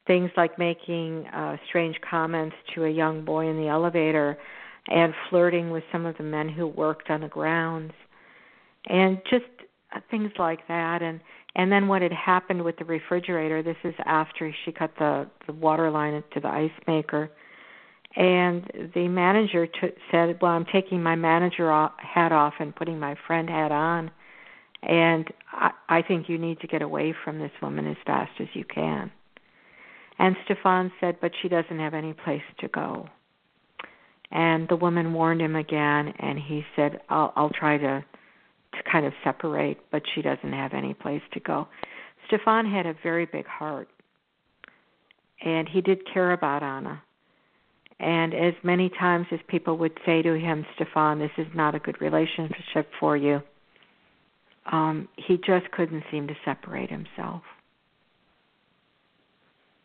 Things 0.06 0.30
like 0.36 0.58
making 0.58 1.26
uh, 1.28 1.56
strange 1.68 1.96
comments 2.08 2.54
to 2.74 2.84
a 2.84 2.90
young 2.90 3.24
boy 3.24 3.48
in 3.48 3.56
the 3.56 3.68
elevator 3.68 4.38
and 4.88 5.12
flirting 5.28 5.70
with 5.70 5.82
some 5.90 6.06
of 6.06 6.16
the 6.16 6.22
men 6.22 6.48
who 6.48 6.66
worked 6.66 7.10
on 7.10 7.22
the 7.22 7.28
grounds 7.28 7.92
and 8.88 9.18
just 9.28 9.44
things 10.10 10.30
like 10.38 10.66
that 10.68 11.02
and 11.02 11.20
and 11.56 11.72
then 11.72 11.88
what 11.88 12.02
had 12.02 12.12
happened 12.12 12.62
with 12.62 12.76
the 12.76 12.84
refrigerator 12.84 13.62
this 13.62 13.76
is 13.82 13.94
after 14.04 14.54
she 14.64 14.70
cut 14.70 14.92
the 14.98 15.26
the 15.46 15.52
water 15.52 15.90
line 15.90 16.22
to 16.32 16.40
the 16.40 16.48
ice 16.48 16.70
maker 16.86 17.30
and 18.16 18.90
the 18.94 19.08
manager 19.08 19.66
t- 19.66 19.92
said, 20.10 20.40
"Well, 20.40 20.52
I'm 20.52 20.64
taking 20.64 21.02
my 21.02 21.16
manager 21.16 21.70
hat 21.98 22.32
off 22.32 22.54
and 22.58 22.74
putting 22.74 22.98
my 22.98 23.14
friend 23.26 23.48
hat 23.48 23.70
on, 23.70 24.10
and 24.82 25.30
I, 25.52 25.70
I 25.88 26.02
think 26.02 26.28
you 26.28 26.38
need 26.38 26.60
to 26.60 26.66
get 26.66 26.80
away 26.80 27.12
from 27.24 27.38
this 27.38 27.52
woman 27.60 27.86
as 27.86 27.96
fast 28.06 28.32
as 28.40 28.48
you 28.54 28.64
can." 28.64 29.12
And 30.18 30.34
Stefan 30.46 30.92
said, 30.98 31.18
"But 31.20 31.32
she 31.42 31.48
doesn't 31.48 31.78
have 31.78 31.92
any 31.92 32.14
place 32.14 32.42
to 32.60 32.68
go." 32.68 33.08
And 34.30 34.66
the 34.68 34.76
woman 34.76 35.12
warned 35.12 35.42
him 35.42 35.54
again, 35.54 36.14
and 36.18 36.38
he 36.38 36.64
said, 36.74 37.02
"I'll, 37.10 37.34
I'll 37.36 37.50
try 37.50 37.76
to 37.76 38.02
to 38.72 38.82
kind 38.90 39.06
of 39.06 39.12
separate, 39.24 39.78
but 39.90 40.02
she 40.14 40.22
doesn't 40.22 40.52
have 40.52 40.74
any 40.74 40.94
place 40.94 41.22
to 41.32 41.40
go." 41.40 41.68
Stefan 42.26 42.66
had 42.66 42.86
a 42.86 42.94
very 43.02 43.26
big 43.26 43.46
heart, 43.46 43.88
and 45.44 45.68
he 45.68 45.80
did 45.80 46.06
care 46.06 46.32
about 46.32 46.62
Ana 46.62 47.02
and 47.98 48.34
as 48.34 48.54
many 48.62 48.90
times 48.90 49.26
as 49.30 49.40
people 49.48 49.78
would 49.78 49.98
say 50.04 50.22
to 50.22 50.34
him, 50.34 50.66
Stefan, 50.74 51.18
this 51.18 51.30
is 51.38 51.46
not 51.54 51.74
a 51.74 51.78
good 51.78 52.00
relationship 52.00 52.90
for 53.00 53.16
you, 53.16 53.40
um, 54.70 55.08
he 55.16 55.38
just 55.38 55.70
couldn't 55.70 56.04
seem 56.10 56.26
to 56.26 56.34
separate 56.44 56.90
himself. 56.90 57.42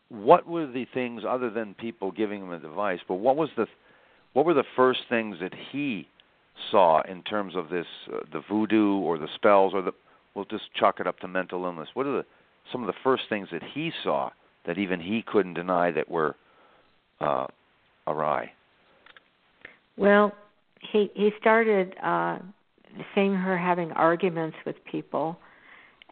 What 0.08 0.46
were 0.46 0.66
the 0.66 0.84
things 0.92 1.22
other 1.26 1.48
than 1.48 1.74
people 1.74 2.10
giving 2.10 2.42
him 2.42 2.52
advice? 2.52 3.00
But 3.08 3.14
what 3.14 3.36
was 3.36 3.48
the 3.56 3.66
what 4.34 4.46
were 4.46 4.54
the 4.54 4.64
first 4.76 5.00
things 5.10 5.36
that 5.40 5.52
he 5.72 6.08
saw 6.70 7.02
in 7.02 7.22
terms 7.22 7.54
of 7.56 7.68
this 7.68 7.86
uh, 8.12 8.18
the 8.32 8.42
voodoo 8.48 8.96
or 8.98 9.18
the 9.18 9.28
spells 9.34 9.72
or 9.74 9.82
the 9.82 9.92
we'll 10.34 10.44
just 10.46 10.64
chalk 10.78 11.00
it 11.00 11.06
up 11.06 11.18
to 11.20 11.28
mental 11.28 11.64
illness. 11.64 11.88
What 11.94 12.06
are 12.06 12.18
the 12.18 12.24
some 12.70 12.82
of 12.82 12.86
the 12.86 12.98
first 13.02 13.24
things 13.28 13.48
that 13.52 13.62
he 13.74 13.92
saw 14.02 14.30
that 14.66 14.78
even 14.78 15.00
he 15.00 15.22
couldn't 15.26 15.54
deny 15.54 15.90
that 15.90 16.08
were 16.08 16.36
uh, 17.20 17.46
awry? 18.06 18.52
Well, 19.96 20.32
he 20.80 21.10
he 21.14 21.30
started 21.40 21.94
uh 22.02 22.38
seeing 23.14 23.34
her 23.34 23.56
having 23.56 23.90
arguments 23.92 24.56
with 24.66 24.76
people 24.84 25.38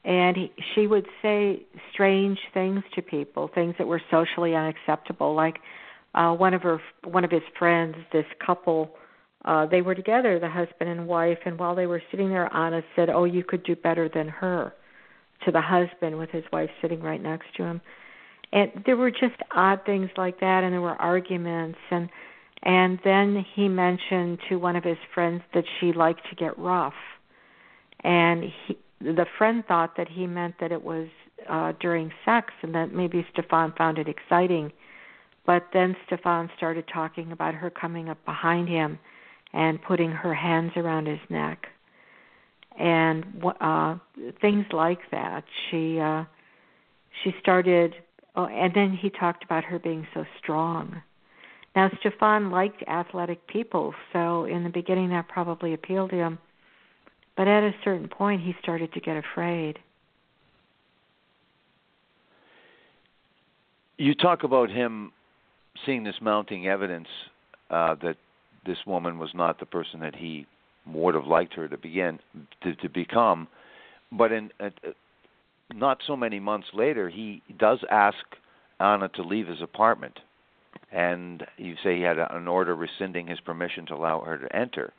and 0.04 0.36
he, 0.36 0.52
she 0.74 0.86
would 0.86 1.06
say 1.20 1.62
strange 1.92 2.38
things 2.54 2.82
to 2.94 3.02
people, 3.02 3.50
things 3.54 3.74
that 3.78 3.86
were 3.86 4.00
socially 4.10 4.54
unacceptable 4.54 5.34
like 5.34 5.58
uh, 6.14 6.32
one 6.32 6.54
of 6.54 6.62
her 6.62 6.80
one 7.04 7.24
of 7.24 7.30
his 7.30 7.42
friends, 7.58 7.94
this 8.12 8.24
couple, 8.44 8.90
uh, 9.44 9.66
they 9.66 9.80
were 9.80 9.94
together, 9.94 10.38
the 10.38 10.48
husband 10.48 10.90
and 10.90 11.06
wife, 11.06 11.38
and 11.46 11.58
while 11.58 11.74
they 11.74 11.86
were 11.86 12.02
sitting 12.10 12.28
there, 12.28 12.52
Ana 12.54 12.82
said, 12.94 13.08
"Oh, 13.08 13.24
you 13.24 13.42
could 13.42 13.62
do 13.62 13.74
better 13.74 14.08
than 14.08 14.28
her," 14.28 14.74
to 15.44 15.52
the 15.52 15.60
husband 15.60 16.18
with 16.18 16.30
his 16.30 16.44
wife 16.52 16.70
sitting 16.82 17.00
right 17.00 17.22
next 17.22 17.54
to 17.56 17.64
him. 17.64 17.80
And 18.52 18.70
there 18.84 18.96
were 18.96 19.10
just 19.10 19.36
odd 19.52 19.84
things 19.86 20.10
like 20.16 20.40
that, 20.40 20.64
and 20.64 20.72
there 20.72 20.80
were 20.80 21.00
arguments, 21.00 21.78
and 21.90 22.10
and 22.62 22.98
then 23.02 23.46
he 23.54 23.68
mentioned 23.68 24.40
to 24.50 24.56
one 24.56 24.76
of 24.76 24.84
his 24.84 24.98
friends 25.14 25.42
that 25.54 25.64
she 25.78 25.94
liked 25.94 26.28
to 26.28 26.36
get 26.36 26.58
rough, 26.58 26.94
and 28.00 28.44
he, 28.44 28.76
the 29.00 29.26
friend 29.38 29.64
thought 29.66 29.96
that 29.96 30.08
he 30.08 30.26
meant 30.26 30.56
that 30.60 30.70
it 30.70 30.82
was 30.82 31.08
uh, 31.48 31.72
during 31.80 32.12
sex, 32.26 32.52
and 32.60 32.74
that 32.74 32.92
maybe 32.92 33.26
Stefan 33.32 33.72
found 33.72 33.96
it 33.98 34.08
exciting 34.08 34.70
but 35.46 35.68
then 35.72 35.96
Stefan 36.06 36.50
started 36.56 36.84
talking 36.92 37.32
about 37.32 37.54
her 37.54 37.70
coming 37.70 38.08
up 38.10 38.22
behind 38.26 38.68
him 38.68 38.98
and 39.52 39.82
putting 39.82 40.10
her 40.10 40.34
hands 40.34 40.72
around 40.76 41.06
his 41.06 41.20
neck. 41.28 41.66
And 42.78 43.24
uh 43.60 43.96
things 44.40 44.66
like 44.72 45.00
that. 45.10 45.44
She 45.70 45.98
uh 45.98 46.24
she 47.22 47.34
started 47.40 47.94
oh 48.36 48.46
and 48.46 48.72
then 48.74 48.92
he 48.92 49.10
talked 49.10 49.44
about 49.44 49.64
her 49.64 49.78
being 49.78 50.06
so 50.14 50.24
strong. 50.38 51.02
Now 51.74 51.90
stefan 52.00 52.50
liked 52.50 52.82
athletic 52.88 53.46
people 53.46 53.94
so 54.12 54.44
in 54.44 54.64
the 54.64 54.70
beginning 54.70 55.10
that 55.10 55.28
probably 55.28 55.74
appealed 55.74 56.10
to 56.10 56.16
him. 56.16 56.38
But 57.36 57.48
at 57.48 57.62
a 57.62 57.74
certain 57.84 58.08
point 58.08 58.42
he 58.42 58.54
started 58.62 58.92
to 58.92 59.00
get 59.00 59.16
afraid. 59.16 59.78
You 63.98 64.14
talk 64.14 64.44
about 64.44 64.70
him 64.70 65.12
seeing 65.84 66.04
this 66.04 66.16
mounting 66.22 66.66
evidence 66.66 67.08
uh, 67.70 67.96
that 68.02 68.16
this 68.66 68.78
woman 68.86 69.18
was 69.18 69.30
not 69.34 69.58
the 69.58 69.66
person 69.66 70.00
that 70.00 70.16
he 70.16 70.46
would 70.86 71.14
have 71.14 71.26
liked 71.26 71.54
her 71.54 71.68
to 71.68 71.76
begin 71.76 72.18
to, 72.62 72.74
to 72.76 72.88
become, 72.88 73.48
but 74.12 74.32
in 74.32 74.50
uh, 74.60 74.70
not 75.74 75.98
so 76.06 76.16
many 76.16 76.40
months 76.40 76.68
later, 76.74 77.08
he 77.08 77.42
does 77.58 77.78
ask 77.90 78.16
Ana 78.80 79.08
to 79.10 79.22
leave 79.22 79.46
his 79.46 79.62
apartment, 79.62 80.18
and 80.90 81.44
you 81.56 81.74
say 81.84 81.96
he 81.96 82.02
had 82.02 82.18
an 82.18 82.48
order 82.48 82.74
rescinding 82.74 83.26
his 83.26 83.40
permission 83.40 83.86
to 83.86 83.94
allow 83.94 84.20
her 84.20 84.38
to 84.38 84.56
enter. 84.56 84.92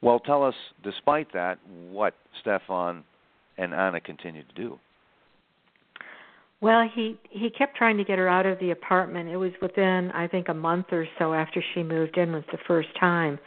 Well, 0.00 0.20
tell 0.20 0.42
us, 0.44 0.54
despite 0.82 1.32
that, 1.34 1.58
what 1.90 2.14
Stefan 2.40 3.04
and 3.58 3.74
Ana 3.74 4.00
continued 4.00 4.48
to 4.48 4.54
do. 4.54 4.78
Well, 6.60 6.86
he 6.94 7.18
he 7.30 7.48
kept 7.50 7.76
trying 7.76 7.96
to 7.96 8.04
get 8.04 8.18
her 8.18 8.28
out 8.28 8.44
of 8.46 8.58
the 8.58 8.70
apartment. 8.70 9.30
It 9.30 9.36
was 9.36 9.52
within 9.62 10.10
I 10.12 10.26
think 10.28 10.48
a 10.48 10.54
month 10.54 10.86
or 10.92 11.06
so 11.18 11.32
after 11.32 11.62
she 11.74 11.82
moved 11.82 12.18
in 12.18 12.32
was 12.32 12.44
the 12.52 12.58
first 12.66 12.88
time. 12.98 13.38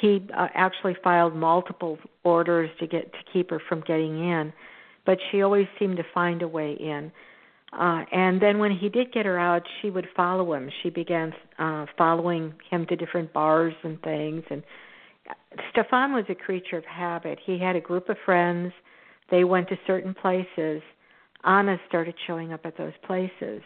He 0.00 0.26
uh, 0.36 0.48
actually 0.54 0.96
filed 1.02 1.34
multiple 1.34 1.98
orders 2.24 2.70
to 2.78 2.86
get 2.86 3.10
to 3.12 3.18
keep 3.32 3.50
her 3.50 3.60
from 3.68 3.80
getting 3.80 4.18
in, 4.18 4.52
but 5.06 5.18
she 5.30 5.42
always 5.42 5.66
seemed 5.78 5.96
to 5.96 6.04
find 6.14 6.42
a 6.42 6.48
way 6.48 6.72
in. 6.74 7.10
Uh 7.72 8.04
and 8.12 8.40
then 8.40 8.58
when 8.58 8.70
he 8.72 8.88
did 8.90 9.12
get 9.12 9.24
her 9.24 9.38
out, 9.38 9.62
she 9.80 9.88
would 9.90 10.08
follow 10.14 10.52
him. 10.52 10.70
She 10.82 10.90
began 10.90 11.32
uh 11.58 11.86
following 11.96 12.52
him 12.70 12.84
to 12.86 12.96
different 12.96 13.32
bars 13.32 13.74
and 13.82 14.00
things 14.02 14.44
and 14.50 14.62
Stefan 15.70 16.12
was 16.12 16.24
a 16.28 16.34
creature 16.34 16.78
of 16.78 16.84
habit. 16.84 17.38
He 17.44 17.58
had 17.58 17.76
a 17.76 17.80
group 17.80 18.08
of 18.08 18.16
friends. 18.24 18.72
They 19.30 19.44
went 19.44 19.68
to 19.68 19.78
certain 19.86 20.14
places 20.14 20.82
Ana 21.44 21.78
started 21.88 22.14
showing 22.26 22.52
up 22.52 22.60
at 22.64 22.76
those 22.76 22.92
places. 23.06 23.62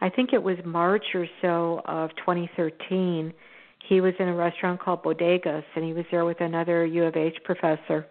I 0.00 0.10
think 0.10 0.32
it 0.32 0.42
was 0.42 0.56
March 0.64 1.04
or 1.14 1.26
so 1.40 1.80
of 1.86 2.10
2013. 2.16 3.32
He 3.88 4.00
was 4.00 4.12
in 4.18 4.28
a 4.28 4.34
restaurant 4.34 4.80
called 4.80 5.02
Bodegas, 5.02 5.64
and 5.74 5.84
he 5.84 5.92
was 5.92 6.04
there 6.10 6.24
with 6.24 6.40
another 6.40 6.84
U 6.84 7.04
of 7.04 7.16
H 7.16 7.36
professor, 7.44 8.06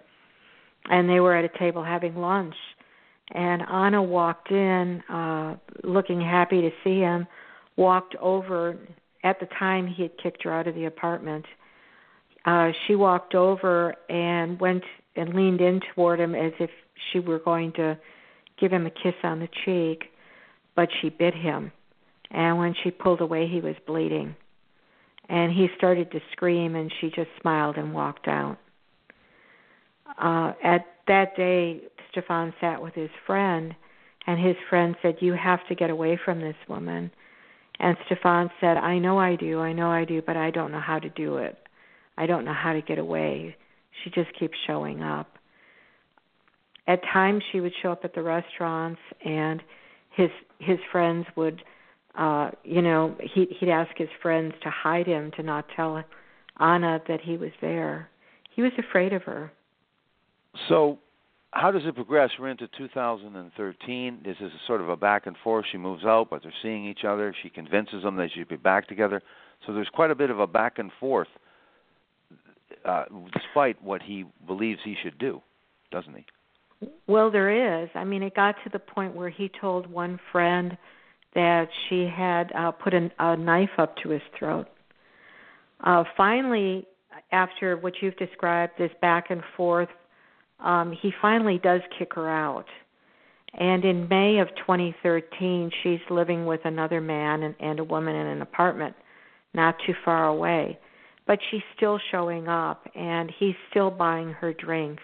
and 0.90 1.10
they 1.10 1.20
were 1.20 1.36
at 1.36 1.46
a 1.46 1.60
table 1.60 1.84
having 1.84 2.16
lunch. 2.16 2.56
And 3.32 3.64
Ana 3.64 4.02
walked 4.02 4.52
in, 4.52 5.02
uh, 5.10 5.56
looking 5.84 6.22
happy 6.22 6.62
to 6.62 6.72
see 6.84 7.00
him. 7.00 7.28
Walked 7.76 8.16
over. 8.22 8.78
At 9.24 9.40
the 9.40 9.48
time, 9.58 9.88
he 9.88 10.04
had 10.04 10.18
kicked 10.22 10.44
her 10.44 10.54
out 10.54 10.68
of 10.68 10.76
the 10.76 10.86
apartment. 10.86 11.46
Uh, 12.46 12.72
she 12.86 12.96
walked 12.96 13.34
over 13.34 13.96
and 14.10 14.60
went 14.60 14.84
and 15.16 15.34
leaned 15.34 15.62
in 15.62 15.82
toward 15.94 16.20
him 16.20 16.36
as 16.36 16.54
if 16.60 16.70
she 17.12 17.20
were 17.20 17.40
going 17.40 17.72
to 17.74 17.98
give 18.60 18.72
him 18.72 18.86
a 18.86 18.90
kiss 18.90 19.16
on 19.24 19.40
the 19.40 19.50
cheek, 19.66 20.12
but 20.76 20.90
she 21.02 21.10
bit 21.10 21.34
him. 21.34 21.72
And 22.32 22.58
when 22.58 22.76
she 22.84 22.92
pulled 22.92 23.22
away, 23.22 23.48
he 23.48 23.62
was 23.62 23.76
bleeding. 23.86 24.36
And 25.28 25.52
he 25.52 25.68
started 25.78 26.12
to 26.12 26.20
scream, 26.32 26.76
and 26.76 26.92
she 27.00 27.08
just 27.08 27.30
smiled 27.42 27.78
and 27.78 27.94
walked 27.94 28.28
out. 28.28 28.58
Uh, 30.22 30.54
at 30.64 30.86
that 31.08 31.36
day, 31.36 31.82
Stefan 32.12 32.54
sat 32.62 32.82
with 32.82 32.94
his 32.94 33.10
friend, 33.26 33.76
and 34.28 34.40
his 34.40 34.56
friend 34.70 34.96
said, 35.02 35.16
You 35.20 35.34
have 35.34 35.60
to 35.68 35.76
get 35.76 35.90
away 35.90 36.20
from 36.24 36.42
this 36.42 36.56
woman. 36.70 37.12
And 37.80 37.98
Stefan 38.06 38.50
said, 38.62 38.78
I 38.78 39.00
know 39.00 39.20
I 39.20 39.36
do, 39.36 39.60
I 39.60 39.74
know 39.74 39.92
I 39.92 40.06
do, 40.06 40.22
but 40.22 40.38
I 40.38 40.52
don't 40.52 40.72
know 40.72 40.80
how 40.80 41.00
to 41.00 41.10
do 41.10 41.38
it. 41.38 41.58
I 42.18 42.26
don't 42.26 42.46
know 42.46 42.54
how 42.54 42.74
to 42.74 42.82
get 42.82 43.00
away. 43.00 43.56
She 44.04 44.10
just 44.12 44.30
keeps 44.40 44.58
showing 44.66 45.02
up 45.02 45.35
at 46.88 47.02
times 47.12 47.44
she 47.52 47.60
would 47.60 47.74
show 47.82 47.92
up 47.92 48.06
at 48.06 48.14
the 48.14 48.22
restaurants 48.22 49.02
and 49.24 49.62
his 50.12 50.30
his 50.60 50.78
friends 50.92 51.26
would 51.36 51.64
uh 52.18 52.52
you 52.64 52.82
know 52.82 53.16
he 53.22 53.48
he'd 53.60 53.70
ask 53.70 53.92
his 53.98 54.10
friends 54.22 54.54
to 54.64 54.70
hide 54.70 55.08
him 55.08 55.32
to 55.36 55.44
not 55.44 55.66
tell 55.76 56.04
Ana 56.58 57.02
that 57.08 57.22
he 57.22 57.38
was 57.38 57.52
there. 57.62 58.10
He 58.56 58.62
was 58.62 58.72
afraid 58.78 59.14
of 59.14 59.24
her. 59.24 59.52
So 60.70 61.00
how 61.52 61.72
does 61.72 61.84
it 61.86 61.96
progress? 61.96 62.32
We're 62.40 62.50
into 62.50 62.68
2013. 62.78 64.22
This 64.24 64.36
is 64.42 64.52
sort 64.68 64.82
of 64.82 64.90
a 64.90 64.98
back 64.98 65.26
and 65.26 65.36
forth. 65.44 65.66
She 65.72 65.78
moves 65.78 66.04
out, 66.04 66.30
but 66.30 66.44
they're 66.44 66.54
seeing 66.62 66.86
each 66.86 67.06
other. 67.08 67.34
She 67.42 67.50
convinces 67.50 68.04
them 68.04 68.18
they 68.18 68.30
should 68.30 68.50
be 68.50 68.58
back 68.58 68.88
together. 68.88 69.22
So 69.66 69.74
there's 69.74 69.90
quite 69.90 70.12
a 70.12 70.16
bit 70.16 70.30
of 70.30 70.40
a 70.40 70.48
back 70.48 70.80
and 70.80 70.92
forth, 71.00 71.30
uh, 72.84 73.06
despite 73.34 73.82
what 73.82 74.02
he 74.02 74.26
believes 74.46 74.82
he 74.84 74.96
should 75.02 75.18
do, 75.18 75.42
doesn't 75.92 76.14
he? 76.14 76.26
Well, 77.08 77.32
there 77.32 77.84
is. 77.84 77.90
I 77.96 78.04
mean, 78.04 78.24
it 78.24 78.36
got 78.36 78.56
to 78.64 78.70
the 78.72 78.80
point 78.80 79.16
where 79.16 79.30
he 79.30 79.50
told 79.62 79.88
one 79.88 80.20
friend 80.32 80.78
that 81.34 81.68
she 81.88 82.06
had 82.06 82.52
uh, 82.54 82.72
put 82.72 82.94
an, 82.94 83.12
a 83.20 83.36
knife 83.36 83.70
up 83.78 83.96
to 84.04 84.10
his 84.10 84.22
throat. 84.38 84.68
Uh, 85.84 86.04
finally, 86.16 86.88
after 87.32 87.78
what 87.78 87.94
you've 88.02 88.16
described, 88.18 88.74
this 88.78 88.92
back 89.02 89.30
and 89.30 89.42
forth, 89.56 89.90
um, 90.60 90.94
he 91.02 91.12
finally 91.22 91.60
does 91.62 91.82
kick 91.98 92.14
her 92.14 92.30
out. 92.30 92.66
And 93.54 93.86
in 93.86 94.08
May 94.10 94.40
of 94.40 94.50
2013, 94.58 95.72
she's 95.84 96.00
living 96.10 96.46
with 96.46 96.62
another 96.66 97.00
man 97.00 97.44
and, 97.44 97.56
and 97.60 97.80
a 97.80 97.84
woman 97.84 98.16
in 98.16 98.28
an 98.28 98.42
apartment 98.42 98.96
not 99.54 99.76
too 99.86 99.94
far 100.04 100.28
away. 100.28 100.78
But 101.28 101.40
she's 101.50 101.62
still 101.76 102.00
showing 102.12 102.48
up, 102.48 102.88
and 102.96 103.32
he's 103.40 103.56
still 103.70 103.90
buying 103.90 104.30
her 104.30 104.54
drinks 104.54 105.04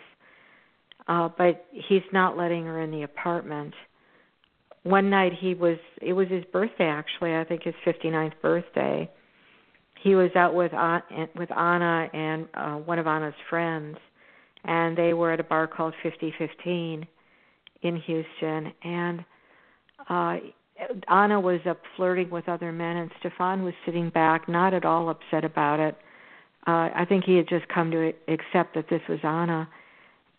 uh, 1.12 1.28
but 1.38 1.66
he's 1.72 2.04
not 2.14 2.38
letting 2.38 2.64
her 2.64 2.80
in 2.80 2.90
the 2.90 3.04
apartment. 3.04 3.74
One 4.84 5.10
night 5.10 5.34
he 5.38 5.54
was 5.54 5.78
it 6.02 6.14
was 6.14 6.30
his 6.30 6.46
birthday 6.54 6.86
actually, 6.86 7.36
I 7.36 7.44
think 7.44 7.64
his 7.64 7.76
59th 7.86 8.34
birthday. 8.42 9.10
He 10.02 10.16
was 10.16 10.32
out 10.36 10.56
with 10.56 10.74
Aunt, 10.74 11.04
with 11.36 11.52
Ana 11.52 12.08
and 12.14 12.48
uh, 12.54 12.76
one 12.76 12.98
of 12.98 13.08
Ana's 13.08 13.36
friends, 13.50 13.98
and 14.64 14.98
they 14.98 15.14
were 15.14 15.32
at 15.34 15.40
a 15.40 15.44
bar 15.44 15.68
called 15.68 15.94
5015 16.02 17.06
in 17.84 17.96
Houston, 17.98 18.74
and 18.84 19.26
uh, 20.10 20.38
Ana 21.08 21.40
was 21.40 21.60
up 21.70 21.82
flirting 21.98 22.30
with 22.30 22.48
other 22.48 22.72
men, 22.72 22.98
and 22.98 23.12
Stefan 23.20 23.64
was 23.64 23.74
sitting 23.86 24.10
back, 24.10 24.48
not 24.48 24.74
at 24.74 24.86
all 24.86 25.10
upset 25.10 25.44
about 25.44 25.80
it. 25.80 25.96
Uh, 26.66 26.90
I 26.96 27.06
think 27.08 27.26
he 27.26 27.36
had 27.36 27.48
just 27.50 27.68
come 27.68 27.92
to 27.92 28.14
accept 28.28 28.76
that 28.76 28.86
this 28.90 29.02
was 29.08 29.20
Ana 29.24 29.68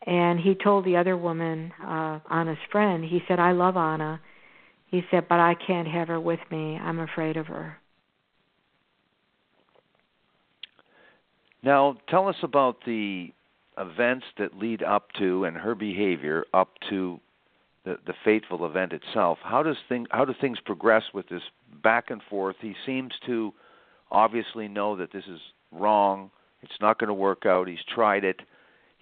and 0.07 0.40
he 0.40 0.55
told 0.55 0.84
the 0.84 0.96
other 0.96 1.16
woman, 1.16 1.72
uh, 1.82 2.18
Ana's 2.28 2.59
friend, 2.70 3.05
he 3.05 3.20
said, 3.28 3.38
I 3.38 3.53
love 3.53 3.76
Ana. 3.76 4.20
He 4.86 5.03
said, 5.11 5.28
but 5.28 5.38
I 5.40 5.55
can't 5.55 5.88
have 5.88 6.09
her 6.09 6.20
with 6.20 6.40
me. 6.50 6.76
I'm 6.76 6.98
afraid 6.98 7.36
of 7.36 7.46
her. 7.46 7.76
Now, 11.62 11.96
tell 12.09 12.28
us 12.28 12.36
about 12.42 12.78
the 12.84 13.32
events 13.78 14.26
that 14.38 14.59
lead 14.59 14.82
up 14.82 15.09
to 15.18 15.44
and 15.44 15.57
her 15.57 15.74
behavior 15.74 16.44
up 16.53 16.70
to 16.90 17.20
the, 17.84 17.98
the 18.07 18.14
fateful 18.24 18.66
event 18.66 18.92
itself. 18.92 19.38
How 19.42 19.62
does 19.62 19.76
thing 19.88 20.07
how 20.11 20.24
do 20.24 20.34
things 20.40 20.59
progress 20.64 21.05
with 21.14 21.28
this 21.28 21.42
back 21.82 22.11
and 22.11 22.20
forth? 22.28 22.57
He 22.61 22.74
seems 22.84 23.12
to 23.26 23.53
obviously 24.11 24.68
know 24.68 24.96
that 24.96 25.12
this 25.12 25.24
is 25.26 25.40
wrong. 25.70 26.30
It's 26.62 26.80
not 26.80 26.98
going 26.98 27.09
to 27.09 27.14
work 27.14 27.46
out. 27.46 27.66
He's 27.68 27.78
tried 27.92 28.24
it. 28.24 28.40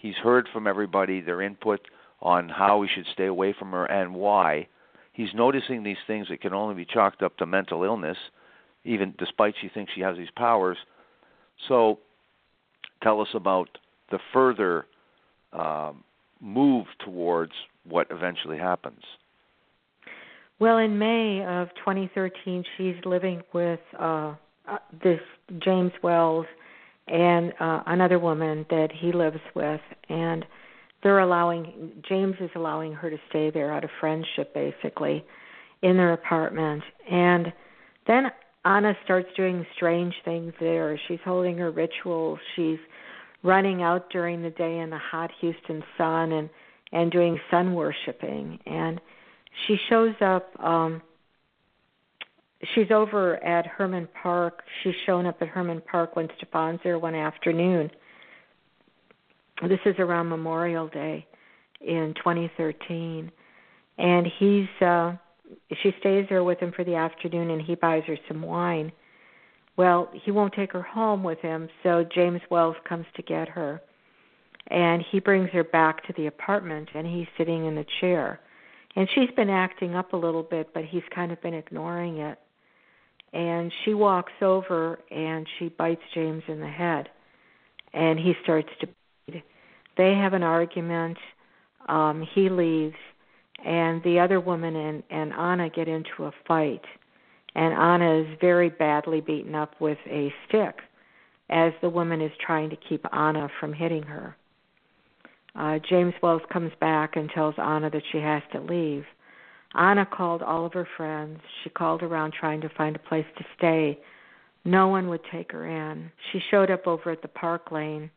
He's 0.00 0.16
heard 0.16 0.48
from 0.50 0.66
everybody 0.66 1.20
their 1.20 1.42
input 1.42 1.80
on 2.22 2.48
how 2.48 2.78
we 2.78 2.88
should 2.88 3.06
stay 3.12 3.26
away 3.26 3.52
from 3.58 3.70
her 3.72 3.84
and 3.84 4.14
why. 4.14 4.66
He's 5.12 5.34
noticing 5.34 5.82
these 5.82 5.98
things 6.06 6.28
that 6.28 6.40
can 6.40 6.54
only 6.54 6.74
be 6.74 6.86
chalked 6.86 7.22
up 7.22 7.36
to 7.36 7.46
mental 7.46 7.84
illness. 7.84 8.16
even 8.82 9.14
despite 9.18 9.54
she 9.60 9.68
thinks 9.68 9.92
she 9.92 10.00
has 10.00 10.16
these 10.16 10.30
powers. 10.36 10.78
So, 11.68 11.98
tell 13.02 13.20
us 13.20 13.28
about 13.34 13.68
the 14.10 14.18
further 14.32 14.86
um, 15.52 16.02
move 16.40 16.86
towards 17.04 17.52
what 17.84 18.06
eventually 18.10 18.56
happens. 18.56 19.02
Well, 20.58 20.78
in 20.78 20.98
May 20.98 21.44
of 21.44 21.68
2013, 21.76 22.64
she's 22.78 22.94
living 23.04 23.42
with 23.52 23.80
uh, 23.98 24.34
uh, 24.66 24.78
this 25.02 25.20
James 25.58 25.92
Wells 26.02 26.46
and 27.10 27.52
uh, 27.60 27.82
another 27.86 28.18
woman 28.18 28.64
that 28.70 28.90
he 28.92 29.12
lives 29.12 29.40
with, 29.54 29.80
and 30.08 30.44
they're 31.02 31.18
allowing 31.20 31.92
James 32.08 32.36
is 32.40 32.50
allowing 32.54 32.92
her 32.92 33.10
to 33.10 33.16
stay 33.28 33.50
there 33.50 33.72
out 33.72 33.84
of 33.84 33.90
friendship, 33.98 34.54
basically, 34.54 35.24
in 35.82 35.96
their 35.96 36.12
apartment. 36.12 36.82
And 37.10 37.52
then 38.06 38.30
Ana 38.64 38.94
starts 39.04 39.28
doing 39.36 39.66
strange 39.74 40.14
things 40.24 40.52
there. 40.60 41.00
She's 41.08 41.18
holding 41.24 41.58
her 41.58 41.70
rituals. 41.70 42.38
She's 42.54 42.78
running 43.42 43.82
out 43.82 44.10
during 44.10 44.42
the 44.42 44.50
day 44.50 44.78
in 44.78 44.90
the 44.90 44.98
hot 44.98 45.30
Houston 45.40 45.82
sun 45.98 46.32
and 46.32 46.50
and 46.92 47.10
doing 47.10 47.38
sun 47.50 47.74
worshiping. 47.74 48.58
And 48.66 49.00
she 49.66 49.76
shows 49.88 50.14
up. 50.20 50.48
um 50.62 51.02
she's 52.74 52.90
over 52.90 53.42
at 53.44 53.66
Hermann 53.66 54.08
Park. 54.22 54.62
She's 54.82 54.94
shown 55.06 55.26
up 55.26 55.40
at 55.40 55.48
Hermann 55.48 55.82
Park 55.90 56.16
when 56.16 56.28
Stefan's 56.36 56.80
there 56.84 56.98
one 56.98 57.14
afternoon. 57.14 57.90
This 59.68 59.80
is 59.84 59.94
around 59.98 60.28
Memorial 60.28 60.88
Day 60.88 61.26
in 61.80 62.14
2013, 62.16 63.30
and 63.98 64.26
he's 64.38 64.68
uh 64.80 65.12
she 65.82 65.92
stays 65.98 66.26
there 66.28 66.44
with 66.44 66.60
him 66.60 66.72
for 66.72 66.84
the 66.84 66.94
afternoon 66.94 67.50
and 67.50 67.60
he 67.60 67.74
buys 67.74 68.04
her 68.06 68.16
some 68.28 68.40
wine. 68.42 68.92
Well, 69.76 70.08
he 70.12 70.30
won't 70.30 70.54
take 70.54 70.72
her 70.72 70.82
home 70.82 71.24
with 71.24 71.40
him, 71.40 71.68
so 71.82 72.04
James 72.14 72.40
Wells 72.50 72.76
comes 72.88 73.06
to 73.16 73.22
get 73.22 73.48
her. 73.48 73.82
And 74.68 75.02
he 75.10 75.18
brings 75.18 75.50
her 75.50 75.64
back 75.64 76.06
to 76.06 76.12
the 76.16 76.26
apartment 76.26 76.90
and 76.94 77.04
he's 77.04 77.26
sitting 77.36 77.66
in 77.66 77.74
the 77.74 77.86
chair. 78.00 78.38
And 78.94 79.08
she's 79.12 79.30
been 79.34 79.50
acting 79.50 79.96
up 79.96 80.12
a 80.12 80.16
little 80.16 80.44
bit, 80.44 80.72
but 80.72 80.84
he's 80.84 81.02
kind 81.12 81.32
of 81.32 81.42
been 81.42 81.54
ignoring 81.54 82.18
it 82.18 82.38
and 83.32 83.72
she 83.84 83.94
walks 83.94 84.32
over 84.42 84.98
and 85.10 85.46
she 85.58 85.68
bites 85.68 86.02
James 86.14 86.42
in 86.48 86.60
the 86.60 86.68
head 86.68 87.08
and 87.92 88.18
he 88.18 88.34
starts 88.42 88.68
to 88.80 88.88
bleed. 89.26 89.42
They 89.96 90.14
have 90.14 90.32
an 90.32 90.42
argument. 90.42 91.18
Um, 91.88 92.26
he 92.34 92.48
leaves 92.48 92.96
and 93.64 94.02
the 94.02 94.18
other 94.18 94.40
woman 94.40 94.76
and, 94.76 95.02
and 95.10 95.32
Ana 95.32 95.68
get 95.68 95.88
into 95.88 96.24
a 96.24 96.32
fight. 96.46 96.84
And 97.54 97.74
Ana 97.74 98.20
is 98.20 98.38
very 98.40 98.68
badly 98.68 99.20
beaten 99.20 99.54
up 99.54 99.74
with 99.80 99.98
a 100.06 100.32
stick 100.48 100.76
as 101.48 101.72
the 101.82 101.90
woman 101.90 102.20
is 102.20 102.30
trying 102.44 102.70
to 102.70 102.76
keep 102.76 103.04
Ana 103.12 103.48
from 103.58 103.72
hitting 103.72 104.04
her. 104.04 104.36
Uh, 105.56 105.80
James 105.88 106.14
Wells 106.22 106.42
comes 106.52 106.70
back 106.80 107.16
and 107.16 107.28
tells 107.30 107.56
Ana 107.58 107.90
that 107.90 108.02
she 108.12 108.18
has 108.18 108.42
to 108.52 108.60
leave. 108.60 109.04
Ana 109.74 110.06
called 110.06 110.42
all 110.42 110.66
of 110.66 110.72
her 110.72 110.88
friends. 110.96 111.40
She 111.62 111.70
called 111.70 112.02
around 112.02 112.32
trying 112.32 112.60
to 112.62 112.68
find 112.76 112.96
a 112.96 113.00
place 113.00 113.26
to 113.38 113.44
stay. 113.56 113.98
No 114.64 114.88
one 114.88 115.08
would 115.08 115.20
take 115.32 115.52
her 115.52 115.66
in. 115.66 116.10
She 116.32 116.40
showed 116.50 116.70
up 116.70 116.86
over 116.86 117.10
at 117.10 117.22
the 117.22 117.28
park 117.28 117.70
lane, 117.70 118.10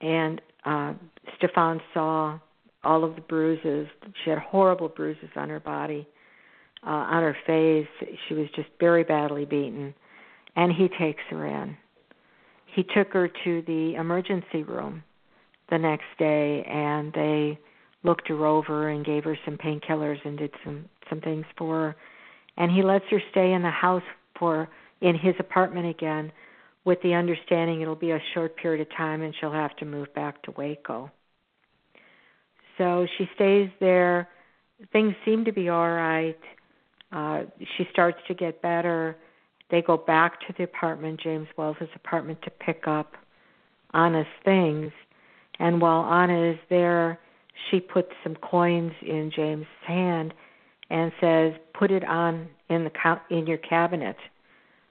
and 0.00 0.40
uh, 0.64 0.94
Stefan 1.36 1.80
saw 1.94 2.38
all 2.82 3.04
of 3.04 3.14
the 3.14 3.20
bruises. 3.20 3.86
She 4.24 4.30
had 4.30 4.38
horrible 4.38 4.88
bruises 4.88 5.28
on 5.36 5.48
her 5.50 5.60
body, 5.60 6.08
uh, 6.84 6.90
on 6.90 7.22
her 7.22 7.36
face. 7.46 8.08
She 8.28 8.34
was 8.34 8.48
just 8.56 8.68
very 8.80 9.04
badly 9.04 9.44
beaten, 9.44 9.94
and 10.56 10.72
he 10.72 10.88
takes 10.98 11.22
her 11.30 11.46
in. 11.46 11.76
He 12.74 12.82
took 12.82 13.12
her 13.12 13.28
to 13.44 13.62
the 13.66 13.94
emergency 13.98 14.62
room 14.62 15.02
the 15.70 15.78
next 15.78 16.06
day, 16.18 16.64
and 16.68 17.12
they 17.12 17.58
looked 18.06 18.28
her 18.28 18.46
over 18.46 18.88
and 18.88 19.04
gave 19.04 19.24
her 19.24 19.36
some 19.44 19.58
painkillers 19.58 20.24
and 20.24 20.38
did 20.38 20.52
some 20.64 20.86
some 21.10 21.20
things 21.20 21.44
for 21.58 21.74
her 21.74 21.96
and 22.56 22.70
he 22.70 22.82
lets 22.82 23.04
her 23.10 23.20
stay 23.30 23.52
in 23.52 23.62
the 23.62 23.70
house 23.70 24.02
for 24.38 24.68
in 25.00 25.14
his 25.14 25.34
apartment 25.38 25.86
again 25.86 26.32
with 26.84 27.00
the 27.02 27.14
understanding 27.14 27.80
it'll 27.80 27.94
be 27.94 28.12
a 28.12 28.22
short 28.32 28.56
period 28.56 28.80
of 28.80 28.96
time 28.96 29.22
and 29.22 29.34
she'll 29.38 29.52
have 29.52 29.76
to 29.76 29.84
move 29.84 30.12
back 30.14 30.40
to 30.42 30.52
Waco. 30.52 31.10
So 32.78 33.06
she 33.18 33.28
stays 33.34 33.68
there. 33.80 34.28
Things 34.92 35.14
seem 35.24 35.44
to 35.44 35.52
be 35.52 35.68
all 35.68 35.90
right. 35.90 36.38
Uh 37.12 37.42
she 37.76 37.86
starts 37.92 38.18
to 38.28 38.34
get 38.34 38.62
better. 38.62 39.16
They 39.70 39.82
go 39.82 39.96
back 39.96 40.40
to 40.46 40.54
the 40.56 40.64
apartment, 40.64 41.20
James 41.20 41.48
Wells' 41.56 41.76
apartment 41.94 42.40
to 42.42 42.50
pick 42.50 42.86
up 42.86 43.14
Ana's 43.92 44.26
things. 44.44 44.92
And 45.58 45.80
while 45.80 46.00
Ana 46.02 46.52
is 46.52 46.58
there, 46.68 47.18
she 47.70 47.80
puts 47.80 48.12
some 48.22 48.36
coins 48.36 48.92
in 49.02 49.30
James' 49.34 49.66
hand 49.86 50.34
and 50.90 51.12
says, 51.20 51.54
"Put 51.74 51.90
it 51.90 52.04
on 52.04 52.48
in 52.68 52.84
the 52.84 53.20
in 53.30 53.46
your 53.46 53.58
cabinet, 53.58 54.16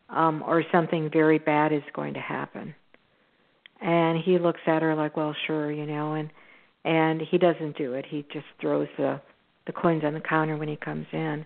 um, 0.09 0.43
or 0.45 0.63
something 0.72 1.09
very 1.09 1.38
bad 1.38 1.72
is 1.72 1.84
going 1.93 2.13
to 2.16 2.20
happen." 2.20 2.76
And 3.82 4.18
he 4.18 4.38
looks 4.38 4.61
at 4.66 4.82
her 4.82 4.95
like, 4.95 5.16
"Well, 5.18 5.34
sure, 5.45 5.72
you 5.72 5.86
know," 5.86 6.13
and 6.13 6.30
and 6.84 7.22
he 7.22 7.38
doesn't 7.38 7.78
do 7.78 7.93
it. 7.93 8.05
He 8.05 8.26
just 8.32 8.47
throws 8.59 8.88
the 8.97 9.22
the 9.66 9.74
coins 9.74 10.03
on 10.03 10.13
the 10.13 10.22
counter 10.22 10.57
when 10.57 10.68
he 10.68 10.76
comes 10.76 11.07
in. 11.11 11.45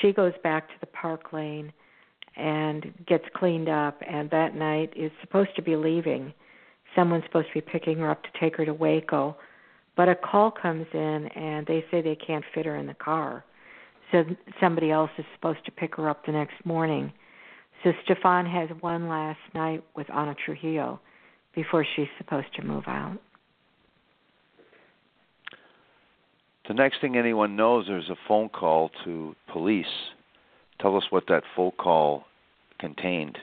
She 0.00 0.12
goes 0.12 0.34
back 0.42 0.68
to 0.68 0.74
the 0.80 0.86
park 0.86 1.32
lane 1.32 1.72
and 2.36 2.92
gets 3.06 3.24
cleaned 3.34 3.68
up, 3.68 4.00
and 4.06 4.30
that 4.30 4.54
night 4.54 4.92
is 4.96 5.10
supposed 5.20 5.54
to 5.56 5.62
be 5.62 5.74
leaving. 5.74 6.32
Someone's 6.94 7.24
supposed 7.24 7.48
to 7.48 7.54
be 7.54 7.60
picking 7.60 7.98
her 7.98 8.10
up 8.10 8.22
to 8.22 8.28
take 8.38 8.56
her 8.56 8.64
to 8.64 8.74
Waco 8.74 9.36
but 9.96 10.08
a 10.08 10.14
call 10.14 10.50
comes 10.50 10.86
in 10.92 11.28
and 11.34 11.66
they 11.66 11.84
say 11.90 12.00
they 12.00 12.16
can't 12.16 12.44
fit 12.54 12.66
her 12.66 12.76
in 12.76 12.86
the 12.86 12.94
car. 12.94 13.44
So 14.12 14.24
somebody 14.60 14.90
else 14.90 15.10
is 15.18 15.24
supposed 15.34 15.64
to 15.66 15.70
pick 15.70 15.96
her 15.96 16.08
up 16.08 16.26
the 16.26 16.32
next 16.32 16.64
morning. 16.64 17.12
So 17.84 17.92
Stefan 18.04 18.46
has 18.46 18.68
one 18.80 19.08
last 19.08 19.38
night 19.54 19.84
with 19.94 20.10
Ana 20.10 20.34
Trujillo 20.44 21.00
before 21.54 21.86
she's 21.96 22.08
supposed 22.18 22.54
to 22.56 22.62
move 22.62 22.84
out. 22.86 23.18
The 26.68 26.74
next 26.74 27.00
thing 27.00 27.16
anyone 27.16 27.56
knows, 27.56 27.86
there's 27.88 28.10
a 28.10 28.16
phone 28.28 28.48
call 28.48 28.90
to 29.04 29.34
police. 29.50 29.86
Tell 30.80 30.96
us 30.96 31.04
what 31.10 31.24
that 31.28 31.42
phone 31.56 31.72
call 31.72 32.24
contained. 32.78 33.38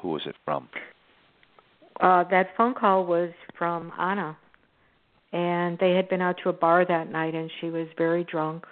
Who 0.00 0.10
was 0.10 0.22
it 0.26 0.36
from? 0.44 0.68
Uh, 2.00 2.24
that 2.30 2.50
phone 2.56 2.74
call 2.74 3.04
was 3.04 3.30
from 3.56 3.92
Ana 3.98 4.36
and 5.32 5.78
they 5.78 5.94
had 5.94 6.08
been 6.08 6.22
out 6.22 6.36
to 6.42 6.48
a 6.48 6.52
bar 6.52 6.84
that 6.84 7.10
night 7.10 7.34
and 7.34 7.50
she 7.60 7.70
was 7.70 7.86
very 7.96 8.24
drunk. 8.24 8.64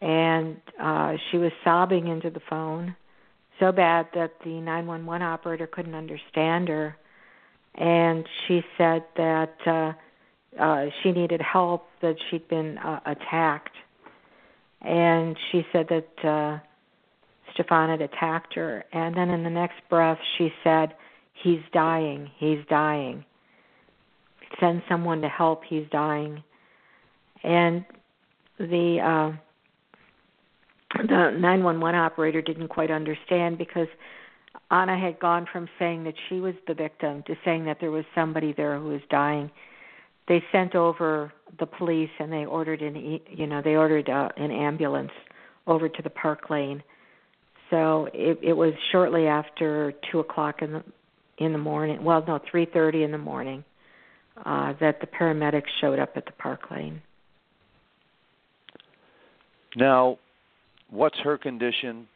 And 0.00 0.56
uh 0.80 1.14
she 1.30 1.38
was 1.38 1.52
sobbing 1.64 2.08
into 2.08 2.30
the 2.30 2.40
phone 2.50 2.96
so 3.58 3.72
bad 3.72 4.08
that 4.14 4.32
the 4.44 4.60
911 4.60 5.22
operator 5.22 5.66
couldn't 5.66 5.94
understand 5.94 6.68
her. 6.68 6.96
And 7.74 8.26
she 8.46 8.62
said 8.76 9.04
that 9.16 9.54
uh 9.66 9.92
uh 10.60 10.86
she 11.02 11.12
needed 11.12 11.40
help 11.40 11.86
that 12.02 12.16
she'd 12.30 12.48
been 12.48 12.78
uh, 12.78 13.00
attacked. 13.06 13.76
And 14.82 15.36
she 15.50 15.64
said 15.72 15.88
that 15.88 16.28
uh 16.28 16.58
Stefan 17.54 17.88
had 17.88 18.02
attacked 18.02 18.52
her. 18.54 18.84
And 18.92 19.16
then 19.16 19.30
in 19.30 19.44
the 19.44 19.50
next 19.50 19.76
breath 19.88 20.18
she 20.36 20.52
said 20.64 20.94
he's 21.32 21.62
dying. 21.72 22.30
He's 22.36 22.58
dying 22.68 23.24
send 24.60 24.82
someone 24.88 25.20
to 25.20 25.28
help 25.28 25.62
he's 25.64 25.86
dying 25.90 26.42
and 27.44 27.84
the 28.58 28.98
uh 29.02 29.36
the 31.02 31.30
911 31.38 31.98
operator 31.98 32.40
didn't 32.40 32.68
quite 32.68 32.90
understand 32.90 33.58
because 33.58 33.88
Ana 34.70 34.98
had 34.98 35.18
gone 35.20 35.46
from 35.52 35.68
saying 35.78 36.04
that 36.04 36.14
she 36.28 36.40
was 36.40 36.54
the 36.66 36.74
victim 36.74 37.22
to 37.26 37.34
saying 37.44 37.64
that 37.66 37.78
there 37.80 37.90
was 37.90 38.04
somebody 38.14 38.52
there 38.52 38.78
who 38.78 38.88
was 38.88 39.00
dying. 39.10 39.50
They 40.26 40.42
sent 40.50 40.74
over 40.74 41.32
the 41.58 41.66
police 41.66 42.10
and 42.18 42.32
they 42.32 42.46
ordered 42.46 42.82
an 42.82 43.20
you 43.28 43.46
know 43.46 43.62
they 43.62 43.76
ordered 43.76 44.08
uh, 44.08 44.28
an 44.36 44.50
ambulance 44.50 45.12
over 45.66 45.88
to 45.88 46.02
the 46.02 46.10
park 46.10 46.50
lane. 46.50 46.82
So 47.70 48.08
it, 48.14 48.38
it 48.42 48.52
was 48.52 48.72
shortly 48.92 49.26
after 49.26 49.92
two 50.10 50.20
o'clock 50.20 50.62
in 50.62 50.72
the 50.72 50.84
in 51.38 51.52
the 51.52 51.58
morning. 51.58 52.02
Well, 52.02 52.24
no, 52.26 52.40
three 52.50 52.66
thirty 52.66 53.02
in 53.02 53.12
the 53.12 53.18
morning 53.18 53.64
uh, 54.44 54.74
that 54.80 55.00
the 55.00 55.06
paramedics 55.06 55.70
showed 55.80 55.98
up 55.98 56.10
at 56.16 56.26
the 56.26 56.32
park 56.32 56.70
lane. 56.70 57.02
Now, 59.76 60.18
what's 60.90 61.18
her 61.20 61.38
condition? 61.38 62.08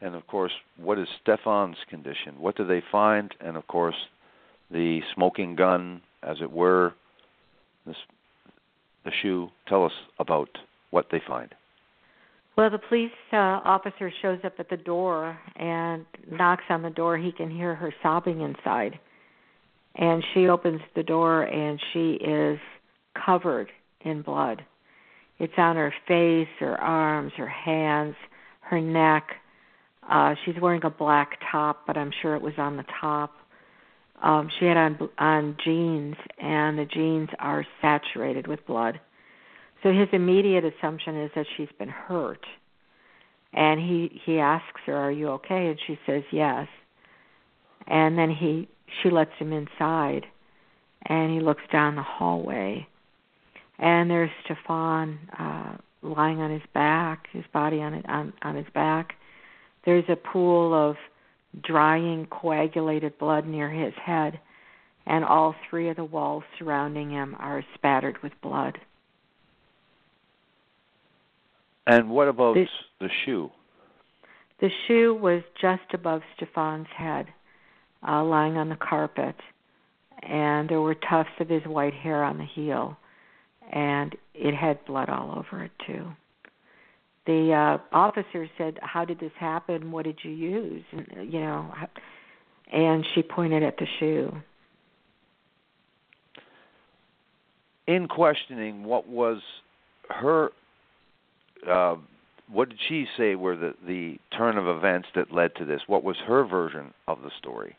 And 0.00 0.14
of 0.14 0.26
course, 0.26 0.52
what 0.76 0.98
is 0.98 1.08
Stefan's 1.22 1.76
condition? 1.88 2.34
What 2.38 2.56
do 2.56 2.66
they 2.66 2.82
find? 2.90 3.32
And 3.40 3.56
of 3.56 3.66
course, 3.66 3.94
the 4.70 5.00
smoking 5.14 5.54
gun, 5.54 6.02
as 6.22 6.38
it 6.42 6.50
were, 6.50 6.94
this, 7.86 7.96
the 9.04 9.12
shoe. 9.22 9.50
Tell 9.68 9.84
us 9.84 9.92
about 10.18 10.48
what 10.90 11.06
they 11.10 11.22
find. 11.26 11.54
Well, 12.56 12.70
the 12.70 12.78
police 12.78 13.10
uh, 13.32 13.36
officer 13.36 14.12
shows 14.22 14.38
up 14.44 14.54
at 14.58 14.70
the 14.70 14.76
door 14.76 15.36
and 15.56 16.06
knocks 16.30 16.64
on 16.70 16.82
the 16.82 16.90
door. 16.90 17.18
He 17.18 17.32
can 17.32 17.50
hear 17.50 17.74
her 17.74 17.92
sobbing 18.02 18.42
inside. 18.42 18.98
And 19.96 20.24
she 20.32 20.48
opens 20.48 20.80
the 20.96 21.02
door 21.02 21.42
and 21.42 21.80
she 21.92 22.14
is 22.14 22.58
covered 23.24 23.70
in 24.00 24.22
blood. 24.22 24.64
It's 25.38 25.52
on 25.56 25.76
her 25.76 25.94
face, 26.06 26.48
her 26.60 26.80
arms, 26.80 27.32
her 27.36 27.48
hands, 27.48 28.16
her 28.60 28.80
neck. 28.80 29.36
Uh 30.08 30.34
she's 30.44 30.60
wearing 30.60 30.84
a 30.84 30.90
black 30.90 31.38
top, 31.50 31.86
but 31.86 31.96
I'm 31.96 32.12
sure 32.22 32.34
it 32.34 32.42
was 32.42 32.54
on 32.58 32.76
the 32.76 32.84
top. 33.00 33.34
Um 34.22 34.50
she 34.58 34.66
had 34.66 34.76
on 34.76 35.08
on 35.18 35.56
jeans 35.64 36.16
and 36.38 36.78
the 36.78 36.86
jeans 36.86 37.28
are 37.38 37.66
saturated 37.80 38.46
with 38.46 38.66
blood. 38.66 39.00
So 39.82 39.92
his 39.92 40.08
immediate 40.12 40.64
assumption 40.64 41.20
is 41.20 41.30
that 41.34 41.46
she's 41.56 41.68
been 41.78 41.88
hurt. 41.88 42.44
And 43.52 43.78
he 43.78 44.20
he 44.24 44.40
asks 44.40 44.80
her, 44.86 44.96
"Are 44.96 45.12
you 45.12 45.28
okay?" 45.30 45.68
and 45.68 45.78
she 45.86 45.98
says, 46.06 46.24
"Yes." 46.32 46.66
And 47.86 48.18
then 48.18 48.30
he 48.30 48.68
she 49.02 49.10
lets 49.10 49.32
him 49.38 49.52
inside 49.52 50.26
and 51.06 51.32
he 51.32 51.40
looks 51.40 51.62
down 51.72 51.96
the 51.96 52.02
hallway 52.02 52.86
and 53.78 54.10
there's 54.10 54.30
Stefan 54.44 55.18
uh 55.38 55.76
lying 56.02 56.38
on 56.38 56.50
his 56.50 56.62
back, 56.74 57.28
his 57.32 57.44
body 57.52 57.80
on 57.80 57.94
it 57.94 58.04
on 58.08 58.32
on 58.42 58.56
his 58.56 58.66
back. 58.74 59.14
There's 59.84 60.04
a 60.08 60.16
pool 60.16 60.74
of 60.74 60.96
drying 61.62 62.26
coagulated 62.26 63.18
blood 63.18 63.46
near 63.46 63.70
his 63.70 63.94
head 63.94 64.38
and 65.06 65.24
all 65.24 65.54
three 65.68 65.88
of 65.88 65.96
the 65.96 66.04
walls 66.04 66.44
surrounding 66.58 67.10
him 67.10 67.36
are 67.38 67.64
spattered 67.74 68.22
with 68.22 68.32
blood. 68.42 68.78
And 71.86 72.10
what 72.10 72.28
about 72.28 72.54
the, 72.54 72.66
the 73.00 73.10
shoe? 73.24 73.50
The 74.60 74.70
shoe 74.86 75.14
was 75.14 75.42
just 75.60 75.92
above 75.92 76.22
Stefan's 76.36 76.86
head, 76.96 77.26
uh, 78.06 78.24
lying 78.24 78.56
on 78.56 78.68
the 78.68 78.76
carpet, 78.76 79.36
and 80.22 80.68
there 80.68 80.80
were 80.80 80.94
tufts 80.94 81.32
of 81.40 81.48
his 81.48 81.62
white 81.64 81.94
hair 81.94 82.22
on 82.22 82.38
the 82.38 82.44
heel, 82.44 82.96
and 83.72 84.14
it 84.34 84.54
had 84.54 84.84
blood 84.84 85.08
all 85.08 85.38
over 85.38 85.64
it 85.64 85.72
too. 85.86 86.06
The 87.26 87.52
uh, 87.52 87.96
officer 87.96 88.48
said, 88.58 88.78
"How 88.82 89.04
did 89.04 89.20
this 89.20 89.32
happen? 89.38 89.90
What 89.90 90.04
did 90.04 90.18
you 90.22 90.30
use?" 90.30 90.84
And, 90.92 91.32
you 91.32 91.40
know, 91.40 91.72
and 92.72 93.04
she 93.14 93.22
pointed 93.22 93.62
at 93.62 93.76
the 93.78 93.86
shoe. 93.98 94.32
In 97.86 98.08
questioning, 98.08 98.84
what 98.84 99.08
was 99.08 99.40
her 100.10 100.50
uh, 101.68 101.96
what 102.50 102.68
did 102.68 102.78
she 102.88 103.06
say 103.16 103.34
were 103.34 103.56
the 103.56 103.74
the 103.86 104.18
turn 104.36 104.58
of 104.58 104.66
events 104.66 105.08
that 105.14 105.32
led 105.32 105.54
to 105.56 105.64
this? 105.64 105.80
What 105.86 106.04
was 106.04 106.16
her 106.26 106.44
version 106.44 106.92
of 107.08 107.22
the 107.22 107.30
story? 107.38 107.76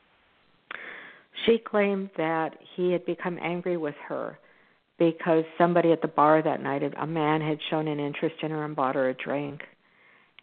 She 1.46 1.58
claimed 1.58 2.10
that 2.18 2.58
he 2.76 2.92
had 2.92 3.06
become 3.06 3.38
angry 3.42 3.78
with 3.78 3.96
her 4.08 4.38
because 4.98 5.44
somebody 5.58 5.92
at 5.92 6.02
the 6.02 6.08
bar 6.08 6.42
that 6.42 6.62
night, 6.62 6.82
a 6.98 7.06
man 7.06 7.42
had 7.42 7.60
shown 7.70 7.88
an 7.88 8.00
interest 8.00 8.36
in 8.42 8.52
her 8.52 8.64
and 8.64 8.76
bought 8.76 8.96
her 8.96 9.10
a 9.10 9.14
drink, 9.14 9.62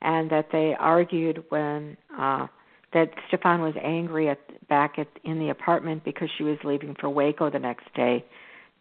and 0.00 0.30
that 0.30 0.48
they 0.53 0.74
argued 0.78 1.44
when 1.48 1.96
uh 2.18 2.46
that 2.92 3.11
Stefan 3.28 3.62
was 3.62 3.74
angry 3.82 4.28
at 4.28 4.38
back 4.68 4.98
at 4.98 5.09
in 5.24 5.38
the 5.38 5.48
apartment 5.48 6.05
because 6.05 6.28
she 6.36 6.44
was 6.44 6.59
leaving 6.62 6.94
for 7.00 7.09
Waco 7.09 7.48
the 7.48 7.59
next 7.59 7.86
day, 7.94 8.22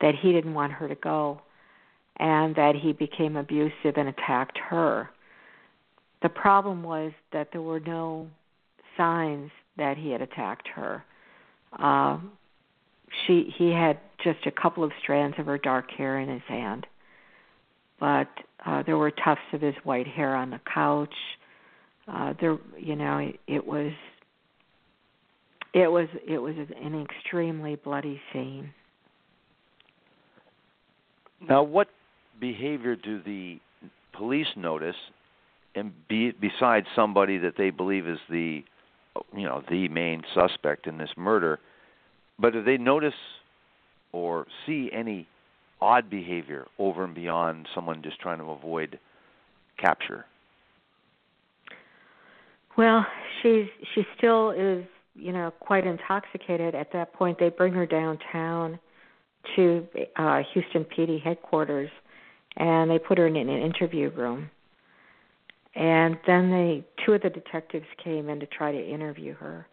that 0.02 0.16
he 0.22 0.34
didn't 0.34 0.54
want 0.54 0.74
her 0.74 0.90
to 0.90 0.96
go 0.96 1.42
and 2.18 2.56
that 2.56 2.76
he 2.76 2.94
became 2.94 3.36
abusive 3.36 3.98
and 3.98 4.10
attacked 4.10 4.58
her. 4.58 5.10
The 6.22 6.30
problem 6.30 6.84
was 6.84 7.12
that 7.34 7.50
there 7.52 7.62
were 7.62 7.80
no 7.80 8.28
signs 8.96 9.50
that 9.78 9.98
he 9.98 10.12
had 10.12 10.22
attacked 10.22 10.68
her. 10.76 11.04
Uh, 11.78 12.20
she 13.26 13.54
he 13.58 13.72
had 13.72 14.00
just 14.24 14.46
a 14.46 14.52
couple 14.52 14.84
of 14.84 14.92
strands 15.02 15.38
of 15.40 15.46
her 15.46 15.58
dark 15.58 15.92
hair 15.92 16.20
in 16.20 16.30
his 16.30 16.42
hand, 16.48 16.86
but 18.00 18.28
uh, 18.66 18.84
there 18.84 18.98
were 18.98 19.12
tufts 19.12 19.42
of 19.54 19.62
his 19.62 19.76
white 19.84 20.08
hair 20.08 20.36
on 20.36 20.50
the 20.50 20.60
couch. 20.72 21.14
Uh, 22.08 22.34
there, 22.40 22.58
you 22.78 22.96
know, 22.96 23.18
it, 23.18 23.40
it 23.48 23.66
was 23.66 23.92
it 25.74 25.88
was 25.88 26.08
it 26.28 26.38
was 26.38 26.56
an 26.82 27.02
extremely 27.02 27.76
bloody 27.76 28.20
scene. 28.32 28.74
Now, 31.48 31.64
what 31.64 31.88
behavior 32.40 32.96
do 32.96 33.22
the 33.24 33.60
police 34.14 34.48
notice, 34.56 34.96
and 35.76 35.92
be, 36.08 36.32
besides 36.32 36.86
somebody 36.96 37.38
that 37.40 37.54
they 37.58 37.70
believe 37.70 38.08
is 38.08 38.20
the, 38.30 38.64
you 39.36 39.44
know, 39.44 39.64
the 39.70 39.88
main 39.90 40.24
suspect 40.34 40.88
in 40.88 40.98
this 40.98 41.10
murder, 41.18 41.60
but 42.40 42.54
do 42.54 42.64
they 42.64 42.78
notice 42.78 43.14
or 44.12 44.46
see 44.66 44.90
any 44.94 45.28
odd 45.82 46.10
behavior 46.10 46.68
over 46.80 47.04
and 47.04 47.16
beyond 47.16 47.68
someone 47.74 48.02
just 48.04 48.20
trying 48.20 48.40
to 48.40 48.46
avoid 48.46 49.00
capture? 49.80 50.26
Well, 52.78 53.06
she's 53.42 53.66
she 53.94 54.04
still 54.18 54.52
is, 54.52 54.86
you 55.16 55.34
know, 55.34 55.52
quite 55.60 55.86
intoxicated 55.86 56.76
at 56.76 56.94
that 56.94 57.14
point. 57.14 57.38
They 57.40 57.50
bring 57.50 57.74
her 57.74 57.86
downtown 57.86 58.80
to 59.56 59.88
uh 60.18 60.42
Houston 60.54 60.86
PD 60.86 61.22
headquarters 61.22 61.90
and 62.58 62.90
they 62.92 63.00
put 63.00 63.18
her 63.18 63.28
in 63.28 63.36
an 63.36 63.50
interview 63.50 64.10
room. 64.10 64.50
And 65.76 66.18
then 66.28 66.52
they 66.52 66.86
two 67.06 67.14
of 67.14 67.22
the 67.22 67.30
detectives 67.30 67.86
came 68.04 68.30
in 68.30 68.40
to 68.40 68.46
try 68.46 68.72
to 68.72 68.90
interview 68.90 69.36
her. 69.36 69.68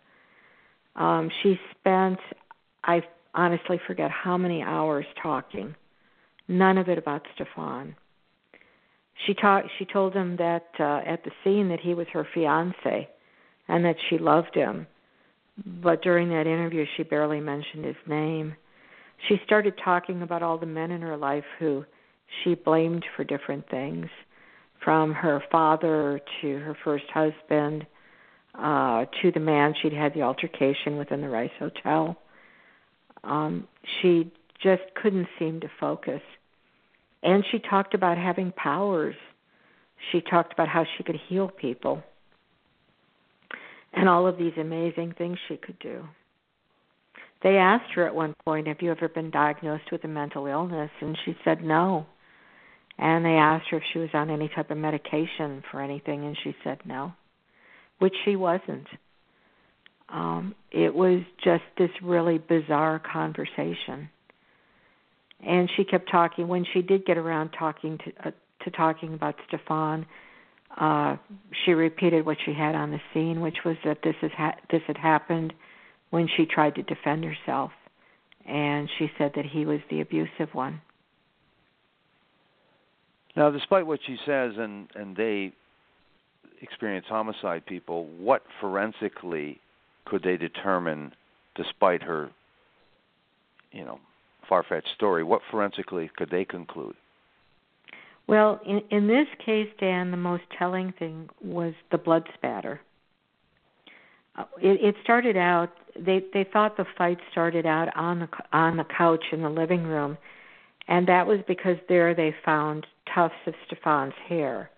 Um, 0.96 1.30
she 1.42 1.58
spent 1.78 2.18
I 2.84 3.02
honestly 3.34 3.80
forget 3.86 4.10
how 4.10 4.36
many 4.36 4.62
hours 4.62 5.06
talking. 5.22 5.74
None 6.46 6.78
of 6.78 6.88
it 6.88 6.98
about 6.98 7.22
Stefan. 7.34 7.94
She 9.26 9.34
talked 9.34 9.68
she 9.78 9.84
told 9.84 10.14
him 10.14 10.36
that 10.36 10.68
uh, 10.78 11.00
at 11.04 11.24
the 11.24 11.32
scene 11.42 11.68
that 11.68 11.80
he 11.80 11.94
was 11.94 12.06
her 12.12 12.26
fiance 12.32 13.08
and 13.66 13.84
that 13.84 13.96
she 14.08 14.18
loved 14.18 14.54
him. 14.54 14.86
But 15.82 16.02
during 16.02 16.28
that 16.30 16.46
interview 16.46 16.84
she 16.96 17.02
barely 17.02 17.40
mentioned 17.40 17.84
his 17.84 17.96
name. 18.06 18.54
She 19.28 19.40
started 19.44 19.74
talking 19.84 20.22
about 20.22 20.44
all 20.44 20.58
the 20.58 20.66
men 20.66 20.92
in 20.92 21.02
her 21.02 21.16
life 21.16 21.44
who 21.58 21.84
she 22.42 22.54
blamed 22.54 23.04
for 23.16 23.24
different 23.24 23.68
things, 23.68 24.06
from 24.84 25.12
her 25.12 25.42
father 25.50 26.20
to 26.40 26.58
her 26.58 26.76
first 26.84 27.04
husband 27.12 27.86
uh, 28.54 29.04
to 29.22 29.30
the 29.32 29.40
man 29.40 29.74
she'd 29.80 29.92
had 29.92 30.14
the 30.14 30.22
altercation 30.22 30.96
with 30.96 31.12
in 31.12 31.20
the 31.20 31.28
Rice 31.28 31.50
Hotel. 31.58 32.16
Um, 33.24 33.68
she 34.00 34.30
just 34.62 34.82
couldn't 35.00 35.28
seem 35.38 35.60
to 35.60 35.68
focus. 35.78 36.22
And 37.22 37.44
she 37.50 37.58
talked 37.58 37.94
about 37.94 38.16
having 38.16 38.52
powers. 38.52 39.16
She 40.12 40.20
talked 40.20 40.52
about 40.52 40.68
how 40.68 40.84
she 40.96 41.02
could 41.02 41.18
heal 41.28 41.48
people 41.48 42.02
and 43.92 44.08
all 44.08 44.26
of 44.26 44.38
these 44.38 44.52
amazing 44.58 45.14
things 45.16 45.38
she 45.48 45.56
could 45.56 45.78
do. 45.78 46.04
They 47.42 47.56
asked 47.56 47.92
her 47.94 48.06
at 48.06 48.14
one 48.14 48.34
point, 48.44 48.66
Have 48.66 48.80
you 48.80 48.90
ever 48.90 49.08
been 49.08 49.30
diagnosed 49.30 49.90
with 49.92 50.04
a 50.04 50.08
mental 50.08 50.46
illness? 50.46 50.90
And 51.00 51.16
she 51.24 51.36
said 51.44 51.62
no 51.62 52.06
and 52.98 53.24
they 53.24 53.34
asked 53.36 53.68
her 53.70 53.76
if 53.76 53.82
she 53.92 53.98
was 53.98 54.10
on 54.12 54.28
any 54.28 54.48
type 54.48 54.70
of 54.70 54.76
medication 54.76 55.62
for 55.70 55.80
anything 55.80 56.24
and 56.24 56.36
she 56.42 56.54
said 56.64 56.78
no 56.84 57.12
which 57.98 58.14
she 58.24 58.36
wasn't. 58.36 58.86
Um 60.08 60.54
it 60.70 60.94
was 60.94 61.22
just 61.42 61.64
this 61.76 61.90
really 62.02 62.38
bizarre 62.38 63.00
conversation. 63.00 64.08
And 65.44 65.70
she 65.76 65.84
kept 65.84 66.10
talking. 66.10 66.48
When 66.48 66.64
she 66.72 66.82
did 66.82 67.04
get 67.06 67.16
around 67.16 67.50
talking 67.58 67.98
to 67.98 68.28
uh, 68.28 68.30
to 68.64 68.70
talking 68.70 69.14
about 69.14 69.36
Stefan 69.48 70.06
uh 70.76 71.16
she 71.64 71.72
repeated 71.72 72.26
what 72.26 72.36
she 72.44 72.52
had 72.52 72.74
on 72.74 72.90
the 72.90 73.00
scene 73.14 73.40
which 73.40 73.58
was 73.64 73.76
that 73.84 73.98
this 74.02 74.16
is 74.22 74.30
ha- 74.36 74.56
this 74.70 74.82
had 74.86 74.98
happened 74.98 75.52
when 76.10 76.28
she 76.36 76.46
tried 76.46 76.74
to 76.76 76.82
defend 76.82 77.24
herself. 77.24 77.72
And 78.46 78.88
she 78.98 79.10
said 79.18 79.32
that 79.36 79.44
he 79.44 79.66
was 79.66 79.80
the 79.90 80.00
abusive 80.00 80.54
one 80.54 80.80
now, 83.38 83.50
despite 83.50 83.86
what 83.86 84.00
she 84.04 84.16
says, 84.26 84.54
and 84.58 84.88
and 84.96 85.16
they 85.16 85.52
experience 86.60 87.06
homicide 87.08 87.64
people, 87.66 88.06
what 88.18 88.42
forensically 88.60 89.60
could 90.06 90.24
they 90.24 90.36
determine, 90.36 91.12
despite 91.54 92.02
her, 92.02 92.30
you 93.70 93.84
know, 93.84 94.00
far-fetched 94.48 94.88
story? 94.96 95.22
What 95.22 95.40
forensically 95.52 96.10
could 96.16 96.30
they 96.30 96.44
conclude? 96.44 96.96
Well, 98.26 98.60
in, 98.66 98.82
in 98.90 99.06
this 99.06 99.28
case, 99.44 99.68
Dan, 99.78 100.10
the 100.10 100.16
most 100.16 100.42
telling 100.58 100.92
thing 100.98 101.30
was 101.40 101.74
the 101.92 101.98
blood 101.98 102.24
spatter. 102.34 102.80
Uh, 104.36 104.44
it, 104.60 104.80
it 104.82 104.94
started 105.04 105.36
out. 105.36 105.70
They 105.96 106.24
they 106.34 106.44
thought 106.52 106.76
the 106.76 106.86
fight 106.96 107.18
started 107.30 107.66
out 107.66 107.96
on 107.96 108.18
the 108.18 108.28
on 108.52 108.78
the 108.78 108.84
couch 108.84 109.26
in 109.30 109.42
the 109.42 109.48
living 109.48 109.84
room, 109.84 110.18
and 110.88 111.06
that 111.06 111.24
was 111.24 111.38
because 111.46 111.76
there 111.88 112.16
they 112.16 112.34
found 112.44 112.84
tufts 113.14 113.36
of 113.46 113.54
Stefan's 113.66 114.14
hair. 114.28 114.70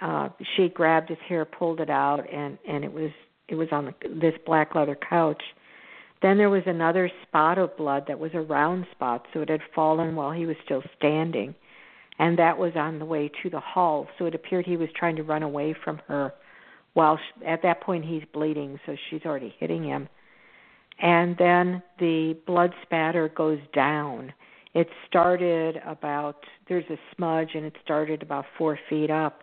uh 0.00 0.28
she 0.54 0.68
grabbed 0.68 1.08
his 1.08 1.18
hair, 1.28 1.44
pulled 1.44 1.80
it 1.80 1.90
out, 1.90 2.20
and 2.32 2.58
and 2.68 2.84
it 2.84 2.92
was 2.92 3.10
it 3.48 3.54
was 3.54 3.68
on 3.72 3.86
the, 3.86 3.94
this 4.08 4.34
black 4.44 4.74
leather 4.74 4.96
couch. 5.08 5.42
Then 6.22 6.38
there 6.38 6.50
was 6.50 6.62
another 6.66 7.10
spot 7.26 7.58
of 7.58 7.76
blood 7.76 8.04
that 8.08 8.18
was 8.18 8.30
a 8.34 8.40
round 8.40 8.86
spot, 8.92 9.26
so 9.32 9.40
it 9.42 9.50
had 9.50 9.60
fallen 9.74 10.16
while 10.16 10.32
he 10.32 10.46
was 10.46 10.56
still 10.64 10.82
standing, 10.96 11.54
and 12.18 12.38
that 12.38 12.56
was 12.56 12.72
on 12.74 12.98
the 12.98 13.04
way 13.04 13.30
to 13.42 13.50
the 13.50 13.60
hall. 13.60 14.08
So 14.18 14.24
it 14.26 14.34
appeared 14.34 14.64
he 14.66 14.78
was 14.78 14.88
trying 14.96 15.16
to 15.16 15.22
run 15.22 15.42
away 15.42 15.74
from 15.84 16.00
her. 16.08 16.32
While 16.94 17.18
she, 17.18 17.44
at 17.44 17.62
that 17.62 17.82
point 17.82 18.06
he's 18.06 18.22
bleeding, 18.32 18.80
so 18.86 18.96
she's 19.10 19.20
already 19.26 19.54
hitting 19.58 19.84
him. 19.84 20.08
And 20.98 21.36
then 21.36 21.82
the 21.98 22.38
blood 22.46 22.72
spatter 22.82 23.28
goes 23.28 23.58
down. 23.74 24.32
It 24.76 24.88
started 25.08 25.80
about 25.86 26.36
there's 26.68 26.84
a 26.90 26.98
smudge, 27.14 27.48
and 27.54 27.64
it 27.64 27.72
started 27.82 28.20
about 28.20 28.44
four 28.58 28.78
feet 28.90 29.10
up, 29.10 29.42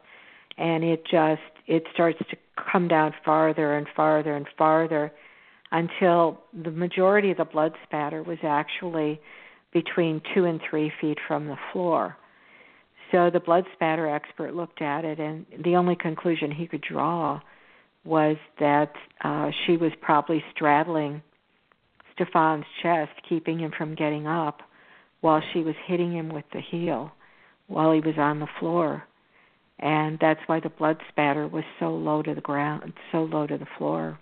and 0.60 0.84
it 0.84 1.04
just 1.10 1.42
it 1.66 1.82
starts 1.92 2.20
to 2.30 2.38
come 2.72 2.88
down 2.88 3.16
farther 3.26 3.76
and 3.76 3.88
farther 3.96 4.36
and 4.36 4.46
farther 4.56 5.12
until 5.72 6.40
the 6.54 6.70
majority 6.70 7.32
of 7.32 7.38
the 7.38 7.46
blood 7.46 7.74
spatter 7.84 8.22
was 8.22 8.38
actually 8.44 9.20
between 9.74 10.22
two 10.36 10.46
and 10.46 10.62
three 10.70 10.92
feet 11.02 11.18
from 11.28 11.48
the 11.48 11.58
floor. 11.72 12.16
So 13.12 13.32
the 13.34 13.40
blood 13.40 13.66
spatter 13.74 14.08
expert 14.08 14.54
looked 14.54 14.84
at 14.84 15.04
it, 15.04 15.20
and 15.20 15.48
the 15.66 15.76
only 15.78 15.96
conclusion 15.96 16.52
he 16.52 16.68
could 16.68 16.84
draw 16.88 17.42
was 18.06 18.38
that 18.60 18.94
uh, 19.24 19.50
she 19.66 19.78
was 19.78 19.94
probably 20.00 20.44
straddling 20.54 21.24
Stefan's 22.14 22.66
chest, 22.84 23.14
keeping 23.28 23.58
him 23.58 23.72
from 23.76 23.96
getting 23.96 24.28
up, 24.28 24.62
while 25.24 25.41
she 25.53 25.59
was 25.61 25.76
hitting 25.86 26.11
him 26.11 26.28
with 26.28 26.43
the 26.51 26.59
heel 26.59 27.09
while 27.67 27.93
he 27.93 28.01
was 28.01 28.15
on 28.17 28.41
the 28.41 28.47
floor. 28.59 29.03
And 29.80 30.17
that's 30.19 30.41
why 30.47 30.59
the 30.59 30.69
blood 30.69 30.97
spatter 31.07 31.47
was 31.47 31.63
so 31.80 31.91
low 31.95 32.21
to 32.21 32.36
the 32.36 32.41
ground, 32.41 32.91
so 33.09 33.24
low 33.24 33.47
to 33.47 33.57
the 33.57 33.67
floor. 33.78 34.19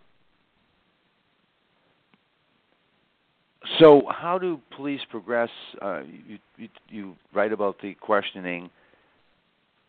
So, 3.80 4.04
how 4.10 4.38
do 4.38 4.60
police 4.76 5.02
progress? 5.10 5.50
Uh, 5.82 6.02
you, 6.28 6.38
you, 6.58 6.70
you 6.90 7.16
write 7.34 7.52
about 7.52 7.82
the 7.82 7.96
questioning. 7.96 8.70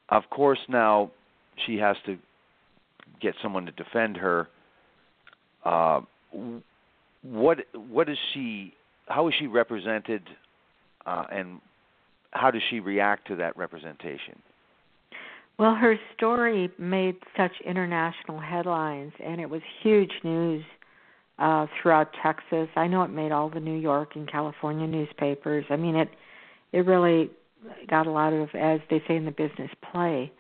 Of 0.08 0.24
course, 0.30 0.58
now 0.68 1.10
she 1.66 1.76
has 1.76 1.96
to 2.06 2.16
get 3.20 3.34
someone 3.42 3.66
to 3.66 3.72
defend 3.72 4.16
her. 4.16 4.48
Uh, 5.64 6.00
what 7.22 7.58
what 7.74 8.08
is 8.08 8.18
she? 8.32 8.74
How 9.08 9.28
is 9.28 9.34
she 9.38 9.46
represented, 9.46 10.22
uh, 11.06 11.24
and 11.30 11.60
how 12.32 12.50
does 12.50 12.62
she 12.70 12.80
react 12.80 13.28
to 13.28 13.36
that 13.36 13.56
representation? 13.56 14.40
Well, 15.58 15.74
her 15.74 15.96
story 16.16 16.70
made 16.78 17.16
such 17.36 17.52
international 17.64 18.40
headlines, 18.40 19.12
and 19.22 19.40
it 19.40 19.48
was 19.48 19.60
huge 19.82 20.12
news 20.24 20.64
uh, 21.38 21.66
throughout 21.80 22.10
Texas. 22.22 22.68
I 22.74 22.86
know 22.86 23.02
it 23.02 23.10
made 23.10 23.32
all 23.32 23.50
the 23.50 23.60
New 23.60 23.78
York 23.78 24.16
and 24.16 24.30
California 24.30 24.86
newspapers. 24.86 25.64
I 25.70 25.76
mean, 25.76 25.94
it 25.94 26.08
it 26.72 26.86
really 26.86 27.30
got 27.88 28.06
a 28.06 28.10
lot 28.10 28.32
of, 28.32 28.48
as 28.54 28.80
they 28.90 29.02
say 29.06 29.16
in 29.16 29.24
the 29.24 29.30
business, 29.30 29.70
play. 29.92 30.32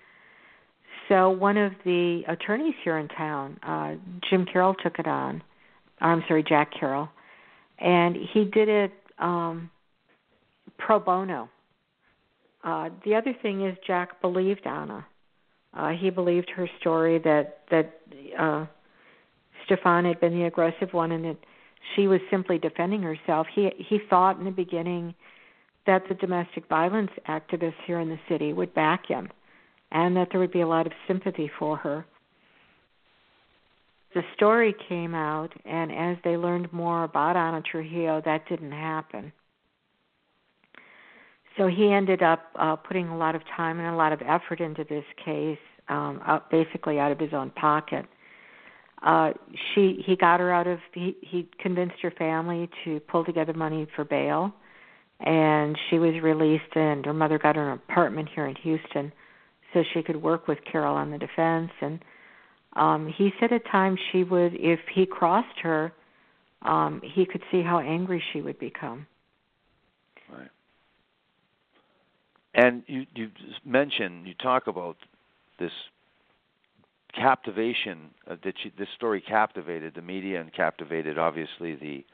So 1.08 1.30
one 1.30 1.56
of 1.56 1.72
the 1.84 2.22
attorneys 2.26 2.74
here 2.82 2.98
in 2.98 3.08
town, 3.08 3.58
uh, 3.62 3.94
Jim 4.28 4.46
Carroll, 4.50 4.74
took 4.74 4.98
it 4.98 5.06
on. 5.06 5.42
I'm 6.00 6.24
sorry, 6.26 6.42
Jack 6.42 6.72
Carroll, 6.78 7.08
and 7.78 8.16
he 8.32 8.44
did 8.44 8.68
it 8.68 8.92
um, 9.18 9.70
pro 10.78 10.98
bono. 10.98 11.48
Uh, 12.64 12.90
the 13.04 13.14
other 13.14 13.34
thing 13.42 13.66
is 13.66 13.76
Jack 13.86 14.20
believed 14.20 14.66
Ana. 14.66 15.06
Uh, 15.74 15.90
he 15.90 16.10
believed 16.10 16.50
her 16.50 16.68
story 16.80 17.18
that 17.18 17.60
that 17.70 18.00
uh, 18.38 18.66
Stefan 19.64 20.04
had 20.04 20.20
been 20.20 20.38
the 20.38 20.44
aggressive 20.44 20.92
one 20.92 21.12
and 21.12 21.24
that 21.24 21.38
she 21.94 22.06
was 22.06 22.20
simply 22.30 22.58
defending 22.58 23.02
herself. 23.02 23.46
He 23.54 23.70
he 23.78 23.98
thought 24.10 24.38
in 24.38 24.44
the 24.44 24.50
beginning 24.50 25.14
that 25.86 26.02
the 26.08 26.14
domestic 26.14 26.68
violence 26.68 27.10
activists 27.28 27.82
here 27.86 27.98
in 27.98 28.08
the 28.08 28.18
city 28.28 28.52
would 28.52 28.72
back 28.74 29.06
him 29.06 29.28
and 29.92 30.16
that 30.16 30.28
there 30.30 30.40
would 30.40 30.52
be 30.52 30.62
a 30.62 30.66
lot 30.66 30.86
of 30.86 30.92
sympathy 31.06 31.50
for 31.58 31.76
her. 31.76 32.04
The 34.14 34.22
story 34.34 34.74
came 34.88 35.14
out, 35.14 35.52
and 35.64 35.90
as 35.90 36.16
they 36.22 36.36
learned 36.36 36.72
more 36.72 37.04
about 37.04 37.36
Ana 37.36 37.62
Trujillo, 37.62 38.20
that 38.24 38.46
didn't 38.48 38.72
happen. 38.72 39.32
So 41.56 41.66
he 41.66 41.92
ended 41.92 42.22
up 42.22 42.40
uh, 42.58 42.76
putting 42.76 43.08
a 43.08 43.16
lot 43.16 43.34
of 43.34 43.42
time 43.56 43.78
and 43.78 43.88
a 43.88 43.96
lot 43.96 44.12
of 44.12 44.22
effort 44.22 44.60
into 44.60 44.84
this 44.84 45.04
case, 45.22 45.58
um, 45.88 46.20
out, 46.24 46.50
basically 46.50 46.98
out 46.98 47.12
of 47.12 47.18
his 47.18 47.32
own 47.32 47.50
pocket. 47.50 48.06
Uh 49.02 49.32
she 49.74 50.02
he 50.06 50.14
got 50.14 50.38
her 50.38 50.52
out 50.52 50.68
of 50.68 50.78
he 50.94 51.16
he 51.22 51.48
convinced 51.58 51.96
her 52.02 52.12
family 52.12 52.70
to 52.84 53.00
pull 53.00 53.24
together 53.24 53.52
money 53.52 53.86
for 53.96 54.04
bail 54.04 54.54
and 55.18 55.76
she 55.90 55.98
was 55.98 56.14
released 56.22 56.76
and 56.76 57.04
her 57.04 57.12
mother 57.12 57.38
got 57.38 57.56
her 57.56 57.72
an 57.72 57.80
apartment 57.88 58.28
here 58.32 58.46
in 58.46 58.54
Houston 58.56 59.12
so 59.74 59.82
she 59.92 60.02
could 60.02 60.22
work 60.22 60.46
with 60.46 60.58
Carroll 60.70 60.94
on 60.94 61.10
the 61.10 61.18
defense. 61.18 61.72
And 61.80 62.04
um 62.74 63.12
he 63.18 63.32
said 63.40 63.52
at 63.52 63.66
times 63.66 63.98
she 64.12 64.22
would 64.22 64.54
if 64.54 64.78
he 64.94 65.04
crossed 65.04 65.58
her 65.64 65.92
um 66.62 67.00
he 67.02 67.26
could 67.26 67.42
see 67.50 67.60
how 67.60 67.80
angry 67.80 68.22
she 68.32 68.40
would 68.40 68.60
become. 68.60 69.08
Right 70.30 70.48
and 72.54 72.82
you 72.86 73.06
you 73.14 73.30
mentioned 73.64 74.26
you 74.26 74.34
talk 74.34 74.66
about 74.66 74.96
this 75.58 75.72
captivation 77.14 78.10
uh, 78.30 78.36
that 78.44 78.54
she, 78.62 78.72
this 78.78 78.88
story 78.96 79.20
captivated 79.20 79.94
the 79.94 80.02
media 80.02 80.40
and 80.40 80.52
captivated 80.52 81.18
obviously 81.18 81.74
the 81.74 82.04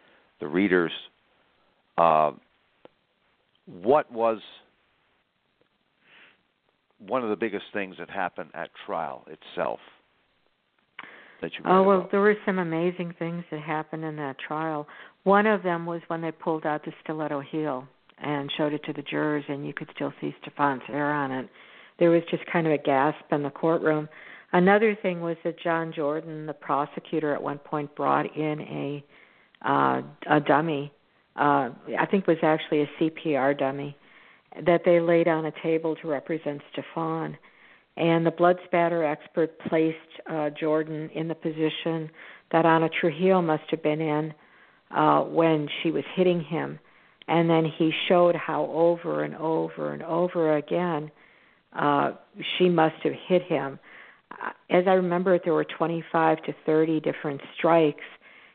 the 0.40 0.46
readers. 0.46 0.92
Uh, 1.96 2.32
what 3.66 4.10
was 4.12 4.38
one 6.98 7.22
of 7.22 7.30
the 7.30 7.36
biggest 7.36 7.64
things 7.72 7.96
that 7.98 8.08
happened 8.08 8.50
at 8.54 8.70
trial 8.86 9.26
itself? 9.26 9.80
That 11.42 11.52
you 11.52 11.64
oh 11.66 11.82
well, 11.82 11.98
about? 11.98 12.10
there 12.10 12.20
were 12.20 12.36
some 12.44 12.58
amazing 12.58 13.14
things 13.18 13.44
that 13.50 13.60
happened 13.60 14.04
in 14.04 14.16
that 14.16 14.36
trial. 14.38 14.86
One 15.24 15.46
of 15.46 15.62
them 15.62 15.86
was 15.86 16.00
when 16.08 16.20
they 16.20 16.32
pulled 16.32 16.66
out 16.66 16.84
the 16.84 16.92
stiletto 17.02 17.40
heel 17.40 17.88
and 18.22 18.50
showed 18.56 18.72
it 18.72 18.84
to 18.84 18.92
the 18.92 19.02
jurors, 19.02 19.44
and 19.48 19.66
you 19.66 19.72
could 19.72 19.88
still 19.94 20.12
see 20.20 20.34
Stefan's 20.42 20.82
hair 20.86 21.12
on 21.12 21.30
it. 21.30 21.48
There 21.98 22.10
was 22.10 22.22
just 22.30 22.44
kind 22.46 22.66
of 22.66 22.72
a 22.72 22.78
gasp 22.78 23.24
in 23.32 23.42
the 23.42 23.50
courtroom 23.50 24.08
Another 24.52 24.96
thing 25.02 25.20
was 25.20 25.36
that 25.44 25.60
John 25.60 25.92
Jordan, 25.92 26.46
the 26.46 26.54
prosecutor, 26.54 27.34
at 27.34 27.42
one 27.42 27.58
point 27.58 27.94
brought 27.94 28.34
in 28.36 28.60
a 28.62 29.04
uh, 29.60 30.02
a 30.30 30.40
dummy. 30.40 30.92
Uh, 31.36 31.70
I 31.98 32.06
think 32.10 32.26
was 32.26 32.38
actually 32.42 32.82
a 32.82 32.90
CPR 32.98 33.58
dummy 33.58 33.96
that 34.64 34.82
they 34.84 35.00
laid 35.00 35.28
on 35.28 35.46
a 35.46 35.52
table 35.62 35.96
to 35.96 36.08
represent 36.08 36.62
Stefan. 36.72 37.36
And 37.96 38.24
the 38.24 38.30
blood 38.30 38.56
spatter 38.64 39.04
expert 39.04 39.58
placed 39.68 39.96
uh, 40.30 40.50
Jordan 40.50 41.10
in 41.14 41.28
the 41.28 41.34
position 41.34 42.10
that 42.52 42.64
Ana 42.64 42.88
Trujillo 42.88 43.42
must 43.42 43.64
have 43.70 43.82
been 43.82 44.00
in 44.00 44.32
uh, 44.92 45.22
when 45.22 45.68
she 45.82 45.90
was 45.90 46.04
hitting 46.14 46.40
him. 46.40 46.78
And 47.28 47.48
then 47.48 47.64
he 47.78 47.92
showed 48.08 48.34
how 48.34 48.64
over 48.64 49.22
and 49.22 49.36
over 49.36 49.92
and 49.92 50.02
over 50.02 50.56
again 50.56 51.10
uh, 51.72 52.12
she 52.56 52.68
must 52.68 52.96
have 53.04 53.12
hit 53.28 53.42
him 53.42 53.78
as 54.70 54.84
I 54.86 54.92
remember 54.92 55.34
it, 55.34 55.42
there 55.44 55.54
were 55.54 55.64
25 55.64 56.42
to 56.42 56.54
30 56.66 57.00
different 57.00 57.40
strikes, 57.56 58.04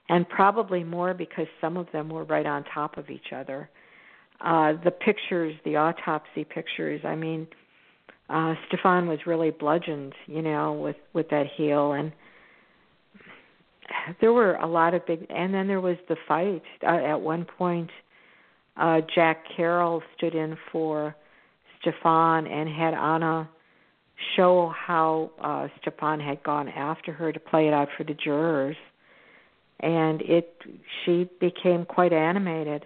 and 0.10 0.28
probably 0.28 0.84
more 0.84 1.14
because 1.14 1.48
some 1.60 1.78
of 1.78 1.88
them 1.92 2.10
were 2.10 2.24
right 2.24 2.46
on 2.46 2.64
top 2.74 2.98
of 2.98 3.10
each 3.10 3.34
other. 3.36 3.70
Uh, 4.42 4.74
the 4.84 4.92
pictures, 4.92 5.56
the 5.66 5.78
autopsy 5.78 6.44
pictures, 6.44 7.02
I 7.04 7.16
mean, 7.16 7.48
uh, 8.30 8.54
Stefan 8.68 9.08
was 9.08 9.20
really 9.26 9.52
bludgeoned, 9.52 10.14
you 10.28 10.42
know, 10.42 10.74
with 10.74 10.96
with 11.14 11.30
that 11.30 11.46
heel, 11.56 11.94
and 11.94 12.12
there 14.22 14.34
were 14.34 14.56
a 14.56 14.68
lot 14.68 14.94
of 14.94 15.06
big. 15.06 15.26
And 15.30 15.54
then 15.54 15.68
there 15.68 15.82
was 15.82 15.98
the 16.10 16.16
fight. 16.28 16.64
Uh, 16.82 17.06
at 17.06 17.22
one 17.22 17.46
point, 17.46 17.90
uh, 18.78 19.02
Jack 19.14 19.46
Carroll 19.56 20.02
stood 20.18 20.34
in 20.36 20.58
for 20.72 21.16
Stefan 21.80 22.48
and 22.48 22.70
had 22.70 22.94
Ana 22.94 23.50
show 24.36 24.74
how 24.76 25.32
uh, 25.42 25.68
Stefan 25.82 26.20
had 26.20 26.42
gone 26.44 26.70
after 26.70 27.12
her 27.12 27.32
to 27.32 27.40
play 27.40 27.68
it 27.68 27.74
out 27.74 27.90
for 27.98 28.04
the 28.04 28.14
jurors, 28.14 28.78
and 29.80 30.22
it 30.22 30.56
she 31.04 31.30
became 31.40 31.86
quite 31.86 32.14
animated. 32.14 32.86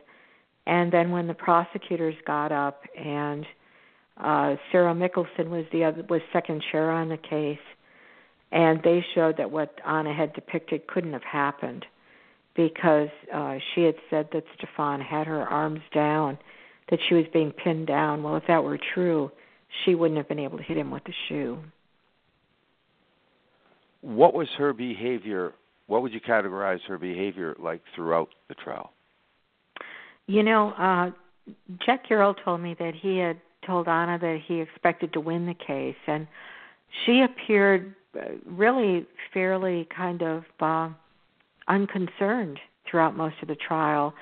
And 0.66 0.92
then 0.92 1.12
when 1.12 1.28
the 1.28 1.34
prosecutors 1.34 2.16
got 2.26 2.52
up 2.52 2.84
and 2.98 3.46
uh, 4.18 4.56
Sarah 4.72 4.94
Mickelson 4.94 5.50
was 5.50 5.66
the 5.72 5.86
other 5.86 6.04
was 6.10 6.22
second 6.34 6.64
chair 6.72 6.92
on 6.92 7.10
the 7.10 7.18
case, 7.18 7.60
and 8.52 8.82
they 8.84 9.06
showed 9.16 9.38
that 9.38 9.52
what 9.52 9.80
Ana 9.86 10.14
had 10.14 10.34
depicted 10.34 10.88
couldn't 10.88 11.14
have 11.14 11.24
happened 11.24 11.86
because 12.58 13.10
uh, 13.34 13.56
she 13.74 13.84
had 13.84 13.96
said 14.10 14.28
that 14.34 14.44
Stefan 14.58 15.00
had 15.00 15.28
her 15.28 15.44
arms 15.44 15.82
down, 15.94 16.38
that 16.90 17.00
she 17.08 17.16
was 17.16 17.26
being 17.32 17.52
pinned 17.52 17.88
down. 17.88 18.24
Well, 18.24 18.36
if 18.36 18.44
that 18.48 18.64
were 18.64 18.80
true, 18.94 19.32
she 19.86 19.96
wouldn't 19.96 20.18
have 20.18 20.28
been 20.28 20.40
able 20.40 20.58
to 20.58 20.64
hit 20.64 20.76
him 20.76 20.92
with 20.92 21.04
the 21.06 21.14
shoe. 21.30 21.60
what 24.02 24.34
was 24.34 24.48
her 24.58 24.74
behavior? 24.74 25.54
What 25.86 26.02
would 26.02 26.14
you 26.14 26.20
categorize 26.20 26.80
her 26.88 26.98
behavior 26.98 27.56
like 27.60 27.82
throughout 27.96 28.30
the 28.50 28.56
trial? 28.56 28.92
You 30.26 30.44
know, 30.44 30.72
uh, 30.72 31.12
Jack 31.86 32.08
Carroll 32.08 32.34
told 32.34 32.62
me 32.62 32.76
that 32.80 32.94
he 33.00 33.18
had 33.18 33.40
told 33.66 33.88
Ana 33.88 34.18
that 34.20 34.40
he 34.46 34.62
expected 34.62 35.14
to 35.14 35.20
win 35.20 35.46
the 35.46 35.54
case, 35.54 35.96
and 36.08 36.28
she 37.06 37.22
appeared 37.22 37.96
uh, 38.18 38.32
really 38.46 39.06
fairly 39.34 39.88
kind 39.96 40.22
of 40.22 40.44
uh, 40.60 40.90
unconcerned 41.68 42.60
throughout 42.90 43.16
most 43.16 43.36
of 43.42 43.48
the 43.48 43.56
trial. 43.56 44.14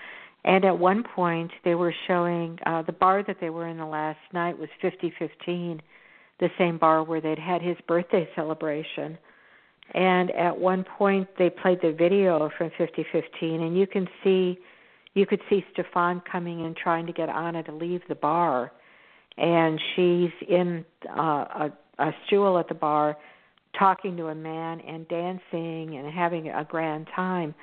And 0.43 0.63
at 0.63 0.77
one 0.77 1.03
point, 1.03 1.51
they 1.63 1.75
were 1.75 1.93
showing 2.07 2.59
uh, 2.65 2.83
the 2.83 2.91
bar 2.91 3.23
that 3.23 3.37
they 3.41 3.49
were 3.49 3.67
in 3.67 3.77
the 3.77 3.85
last 3.85 4.19
night 4.31 4.57
was 4.57 4.69
5015, 4.81 5.81
the 6.39 6.49
same 6.57 6.77
bar 6.77 7.03
where 7.03 7.19
they'd 7.19 7.39
had 7.39 7.61
his 7.61 7.77
birthday 7.87 8.29
celebration. 8.35 9.17
And 9.93 10.31
at 10.31 10.57
one 10.57 10.83
point, 10.83 11.27
they 11.37 11.49
played 11.49 11.79
the 11.81 11.91
video 11.91 12.49
from 12.57 12.71
5015, 12.77 13.61
and 13.61 13.77
you 13.77 13.85
can 13.87 14.07
see, 14.23 14.57
you 15.13 15.25
could 15.25 15.41
see 15.49 15.65
Stefan 15.73 16.21
coming 16.29 16.65
in 16.65 16.73
trying 16.75 17.05
to 17.05 17.13
get 17.13 17.29
Ana 17.29 17.63
to 17.63 17.71
leave 17.71 18.01
the 18.07 18.15
bar, 18.15 18.71
and 19.37 19.79
she's 19.95 20.31
in 20.47 20.85
uh, 21.09 21.21
a, 21.21 21.71
a 21.99 22.11
stool 22.25 22.57
at 22.57 22.67
the 22.67 22.73
bar, 22.73 23.17
talking 23.77 24.17
to 24.17 24.27
a 24.27 24.35
man 24.35 24.79
and 24.81 25.07
dancing 25.07 25.97
and 25.97 26.13
having 26.13 26.49
a 26.49 26.63
grand 26.63 27.07
time 27.15 27.53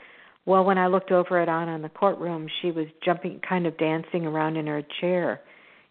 well, 0.45 0.65
when 0.65 0.79
I 0.79 0.89
looked 0.89 1.13
over 1.13 1.41
at 1.41 1.49
Ana 1.49 1.77
in 1.77 1.83
the 1.83 1.89
courtroom, 1.89 2.49
she 2.61 2.73
was 2.73 2.87
jumping, 3.05 3.41
kind 3.49 3.67
of 3.67 3.79
dancing 3.79 4.27
around 4.27 4.57
in 4.57 4.67
her 4.67 4.83
chair, 5.01 5.41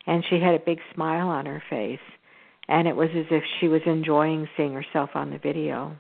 and 0.06 0.24
she 0.30 0.40
had 0.40 0.56
a 0.56 0.60
big 0.60 0.80
smile 0.94 1.30
on 1.30 1.46
her 1.46 1.64
face, 1.70 2.00
and 2.68 2.88
it 2.88 2.96
was 2.96 3.10
as 3.16 3.26
if 3.32 3.44
she 3.60 3.70
was 3.70 3.82
enjoying 3.86 4.48
seeing 4.58 4.74
herself 4.74 5.12
on 5.16 5.30
the 5.30 5.38
video. 5.38 5.96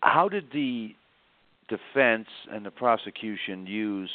How 0.00 0.28
did 0.28 0.50
the 0.52 0.94
defense 1.68 2.28
and 2.52 2.64
the 2.64 2.70
prosecution 2.70 3.66
use 3.66 4.10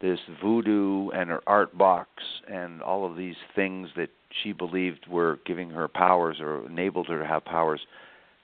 this 0.00 0.18
voodoo 0.42 1.10
and 1.10 1.28
her 1.28 1.42
art 1.46 1.76
box 1.76 2.08
and 2.50 2.80
all 2.80 3.08
of 3.08 3.16
these 3.16 3.36
things 3.54 3.88
that 3.96 4.08
she 4.42 4.52
believed 4.52 5.06
were 5.08 5.38
giving 5.46 5.70
her 5.70 5.88
powers 5.88 6.38
or 6.40 6.66
enabled 6.66 7.08
her 7.08 7.18
to 7.18 7.26
have 7.26 7.44
powers? 7.44 7.80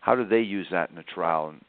How 0.00 0.14
did 0.14 0.30
they 0.30 0.40
use 0.40 0.66
that 0.70 0.90
in 0.90 0.96
the 0.96 1.02
trial? 1.02 1.48
And 1.48 1.60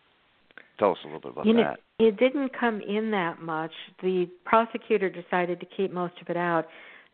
Tell 0.80 0.92
us 0.92 0.98
a 1.04 1.08
little 1.08 1.22
bit 1.22 1.32
about 1.32 1.46
you 1.46 1.54
know, 1.54 1.64
that. 1.64 1.80
It 2.00 2.18
didn't 2.18 2.52
come 2.58 2.82
in 2.82 3.10
that 3.12 3.42
much. 3.42 3.72
The 4.02 4.30
prosecutor 4.46 5.10
decided 5.10 5.60
to 5.60 5.66
keep 5.66 5.92
most 5.92 6.14
of 6.22 6.30
it 6.30 6.38
out. 6.38 6.68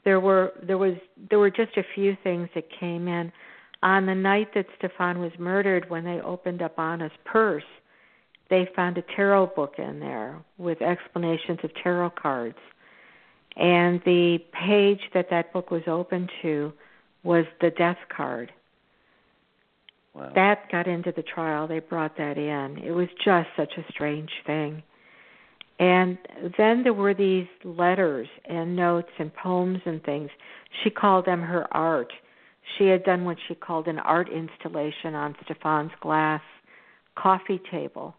There 0.03 0.19
were 0.19 0.51
there 0.61 0.77
was 0.77 0.95
there 1.29 1.39
were 1.39 1.49
just 1.49 1.77
a 1.77 1.83
few 1.95 2.17
things 2.23 2.49
that 2.55 2.65
came 2.79 3.07
in. 3.07 3.31
On 3.83 4.05
the 4.05 4.15
night 4.15 4.49
that 4.55 4.65
Stefan 4.77 5.19
was 5.19 5.31
murdered, 5.39 5.89
when 5.89 6.03
they 6.03 6.19
opened 6.21 6.61
up 6.61 6.77
Ana's 6.77 7.11
purse, 7.25 7.63
they 8.49 8.67
found 8.75 8.97
a 8.97 9.03
tarot 9.15 9.47
book 9.47 9.75
in 9.77 9.99
there 9.99 10.41
with 10.57 10.81
explanations 10.81 11.59
of 11.63 11.71
tarot 11.81 12.11
cards. 12.11 12.57
And 13.55 14.01
the 14.05 14.39
page 14.51 15.01
that 15.13 15.27
that 15.29 15.53
book 15.53 15.69
was 15.69 15.83
open 15.87 16.27
to 16.41 16.73
was 17.24 17.45
the 17.61 17.71
death 17.71 17.97
card. 18.15 18.51
Wow. 20.13 20.32
That 20.36 20.71
got 20.71 20.88
into 20.88 21.11
the 21.15 21.24
trial. 21.24 21.67
They 21.67 21.80
brought 21.80 22.17
that 22.17 22.38
in. 22.38 22.78
It 22.84 22.91
was 22.91 23.07
just 23.24 23.49
such 23.57 23.74
a 23.78 23.91
strange 23.91 24.30
thing. 24.45 24.84
And 25.80 26.17
then 26.57 26.84
there 26.84 26.93
were 26.93 27.15
these 27.15 27.47
letters 27.63 28.28
and 28.45 28.76
notes 28.76 29.09
and 29.17 29.34
poems 29.34 29.80
and 29.86 30.03
things. 30.03 30.30
She 30.84 30.89
called 30.91 31.26
them 31.26 31.41
her 31.41 31.65
art. 31.76 32.13
She 32.78 32.86
had 32.86 33.03
done 33.03 33.26
what 33.26 33.38
she 33.47 33.55
called 33.55 33.88
an 33.88 33.99
art 33.99 34.30
installation 34.30 35.15
on 35.15 35.36
Stefan's 35.43 35.91
glass 35.99 36.41
coffee 37.15 37.61
table. 37.71 38.15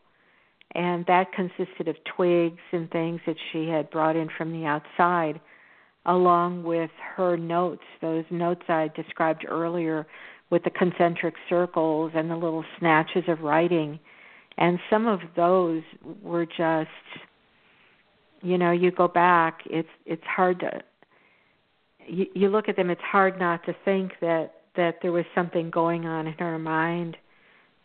And 0.75 1.07
that 1.07 1.33
consisted 1.33 1.87
of 1.87 1.97
twigs 2.17 2.61
and 2.73 2.91
things 2.91 3.21
that 3.27 3.37
she 3.53 3.69
had 3.69 3.91
brought 3.91 4.17
in 4.17 4.29
from 4.37 4.51
the 4.51 4.67
outside, 4.67 5.41
along 6.07 6.63
with 6.63 6.91
her 7.17 7.37
notes, 7.37 7.83
those 8.01 8.25
notes 8.31 8.63
I 8.69 8.91
described 8.95 9.47
earlier 9.49 10.07
with 10.51 10.65
the 10.65 10.71
concentric 10.71 11.35
circles 11.49 12.13
and 12.15 12.31
the 12.31 12.37
little 12.37 12.65
snatches 12.79 13.25
of 13.29 13.41
writing. 13.41 13.99
And 14.59 14.79
some 14.91 15.07
of 15.07 15.21
those 15.37 15.83
were 16.23 16.47
just 16.47 16.91
you 18.45 18.59
know, 18.59 18.73
you 18.73 18.91
go 18.91 19.09
back, 19.09 19.63
it's 19.67 19.89
it's 20.05 20.23
hard 20.25 20.61
to 20.61 20.83
you, 22.07 22.27
you 22.35 22.49
look 22.51 22.69
at 22.69 22.77
them 22.77 22.91
it's 22.91 23.01
hard 23.01 23.39
not 23.39 23.65
to 23.65 23.75
think 23.85 24.13
that 24.21 24.53
that 24.77 24.99
there 25.01 25.13
was 25.13 25.25
something 25.35 25.71
going 25.71 26.05
on 26.05 26.27
in 26.27 26.35
her 26.35 26.59
mind 26.59 27.17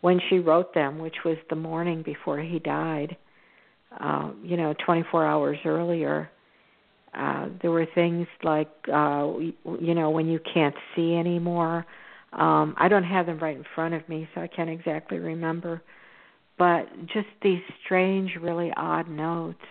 when 0.02 0.20
she 0.30 0.40
wrote 0.40 0.74
them, 0.74 1.00
which 1.00 1.18
was 1.24 1.38
the 1.50 1.56
morning 1.56 2.02
before 2.04 2.40
he 2.40 2.60
died. 2.60 3.16
Uh, 4.00 4.32
you 4.44 4.58
know, 4.58 4.74
24 4.86 5.26
hours 5.26 5.58
earlier. 5.66 6.30
Uh, 7.14 7.48
there 7.62 7.72
were 7.72 7.88
things 7.96 8.28
like, 8.44 8.70
uh, 8.92 9.28
you 9.80 9.96
know, 9.96 10.10
when 10.12 10.28
you 10.28 10.40
can't 10.54 10.76
see 10.96 11.16
anymore, 11.16 11.86
um, 12.34 12.76
I 12.78 12.88
don't 12.88 13.04
have 13.04 13.26
them 13.26 13.40
right 13.40 13.58
in 13.58 13.64
front 13.74 13.96
of 13.96 14.08
me, 14.08 14.30
so 14.34 14.42
I 14.42 14.48
can't 14.48 14.70
exactly 14.70 15.18
remember. 15.18 15.82
But 16.58 16.88
just 17.08 17.28
these 17.42 17.62
strange, 17.84 18.36
really 18.40 18.72
odd 18.76 19.10
notes. 19.10 19.64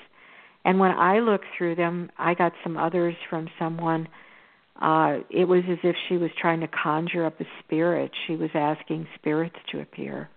And 0.64 0.80
when 0.80 0.91
I 0.91 1.20
looked 1.20 1.45
through 1.57 1.76
them, 1.76 2.11
I 2.18 2.34
got 2.34 2.53
some 2.64 2.76
others 2.76 3.14
from 3.30 3.49
someone. 3.59 4.09
Uh, 4.80 5.18
it 5.30 5.45
was 5.45 5.62
as 5.70 5.78
if 5.82 5.95
she 6.09 6.16
was 6.16 6.30
trying 6.41 6.61
to 6.61 6.68
conjure 6.68 7.24
up 7.24 7.41
a 7.41 7.45
spirit. 7.64 8.11
She 8.26 8.36
was 8.36 8.51
asking 8.55 9.07
spirits 9.16 9.57
to 9.72 9.80
appear. 9.80 10.28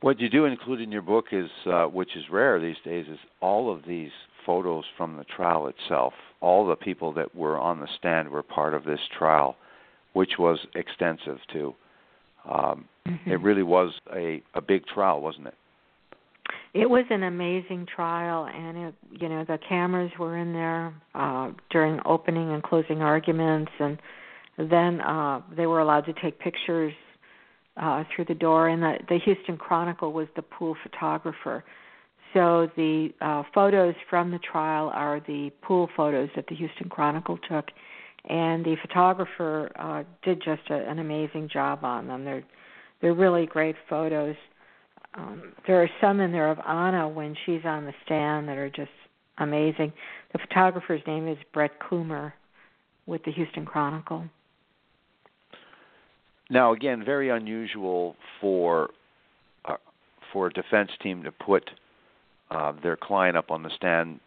What 0.00 0.20
you 0.20 0.28
do 0.28 0.44
include 0.44 0.80
in 0.80 0.92
your 0.92 1.02
book 1.02 1.26
is, 1.32 1.48
uh, 1.66 1.84
which 1.86 2.10
is 2.16 2.24
rare 2.30 2.60
these 2.60 2.76
days, 2.84 3.06
is 3.10 3.18
all 3.40 3.72
of 3.72 3.82
these 3.86 4.12
photos 4.48 4.84
from 4.96 5.18
the 5.18 5.24
trial 5.24 5.66
itself. 5.66 6.14
All 6.40 6.66
the 6.66 6.74
people 6.74 7.12
that 7.12 7.34
were 7.34 7.58
on 7.58 7.80
the 7.80 7.88
stand 7.98 8.30
were 8.30 8.42
part 8.42 8.72
of 8.72 8.84
this 8.84 9.00
trial, 9.18 9.56
which 10.14 10.38
was 10.38 10.58
extensive 10.74 11.36
too. 11.52 11.74
Um, 12.50 12.86
mm-hmm. 13.06 13.30
It 13.30 13.42
really 13.42 13.62
was 13.62 13.92
a 14.10 14.42
a 14.54 14.62
big 14.62 14.86
trial, 14.86 15.20
wasn't 15.20 15.48
it? 15.48 15.54
It 16.72 16.88
was 16.88 17.04
an 17.10 17.24
amazing 17.24 17.86
trial, 17.94 18.46
and 18.46 18.78
it 18.78 18.94
you 19.20 19.28
know 19.28 19.44
the 19.44 19.58
cameras 19.68 20.12
were 20.18 20.38
in 20.38 20.54
there 20.54 20.94
uh, 21.14 21.50
during 21.68 22.00
opening 22.06 22.50
and 22.50 22.62
closing 22.62 23.02
arguments, 23.02 23.72
and 23.78 23.98
then 24.56 25.02
uh, 25.02 25.42
they 25.54 25.66
were 25.66 25.80
allowed 25.80 26.06
to 26.06 26.14
take 26.14 26.38
pictures 26.38 26.94
uh, 27.76 28.04
through 28.14 28.24
the 28.24 28.34
door. 28.34 28.68
And 28.68 28.82
the, 28.82 28.94
the 29.10 29.18
Houston 29.26 29.58
Chronicle 29.58 30.12
was 30.14 30.28
the 30.36 30.42
pool 30.42 30.74
photographer. 30.82 31.64
So 32.34 32.68
the 32.76 33.10
uh, 33.20 33.42
photos 33.54 33.94
from 34.10 34.30
the 34.30 34.38
trial 34.38 34.90
are 34.94 35.20
the 35.26 35.50
pool 35.62 35.88
photos 35.96 36.28
that 36.36 36.46
the 36.48 36.54
Houston 36.56 36.88
Chronicle 36.88 37.38
took, 37.48 37.66
and 38.28 38.64
the 38.64 38.76
photographer 38.82 39.70
uh, 39.78 40.04
did 40.22 40.42
just 40.44 40.62
a, 40.70 40.88
an 40.88 40.98
amazing 40.98 41.48
job 41.50 41.84
on 41.84 42.06
them. 42.06 42.24
They're 42.24 42.44
they're 43.00 43.14
really 43.14 43.46
great 43.46 43.76
photos. 43.88 44.34
Um, 45.14 45.54
there 45.66 45.82
are 45.82 45.88
some 46.00 46.20
in 46.20 46.32
there 46.32 46.50
of 46.50 46.58
Ana 46.66 47.08
when 47.08 47.34
she's 47.46 47.64
on 47.64 47.86
the 47.86 47.94
stand 48.04 48.48
that 48.48 48.58
are 48.58 48.70
just 48.70 48.90
amazing. 49.38 49.92
The 50.32 50.38
photographer's 50.38 51.00
name 51.06 51.28
is 51.28 51.38
Brett 51.54 51.72
Coomer 51.80 52.32
with 53.06 53.24
the 53.24 53.32
Houston 53.32 53.64
Chronicle. 53.64 54.24
Now, 56.50 56.72
again, 56.72 57.04
very 57.04 57.30
unusual 57.30 58.16
for 58.40 58.90
uh, 59.64 59.76
for 60.32 60.48
a 60.48 60.52
defense 60.52 60.90
team 61.02 61.22
to 61.22 61.32
put 61.32 61.70
uh, 62.50 62.72
their 62.82 62.96
client 62.96 63.36
up 63.36 63.50
on 63.50 63.62
the 63.62 63.70
stand. 63.74 64.20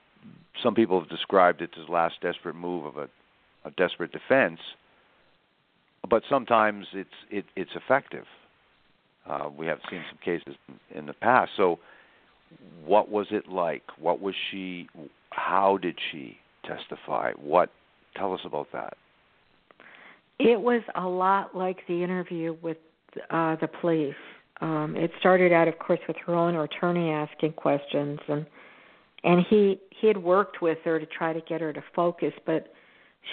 Some 0.61 0.75
people 0.75 0.99
have 0.99 1.09
described 1.09 1.61
it 1.61 1.71
as 1.79 1.85
the 1.87 1.91
last 1.91 2.15
desperate 2.21 2.55
move 2.55 2.85
of 2.85 2.97
a, 2.97 3.09
a 3.65 3.71
desperate 3.71 4.11
defense, 4.11 4.59
but 6.09 6.23
sometimes 6.29 6.87
it's 6.93 7.09
it, 7.29 7.45
it's 7.55 7.71
effective. 7.75 8.25
Uh, 9.29 9.49
we 9.55 9.67
have 9.67 9.79
seen 9.89 10.03
some 10.09 10.17
cases 10.23 10.55
in, 10.93 11.05
the 11.05 11.13
past. 11.13 11.51
So, 11.55 11.79
what 12.83 13.09
was 13.09 13.27
it 13.29 13.47
like? 13.47 13.83
What 13.99 14.19
was 14.19 14.35
she? 14.49 14.87
How 15.29 15.77
did 15.77 15.97
she 16.11 16.37
testify? 16.65 17.33
What? 17.33 17.69
Tell 18.15 18.33
us 18.33 18.41
about 18.43 18.67
that. 18.73 18.97
It 20.39 20.59
was 20.59 20.81
a 20.95 21.07
lot 21.07 21.55
like 21.55 21.87
the 21.87 22.03
interview 22.03 22.57
with 22.61 22.77
uh, 23.29 23.55
the 23.57 23.67
police. 23.67 24.15
Um, 24.61 24.95
it 24.95 25.11
started 25.19 25.51
out, 25.51 25.67
of 25.67 25.79
course, 25.79 25.99
with 26.07 26.17
her 26.25 26.35
own 26.35 26.55
attorney 26.55 27.09
asking 27.09 27.53
questions, 27.53 28.19
and 28.27 28.45
and 29.23 29.45
he 29.49 29.79
he 29.89 30.07
had 30.07 30.17
worked 30.17 30.61
with 30.61 30.77
her 30.83 30.99
to 30.99 31.05
try 31.05 31.33
to 31.33 31.41
get 31.41 31.61
her 31.61 31.73
to 31.73 31.83
focus, 31.95 32.33
but 32.45 32.71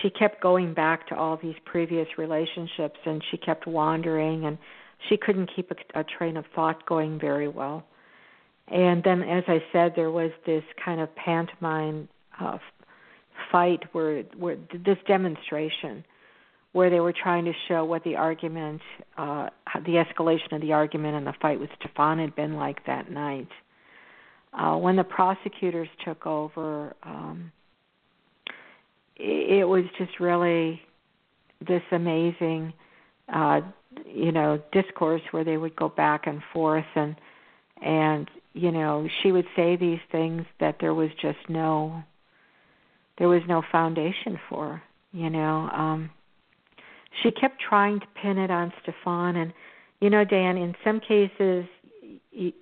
she 0.03 0.11
kept 0.11 0.43
going 0.43 0.75
back 0.75 1.07
to 1.09 1.17
all 1.17 1.39
these 1.43 1.55
previous 1.65 2.09
relationships, 2.17 2.99
and 3.05 3.23
she 3.31 3.37
kept 3.37 3.67
wandering, 3.67 4.45
and 4.47 4.59
she 5.09 5.17
couldn't 5.17 5.51
keep 5.55 5.71
a, 5.71 6.01
a 6.01 6.05
train 6.05 6.37
of 6.37 6.45
thought 6.55 6.85
going 6.87 7.19
very 7.19 7.49
well. 7.49 7.85
And 8.69 9.03
then, 9.03 9.23
as 9.23 9.45
I 9.49 9.63
said, 9.73 9.93
there 9.97 10.11
was 10.11 10.31
this 10.45 10.65
kind 10.83 11.01
of 11.01 11.15
pantomime 11.15 12.09
uh, 12.41 12.59
fight 13.53 13.83
where 13.93 14.23
where 14.37 14.57
this 14.73 14.99
demonstration 15.07 16.05
where 16.73 16.91
they 16.91 17.01
were 17.01 17.15
trying 17.15 17.45
to 17.45 17.53
show 17.67 17.85
what 17.85 18.05
the 18.05 18.17
argument, 18.17 18.81
uh, 19.17 19.49
the 19.87 20.05
escalation 20.05 20.53
of 20.53 20.61
the 20.61 20.73
argument 20.73 21.17
and 21.17 21.27
the 21.27 21.35
fight 21.41 21.59
with 21.59 21.71
Stefan 21.81 22.19
had 22.19 22.35
been 22.37 22.55
like 22.55 22.85
that 22.87 23.11
night. 23.11 23.49
Uh, 24.53 24.77
when 24.77 24.97
the 24.97 25.05
prosecutors 25.05 25.89
took 26.05 26.27
over, 26.27 26.95
um, 27.03 27.51
it, 29.17 29.61
it 29.61 29.65
was 29.65 29.85
just 29.99 30.21
really 30.21 30.81
this 31.67 31.83
amazing, 31.91 32.73
uh, 33.33 33.61
you 34.07 34.33
know, 34.33 34.63
discourse 34.73 35.23
where 35.31 35.45
they 35.45 35.57
would 35.57 35.75
go 35.75 35.89
back 35.89 36.27
and 36.27 36.43
forth 36.53 36.87
and 36.95 37.17
and 37.83 38.31
you 38.55 38.73
know 38.73 39.09
she 39.23 39.33
would 39.33 39.47
say 39.55 39.77
these 39.77 40.01
things 40.11 40.45
that 40.61 40.77
there 40.81 40.95
was 40.95 41.11
just 41.21 41.39
no 41.49 42.03
there 43.19 43.29
was 43.29 43.43
no 43.49 43.63
foundation 43.71 44.39
for 44.49 44.83
you 45.13 45.31
know 45.31 45.69
um 45.73 46.11
she 47.23 47.31
kept 47.31 47.61
trying 47.61 48.01
to 48.01 48.07
pin 48.21 48.39
it 48.39 48.51
on 48.51 48.73
Stefan 48.83 49.37
and 49.37 49.53
you 50.01 50.11
know 50.11 50.25
Dan 50.25 50.57
in 50.57 50.75
some 50.85 51.01
cases 51.01 51.67
you, 52.31 52.53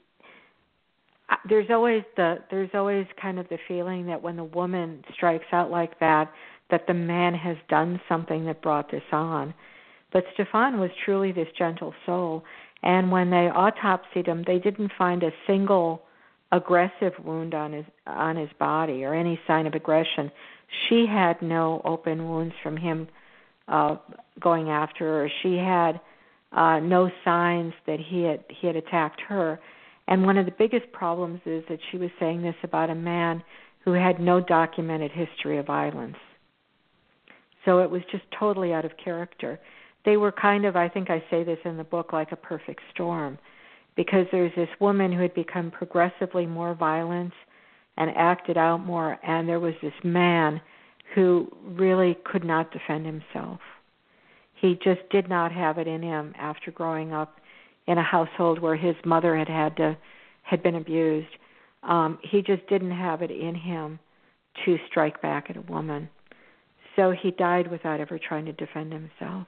there's 1.48 1.70
always 1.70 2.02
the 2.16 2.38
there's 2.50 2.70
always 2.74 3.07
kind 3.20 3.38
of 3.38 3.48
the 3.48 3.59
feeling 3.66 4.07
that 4.07 4.22
when 4.22 4.36
the 4.36 4.44
woman 4.44 5.04
strikes 5.14 5.46
out 5.52 5.70
like 5.70 5.98
that 6.00 6.32
that 6.70 6.86
the 6.86 6.94
man 6.94 7.34
has 7.34 7.57
done 7.68 8.00
something 8.09 8.44
that 8.46 8.61
brought 8.61 8.90
this 8.90 9.04
on. 9.12 9.54
But 10.12 10.24
Stefan 10.34 10.80
was 10.80 10.90
truly 11.04 11.30
this 11.32 11.48
gentle 11.57 11.94
soul 12.04 12.44
and 12.82 13.11
when 13.11 13.30
they 13.30 13.50
autopsied 13.54 14.26
him 14.26 14.44
they 14.46 14.59
didn't 14.59 14.92
find 14.96 15.22
a 15.22 15.32
single 15.46 16.02
aggressive 16.52 17.12
wound 17.24 17.54
on 17.54 17.72
his 17.72 17.84
on 18.07 18.36
his 18.36 18.50
body 18.59 19.04
or 19.04 19.14
any 19.14 19.38
sign 19.46 19.66
of 19.66 19.74
aggression. 19.74 20.30
She 20.88 21.07
had 21.07 21.40
no 21.42 21.82
open 21.84 22.28
wounds 22.28 22.54
from 22.62 22.76
him 22.76 23.09
uh 23.69 23.97
going 24.41 24.71
after 24.71 25.05
her. 25.05 25.31
She 25.43 25.57
had 25.57 26.01
uh 26.53 26.81
no 26.81 27.11
signs 27.25 27.73
that 27.87 27.99
he 28.01 28.23
had 28.23 28.45
he 28.49 28.67
had 28.67 28.77
attacked 28.77 29.21
her. 29.29 29.61
And 30.09 30.25
one 30.25 30.39
of 30.39 30.47
the 30.47 30.53
biggest 30.57 30.91
problems 30.93 31.41
is 31.47 31.64
that 31.69 31.81
she 31.91 31.99
was 31.99 32.11
saying 32.21 32.43
this 32.43 32.55
about 32.62 32.91
a 32.91 32.95
man 32.95 33.43
who 33.85 33.93
had 33.93 34.21
no 34.21 34.41
documented 34.41 35.11
history 35.11 35.59
of 35.59 35.67
violence. 35.67 36.17
So 37.64 37.81
it 37.81 37.91
was 37.91 38.03
just 38.12 38.25
totally 38.39 38.73
out 38.73 38.85
of 38.85 38.93
character. 39.03 39.59
They 40.05 40.17
were 40.17 40.33
kind 40.33 40.64
of 40.64 40.77
i 40.77 40.89
think 40.89 41.11
i 41.11 41.23
say 41.31 41.43
this 41.43 41.59
in 41.64 41.77
the 41.77 41.85
book 41.85 42.12
like 42.12 42.33
a 42.33 42.37
perfect 42.37 42.81
storm 42.95 43.39
because 43.97 44.27
there's 44.31 44.55
this 44.55 44.69
woman 44.81 45.12
who 45.12 45.21
had 45.21 45.35
become 45.35 45.71
progressively 45.71 46.47
more 46.47 46.75
violent 46.75 47.33
and 47.97 48.11
acted 48.17 48.57
out 48.57 48.79
more 48.79 49.19
and 49.27 49.49
there 49.49 49.61
was 49.61 49.75
this 49.83 49.93
man 50.05 50.61
who 51.17 51.51
really 51.64 52.14
could 52.25 52.45
not 52.45 52.71
defend 52.71 53.07
himself. 53.07 53.59
He 54.55 54.79
just 54.85 55.01
did 55.11 55.31
not 55.31 55.51
have 55.51 55.79
it 55.79 55.89
in 55.89 56.03
him 56.03 56.35
after 56.39 56.71
growing 56.71 57.14
up 57.14 57.39
in 57.87 57.97
a 57.97 58.03
household 58.03 58.59
where 58.61 58.77
his 58.77 58.95
mother 59.05 59.37
had 59.37 59.49
had 59.49 59.77
to 59.79 59.97
had 60.43 60.62
been 60.62 60.77
abused. 60.77 61.35
Um 61.83 62.19
he 62.23 62.43
just 62.43 62.67
didn't 62.69 62.93
have 62.93 63.23
it 63.23 63.31
in 63.31 63.55
him 63.55 63.99
to 64.64 64.77
strike 64.89 65.23
back 65.23 65.49
at 65.49 65.57
a 65.57 65.62
woman. 65.62 66.11
So 66.97 67.12
he 67.12 67.31
died 67.31 67.71
without 67.71 67.99
ever 67.99 68.19
trying 68.19 68.45
to 68.45 68.53
defend 68.53 68.93
himself. 68.93 69.47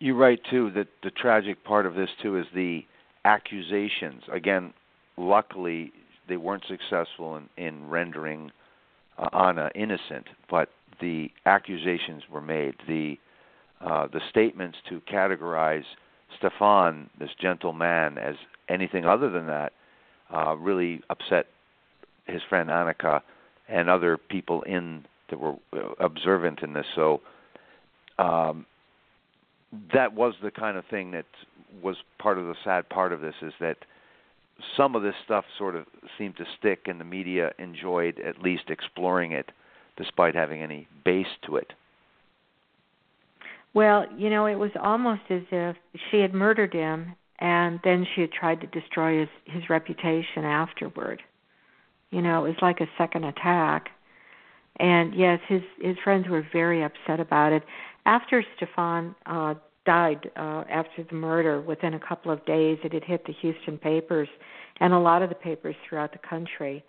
You're 0.00 0.16
right 0.16 0.40
too 0.50 0.70
that 0.72 0.88
the 1.02 1.10
tragic 1.10 1.64
part 1.64 1.86
of 1.86 1.94
this 1.94 2.10
too 2.20 2.36
is 2.36 2.46
the 2.54 2.84
accusations. 3.24 4.22
Again 4.30 4.74
luckily 5.16 5.92
they 6.28 6.36
weren't 6.36 6.64
successful 6.68 7.36
in 7.36 7.48
in 7.56 7.88
rendering 7.88 8.52
uh, 9.18 9.28
Ana 9.32 9.70
innocent 9.74 10.26
but 10.50 10.68
the 11.00 11.30
accusations 11.46 12.22
were 12.30 12.40
made 12.40 12.74
the 12.86 13.16
uh, 13.80 14.06
the 14.06 14.20
statements 14.30 14.78
to 14.88 15.00
categorize 15.12 15.84
Stefan, 16.38 17.10
this 17.18 17.30
gentle 17.40 17.72
man, 17.72 18.16
as 18.16 18.36
anything 18.68 19.04
other 19.04 19.28
than 19.28 19.46
that, 19.46 19.72
uh, 20.32 20.54
really 20.56 21.00
upset 21.10 21.46
his 22.26 22.40
friend 22.48 22.70
Annika 22.70 23.20
and 23.68 23.90
other 23.90 24.16
people 24.16 24.62
in 24.62 25.04
that 25.30 25.40
were 25.40 25.56
uh, 25.72 25.92
observant 25.98 26.60
in 26.62 26.72
this. 26.74 26.86
So 26.94 27.20
um, 28.18 28.66
that 29.92 30.14
was 30.14 30.34
the 30.42 30.50
kind 30.50 30.76
of 30.76 30.84
thing 30.86 31.10
that 31.12 31.26
was 31.82 31.96
part 32.18 32.38
of 32.38 32.44
the 32.44 32.54
sad 32.64 32.88
part 32.88 33.12
of 33.12 33.20
this 33.20 33.34
is 33.42 33.52
that 33.60 33.78
some 34.76 34.94
of 34.94 35.02
this 35.02 35.14
stuff 35.24 35.44
sort 35.58 35.76
of 35.76 35.86
seemed 36.18 36.36
to 36.36 36.44
stick, 36.58 36.82
and 36.86 37.00
the 37.00 37.04
media 37.04 37.52
enjoyed 37.58 38.20
at 38.20 38.42
least 38.42 38.64
exploring 38.68 39.32
it, 39.32 39.50
despite 39.96 40.34
having 40.34 40.62
any 40.62 40.88
base 41.04 41.26
to 41.46 41.56
it. 41.56 41.72
Well, 43.74 44.06
you 44.16 44.28
know, 44.28 44.46
it 44.46 44.56
was 44.56 44.70
almost 44.80 45.22
as 45.30 45.42
if 45.50 45.76
she 46.10 46.18
had 46.20 46.34
murdered 46.34 46.74
him 46.74 47.14
and 47.42 47.80
then 47.82 48.06
she 48.14 48.20
had 48.20 48.32
tried 48.32 48.60
to 48.60 48.66
destroy 48.68 49.20
his 49.20 49.28
his 49.46 49.68
reputation 49.68 50.44
afterward. 50.44 51.22
You 52.10 52.22
know, 52.22 52.44
it 52.44 52.48
was 52.48 52.58
like 52.62 52.80
a 52.80 52.86
second 52.96 53.24
attack. 53.24 53.88
And 54.76 55.12
yes, 55.14 55.40
his 55.48 55.62
his 55.80 55.96
friends 56.04 56.28
were 56.28 56.46
very 56.52 56.84
upset 56.84 57.18
about 57.18 57.52
it. 57.52 57.64
After 58.06 58.44
Stefan 58.56 59.14
uh 59.26 59.54
died 59.84 60.30
uh 60.36 60.64
after 60.70 61.04
the 61.08 61.14
murder, 61.14 61.60
within 61.60 61.94
a 61.94 62.00
couple 62.00 62.30
of 62.30 62.44
days 62.46 62.78
it 62.84 62.92
had 62.92 63.04
hit 63.04 63.24
the 63.26 63.32
Houston 63.40 63.78
papers 63.78 64.28
and 64.80 64.92
a 64.92 64.98
lot 64.98 65.22
of 65.22 65.28
the 65.28 65.34
papers 65.34 65.74
throughout 65.88 66.12
the 66.12 66.18
country 66.28 66.84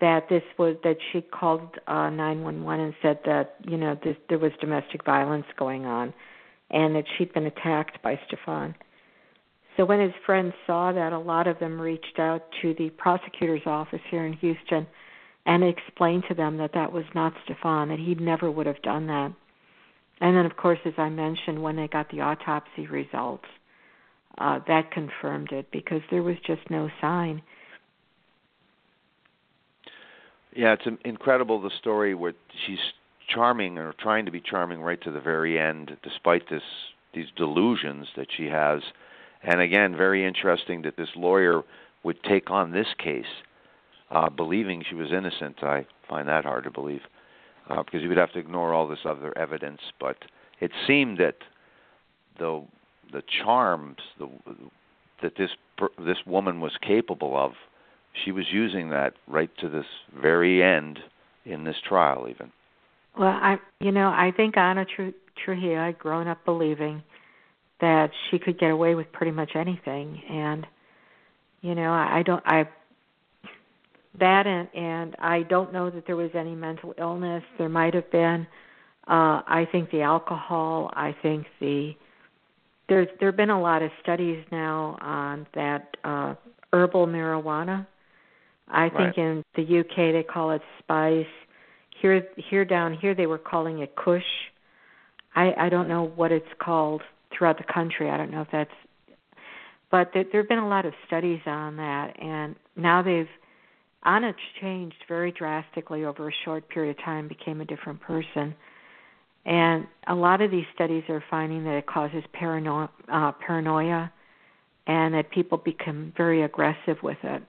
that 0.00 0.28
this 0.28 0.42
was 0.58 0.76
that 0.82 0.96
she 1.12 1.20
called 1.20 1.76
uh 1.86 2.10
911 2.10 2.84
and 2.84 2.94
said 3.02 3.18
that 3.24 3.56
you 3.66 3.76
know 3.76 3.96
this, 4.02 4.16
there 4.28 4.38
was 4.38 4.52
domestic 4.60 5.04
violence 5.04 5.46
going 5.58 5.84
on 5.84 6.12
and 6.70 6.96
that 6.96 7.04
she'd 7.16 7.32
been 7.34 7.46
attacked 7.46 8.02
by 8.02 8.18
Stefan. 8.26 8.74
So 9.76 9.84
when 9.84 10.00
his 10.00 10.12
friends 10.26 10.52
saw 10.66 10.92
that, 10.92 11.12
a 11.12 11.18
lot 11.18 11.46
of 11.46 11.58
them 11.58 11.80
reached 11.80 12.18
out 12.18 12.42
to 12.60 12.74
the 12.74 12.90
prosecutor's 12.90 13.66
office 13.66 14.00
here 14.10 14.26
in 14.26 14.34
Houston 14.34 14.86
and 15.46 15.64
explained 15.64 16.24
to 16.28 16.34
them 16.34 16.58
that 16.58 16.72
that 16.74 16.92
was 16.92 17.04
not 17.14 17.32
Stefan, 17.44 17.88
that 17.88 17.98
he 17.98 18.14
never 18.14 18.50
would 18.50 18.66
have 18.66 18.80
done 18.82 19.06
that. 19.06 19.32
And 20.22 20.36
then, 20.36 20.46
of 20.46 20.56
course, 20.56 20.78
as 20.84 20.92
I 20.98 21.08
mentioned, 21.08 21.60
when 21.60 21.74
they 21.74 21.88
got 21.88 22.08
the 22.12 22.20
autopsy 22.20 22.86
results, 22.86 23.44
uh, 24.38 24.60
that 24.68 24.92
confirmed 24.92 25.50
it 25.50 25.66
because 25.72 26.00
there 26.12 26.22
was 26.22 26.36
just 26.46 26.62
no 26.70 26.88
sign. 27.00 27.42
Yeah, 30.54 30.74
it's 30.74 30.86
incredible 31.04 31.60
the 31.60 31.72
story 31.80 32.14
where 32.14 32.34
she's 32.66 32.78
charming 33.34 33.78
or 33.78 33.94
trying 33.98 34.24
to 34.26 34.30
be 34.30 34.40
charming 34.40 34.80
right 34.80 35.00
to 35.02 35.10
the 35.10 35.20
very 35.20 35.58
end, 35.58 35.96
despite 36.04 36.48
this 36.48 36.62
these 37.12 37.26
delusions 37.36 38.06
that 38.16 38.28
she 38.34 38.46
has. 38.46 38.80
And 39.42 39.60
again, 39.60 39.96
very 39.96 40.24
interesting 40.24 40.82
that 40.82 40.96
this 40.96 41.10
lawyer 41.16 41.62
would 42.04 42.22
take 42.22 42.48
on 42.48 42.70
this 42.70 42.86
case, 42.96 43.26
uh, 44.10 44.30
believing 44.30 44.84
she 44.88 44.94
was 44.94 45.10
innocent. 45.10 45.64
I 45.64 45.84
find 46.08 46.28
that 46.28 46.44
hard 46.44 46.64
to 46.64 46.70
believe 46.70 47.02
uh, 47.68 47.82
because 47.82 48.02
you 48.02 48.08
would 48.08 48.18
have 48.18 48.32
to 48.32 48.38
ignore 48.38 48.72
all 48.72 48.88
this 48.88 49.00
other 49.04 49.36
evidence. 49.36 49.80
But 50.00 50.16
it 50.60 50.70
seemed 50.86 51.18
that 51.18 51.36
the 52.38 52.64
the 53.12 53.22
charms 53.44 53.98
the, 54.18 54.28
that 55.22 55.32
this 55.36 55.50
this 55.98 56.18
woman 56.26 56.60
was 56.60 56.72
capable 56.80 57.36
of 57.36 57.52
she 58.24 58.32
was 58.32 58.46
using 58.50 58.90
that 58.90 59.14
right 59.26 59.50
to 59.58 59.68
this 59.68 59.86
very 60.20 60.62
end 60.62 60.98
in 61.44 61.64
this 61.64 61.76
trial 61.86 62.26
even 62.28 62.50
well 63.18 63.28
i 63.28 63.56
you 63.80 63.92
know 63.92 64.08
i 64.08 64.32
think 64.36 64.56
Ana 64.56 64.84
Tru- 64.84 65.14
trujillo 65.44 65.86
had 65.86 65.98
grown 65.98 66.28
up 66.28 66.44
believing 66.44 67.02
that 67.80 68.10
she 68.30 68.38
could 68.38 68.58
get 68.58 68.70
away 68.70 68.94
with 68.94 69.10
pretty 69.12 69.32
much 69.32 69.50
anything 69.54 70.22
and 70.30 70.66
you 71.60 71.74
know 71.74 71.90
i, 71.90 72.18
I 72.18 72.22
don't 72.22 72.42
i 72.46 72.68
that 74.18 74.46
and 74.46 74.68
and 74.74 75.16
i 75.18 75.42
don't 75.42 75.72
know 75.72 75.90
that 75.90 76.06
there 76.06 76.16
was 76.16 76.30
any 76.34 76.54
mental 76.54 76.94
illness 76.98 77.42
there 77.58 77.68
might 77.68 77.94
have 77.94 78.10
been 78.10 78.46
uh 79.08 79.40
i 79.46 79.66
think 79.72 79.90
the 79.90 80.02
alcohol 80.02 80.90
i 80.94 81.14
think 81.22 81.46
the 81.60 81.92
there's 82.88 83.08
there've 83.20 83.36
been 83.36 83.50
a 83.50 83.60
lot 83.60 83.82
of 83.82 83.90
studies 84.02 84.44
now 84.52 84.98
on 85.00 85.46
that 85.54 85.96
uh 86.04 86.34
herbal 86.72 87.06
marijuana 87.06 87.86
I 88.72 88.88
think 88.88 89.16
right. 89.16 89.18
in 89.18 89.44
the 89.54 89.80
UK 89.80 90.12
they 90.12 90.24
call 90.28 90.50
it 90.52 90.62
spice. 90.78 91.26
Here 92.00 92.26
here 92.36 92.64
down 92.64 92.96
here 92.96 93.14
they 93.14 93.26
were 93.26 93.38
calling 93.38 93.80
it 93.80 93.94
kush. 93.96 94.22
I 95.34 95.52
I 95.58 95.68
don't 95.68 95.88
know 95.88 96.04
what 96.16 96.32
it's 96.32 96.46
called 96.58 97.02
throughout 97.36 97.58
the 97.58 97.72
country. 97.72 98.10
I 98.10 98.16
don't 98.16 98.30
know 98.30 98.42
if 98.42 98.48
that's 98.50 98.70
but 99.90 100.10
there 100.14 100.24
there've 100.32 100.48
been 100.48 100.58
a 100.58 100.68
lot 100.68 100.86
of 100.86 100.94
studies 101.06 101.40
on 101.46 101.76
that 101.76 102.14
and 102.20 102.56
now 102.76 103.02
they've 103.02 103.28
Ana 104.04 104.34
changed 104.60 104.96
very 105.08 105.32
drastically 105.32 106.04
over 106.04 106.28
a 106.28 106.32
short 106.44 106.68
period 106.68 106.98
of 106.98 107.04
time, 107.04 107.28
became 107.28 107.60
a 107.60 107.64
different 107.64 108.00
person. 108.00 108.54
And 109.44 109.86
a 110.06 110.14
lot 110.14 110.40
of 110.40 110.50
these 110.50 110.64
studies 110.74 111.04
are 111.08 111.22
finding 111.30 111.64
that 111.64 111.74
it 111.74 111.86
causes 111.86 112.22
paranoia, 112.32 112.90
uh, 113.12 113.32
paranoia 113.32 114.12
and 114.86 115.14
that 115.14 115.30
people 115.30 115.58
become 115.58 116.12
very 116.16 116.42
aggressive 116.42 116.96
with 117.02 117.18
it. 117.22 117.42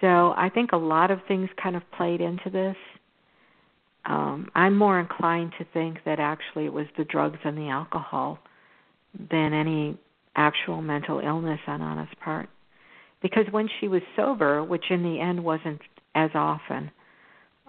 So 0.00 0.32
I 0.36 0.50
think 0.52 0.72
a 0.72 0.76
lot 0.76 1.10
of 1.10 1.20
things 1.26 1.48
kind 1.62 1.76
of 1.76 1.82
played 1.96 2.20
into 2.20 2.50
this. 2.50 2.76
um, 4.08 4.50
I'm 4.54 4.76
more 4.76 4.98
inclined 4.98 5.52
to 5.58 5.66
think 5.72 5.98
that 6.04 6.18
actually 6.18 6.64
it 6.64 6.72
was 6.72 6.86
the 6.96 7.04
drugs 7.04 7.38
and 7.44 7.56
the 7.56 7.68
alcohol 7.68 8.38
than 9.30 9.52
any 9.52 9.98
actual 10.36 10.80
mental 10.80 11.20
illness 11.20 11.60
on 11.66 11.82
Ana's 11.82 12.08
part. 12.22 12.48
Because 13.20 13.44
when 13.50 13.68
she 13.80 13.88
was 13.88 14.02
sober, 14.14 14.62
which 14.62 14.84
in 14.90 15.02
the 15.02 15.20
end 15.20 15.42
wasn't 15.42 15.80
as 16.14 16.30
often, 16.34 16.90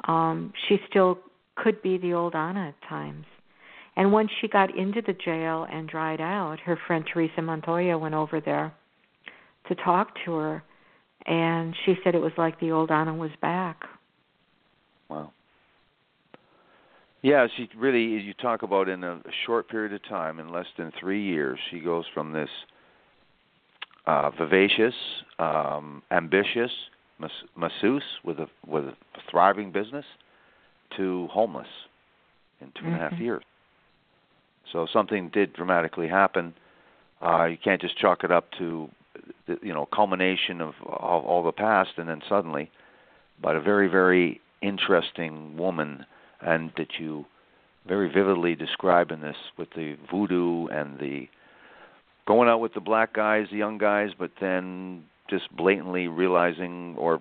um, 0.07 0.53
she 0.67 0.77
still 0.89 1.19
could 1.55 1.81
be 1.81 1.97
the 1.97 2.13
old 2.13 2.35
Ana 2.35 2.69
at 2.69 2.87
times. 2.87 3.25
And 3.95 4.13
once 4.13 4.29
she 4.39 4.47
got 4.47 4.75
into 4.77 5.01
the 5.01 5.13
jail 5.13 5.67
and 5.69 5.89
dried 5.89 6.21
out, 6.21 6.59
her 6.61 6.79
friend 6.87 7.03
Teresa 7.11 7.41
Montoya 7.41 7.97
went 7.97 8.15
over 8.15 8.39
there 8.39 8.73
to 9.67 9.75
talk 9.75 10.13
to 10.25 10.35
her, 10.35 10.63
and 11.25 11.75
she 11.85 11.95
said 12.03 12.15
it 12.15 12.21
was 12.21 12.31
like 12.37 12.59
the 12.59 12.71
old 12.71 12.91
Ana 12.91 13.13
was 13.13 13.31
back. 13.41 13.81
Wow. 15.09 15.31
Yeah, 17.21 17.47
she 17.57 17.67
really, 17.75 18.03
you 18.03 18.33
talk 18.35 18.63
about, 18.63 18.87
in 18.87 19.03
a 19.03 19.19
short 19.45 19.67
period 19.67 19.91
of 19.93 20.01
time, 20.07 20.39
in 20.39 20.49
less 20.49 20.67
than 20.77 20.93
three 20.97 21.21
years, 21.21 21.59
she 21.69 21.79
goes 21.79 22.05
from 22.13 22.31
this 22.31 22.49
uh, 24.09 24.31
vivacious, 24.31 24.95
um, 25.37 26.01
ambitious 26.09 26.71
mas- 27.19 27.45
masseuse 27.55 28.09
with 28.23 28.39
a 28.39 28.47
with 28.65 28.85
a 28.85 28.95
thriving 29.29 29.71
business 29.71 30.05
to 30.97 31.27
homeless 31.27 31.67
in 32.59 32.71
two 32.71 32.85
and 32.85 32.95
a 32.95 32.97
half 32.97 33.13
Mhm. 33.13 33.19
years. 33.19 33.43
So 34.71 34.87
something 34.87 35.29
did 35.29 35.53
dramatically 35.53 36.07
happen. 36.07 36.53
Uh, 37.21 37.43
you 37.51 37.57
can't 37.57 37.81
just 37.81 37.97
chalk 37.97 38.23
it 38.23 38.31
up 38.31 38.49
to 38.51 38.89
the, 39.45 39.59
you 39.61 39.73
know 39.73 39.85
culmination 39.85 40.59
of 40.59 40.73
all, 40.83 41.21
all 41.29 41.43
the 41.43 41.51
past 41.51 41.91
and 41.97 42.09
then 42.09 42.21
suddenly, 42.27 42.71
but 43.39 43.55
a 43.55 43.61
very 43.61 43.87
very 43.87 44.41
interesting 44.61 45.55
woman, 45.55 46.05
and 46.41 46.71
that 46.77 46.99
you 46.99 47.25
very 47.85 48.09
vividly 48.09 48.55
describe 48.55 49.11
in 49.11 49.21
this 49.21 49.37
with 49.57 49.69
the 49.71 49.95
voodoo 50.11 50.67
and 50.67 50.97
the 50.99 51.29
going 52.29 52.47
out 52.47 52.59
with 52.59 52.75
the 52.75 52.79
black 52.79 53.11
guys, 53.11 53.47
the 53.51 53.57
young 53.57 53.79
guys, 53.79 54.11
but 54.17 54.29
then 54.39 55.03
just 55.31 55.45
blatantly 55.57 56.07
realizing 56.07 56.95
or 56.95 57.19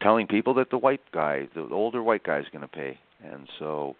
telling 0.00 0.26
people 0.26 0.54
that 0.54 0.70
the 0.70 0.78
white 0.78 1.02
guy, 1.12 1.46
the 1.54 1.68
older 1.70 2.02
white 2.02 2.24
guy, 2.24 2.38
is 2.38 2.46
going 2.50 2.62
to 2.62 2.68
pay, 2.68 2.98
and 3.22 3.46
so 3.58 3.94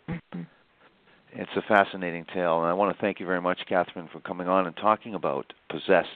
it's 1.34 1.50
a 1.54 1.60
fascinating 1.68 2.24
tale. 2.32 2.60
And 2.60 2.66
I 2.66 2.72
want 2.72 2.96
to 2.96 3.00
thank 3.00 3.20
you 3.20 3.26
very 3.26 3.42
much, 3.42 3.58
Kathryn, 3.70 4.10
for 4.10 4.20
coming 4.20 4.48
on 4.48 4.66
and 4.66 4.74
talking 4.74 5.14
about 5.14 5.52
Possessed, 5.68 6.08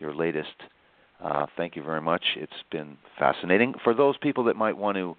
your 0.00 0.12
latest. 0.12 0.56
Uh, 1.22 1.46
thank 1.56 1.76
you 1.76 1.84
very 1.84 2.00
much. 2.00 2.24
It's 2.34 2.52
been 2.72 2.98
fascinating. 3.16 3.74
For 3.84 3.94
those 3.94 4.16
people 4.16 4.42
that 4.44 4.56
might 4.56 4.76
want 4.76 4.96
to 4.96 5.16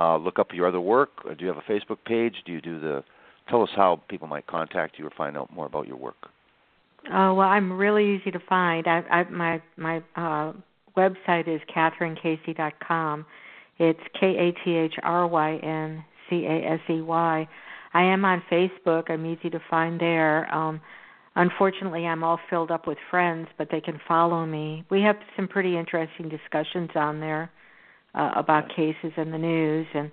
uh, 0.00 0.16
look 0.16 0.38
up 0.38 0.54
your 0.54 0.66
other 0.66 0.80
work, 0.80 1.10
uh, 1.28 1.34
do 1.34 1.44
you 1.44 1.48
have 1.48 1.58
a 1.58 1.70
Facebook 1.70 1.98
page? 2.06 2.36
Do 2.46 2.52
you 2.52 2.62
do 2.62 2.80
the? 2.80 3.04
Tell 3.50 3.62
us 3.62 3.70
how 3.76 4.00
people 4.08 4.28
might 4.28 4.46
contact 4.46 4.98
you 4.98 5.06
or 5.06 5.10
find 5.10 5.36
out 5.36 5.52
more 5.52 5.66
about 5.66 5.86
your 5.86 5.98
work. 5.98 6.30
Oh 7.10 7.34
well, 7.34 7.48
I'm 7.48 7.72
really 7.72 8.16
easy 8.16 8.30
to 8.30 8.38
find. 8.48 8.86
I, 8.86 9.00
I 9.10 9.30
my 9.30 9.62
my 9.76 10.02
uh, 10.16 10.52
website 10.96 11.48
is 11.48 11.60
kathryncasey.com. 11.74 13.26
It's 13.78 14.00
K 14.18 14.26
A 14.26 14.64
T 14.64 14.76
H 14.76 14.94
R 15.02 15.26
Y 15.26 15.56
N 15.56 16.04
C 16.28 16.44
A 16.46 16.72
S 16.74 16.80
E 16.88 17.00
Y. 17.00 17.48
I 17.94 18.02
am 18.02 18.24
on 18.24 18.42
Facebook. 18.50 19.10
I'm 19.10 19.26
easy 19.26 19.50
to 19.50 19.60
find 19.68 20.00
there. 20.00 20.52
Um, 20.54 20.80
unfortunately, 21.34 22.06
I'm 22.06 22.22
all 22.22 22.38
filled 22.48 22.70
up 22.70 22.86
with 22.86 22.98
friends, 23.10 23.48
but 23.58 23.68
they 23.70 23.80
can 23.80 24.00
follow 24.06 24.46
me. 24.46 24.84
We 24.90 25.02
have 25.02 25.16
some 25.36 25.48
pretty 25.48 25.76
interesting 25.76 26.28
discussions 26.28 26.90
on 26.94 27.20
there 27.20 27.50
uh, 28.14 28.30
about 28.36 28.68
cases 28.68 29.12
in 29.16 29.30
the 29.30 29.38
news, 29.38 29.86
and 29.94 30.10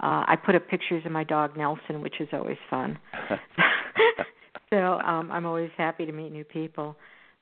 uh, 0.00 0.24
I 0.28 0.36
put 0.36 0.54
up 0.54 0.68
pictures 0.68 1.04
of 1.04 1.12
my 1.12 1.24
dog 1.24 1.56
Nelson, 1.56 2.00
which 2.00 2.20
is 2.20 2.28
always 2.32 2.58
fun. 2.70 2.98
so 4.70 5.00
um, 5.00 5.30
I'm 5.30 5.46
always 5.46 5.70
happy 5.76 6.06
to 6.06 6.12
meet 6.12 6.32
new 6.32 6.44
people. 6.44 6.96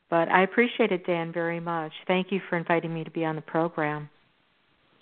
But 0.09 0.29
I 0.29 0.43
appreciate 0.43 0.93
it, 0.93 1.05
Dan, 1.07 1.33
very 1.33 1.61
much. 1.61 1.93
Thank 2.07 2.31
you 2.31 2.41
for 2.49 2.57
inviting 2.57 2.95
me 2.95 3.05
to 3.05 3.11
be 3.11 3.25
on 3.25 3.35
the 3.35 3.43
program. 3.43 4.09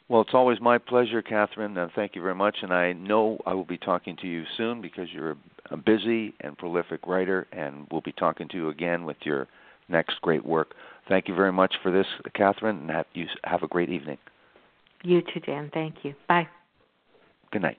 Well, 0.08 0.20
it's 0.22 0.34
always 0.34 0.60
my 0.60 0.78
pleasure, 0.78 1.22
Kathryn. 1.22 1.76
Uh, 1.76 1.88
thank 1.94 2.14
you 2.14 2.22
very 2.22 2.34
much. 2.34 2.56
And 2.62 2.72
I 2.72 2.92
know 2.92 3.38
I 3.46 3.54
will 3.54 3.64
be 3.64 3.78
talking 3.78 4.16
to 4.16 4.26
you 4.26 4.44
soon 4.56 4.80
because 4.80 5.08
you're 5.12 5.32
a, 5.32 5.36
a 5.72 5.76
busy 5.76 6.34
and 6.40 6.56
prolific 6.56 7.06
writer, 7.06 7.46
and 7.52 7.86
we'll 7.90 8.02
be 8.02 8.12
talking 8.12 8.48
to 8.48 8.56
you 8.56 8.68
again 8.68 9.04
with 9.04 9.16
your 9.24 9.46
next 9.88 10.20
great 10.22 10.44
work. 10.44 10.74
Thank 11.08 11.28
you 11.28 11.34
very 11.34 11.52
much 11.52 11.74
for 11.82 11.90
this, 11.90 12.06
Kathryn, 12.34 12.80
and 12.80 12.90
have, 12.90 13.06
you 13.12 13.26
have 13.44 13.62
a 13.62 13.68
great 13.68 13.90
evening. 13.90 14.18
You 15.02 15.20
too, 15.20 15.40
Dan. 15.40 15.70
Thank 15.72 15.96
you. 16.02 16.14
Bye. 16.28 16.48
Good 17.50 17.62
night. 17.62 17.78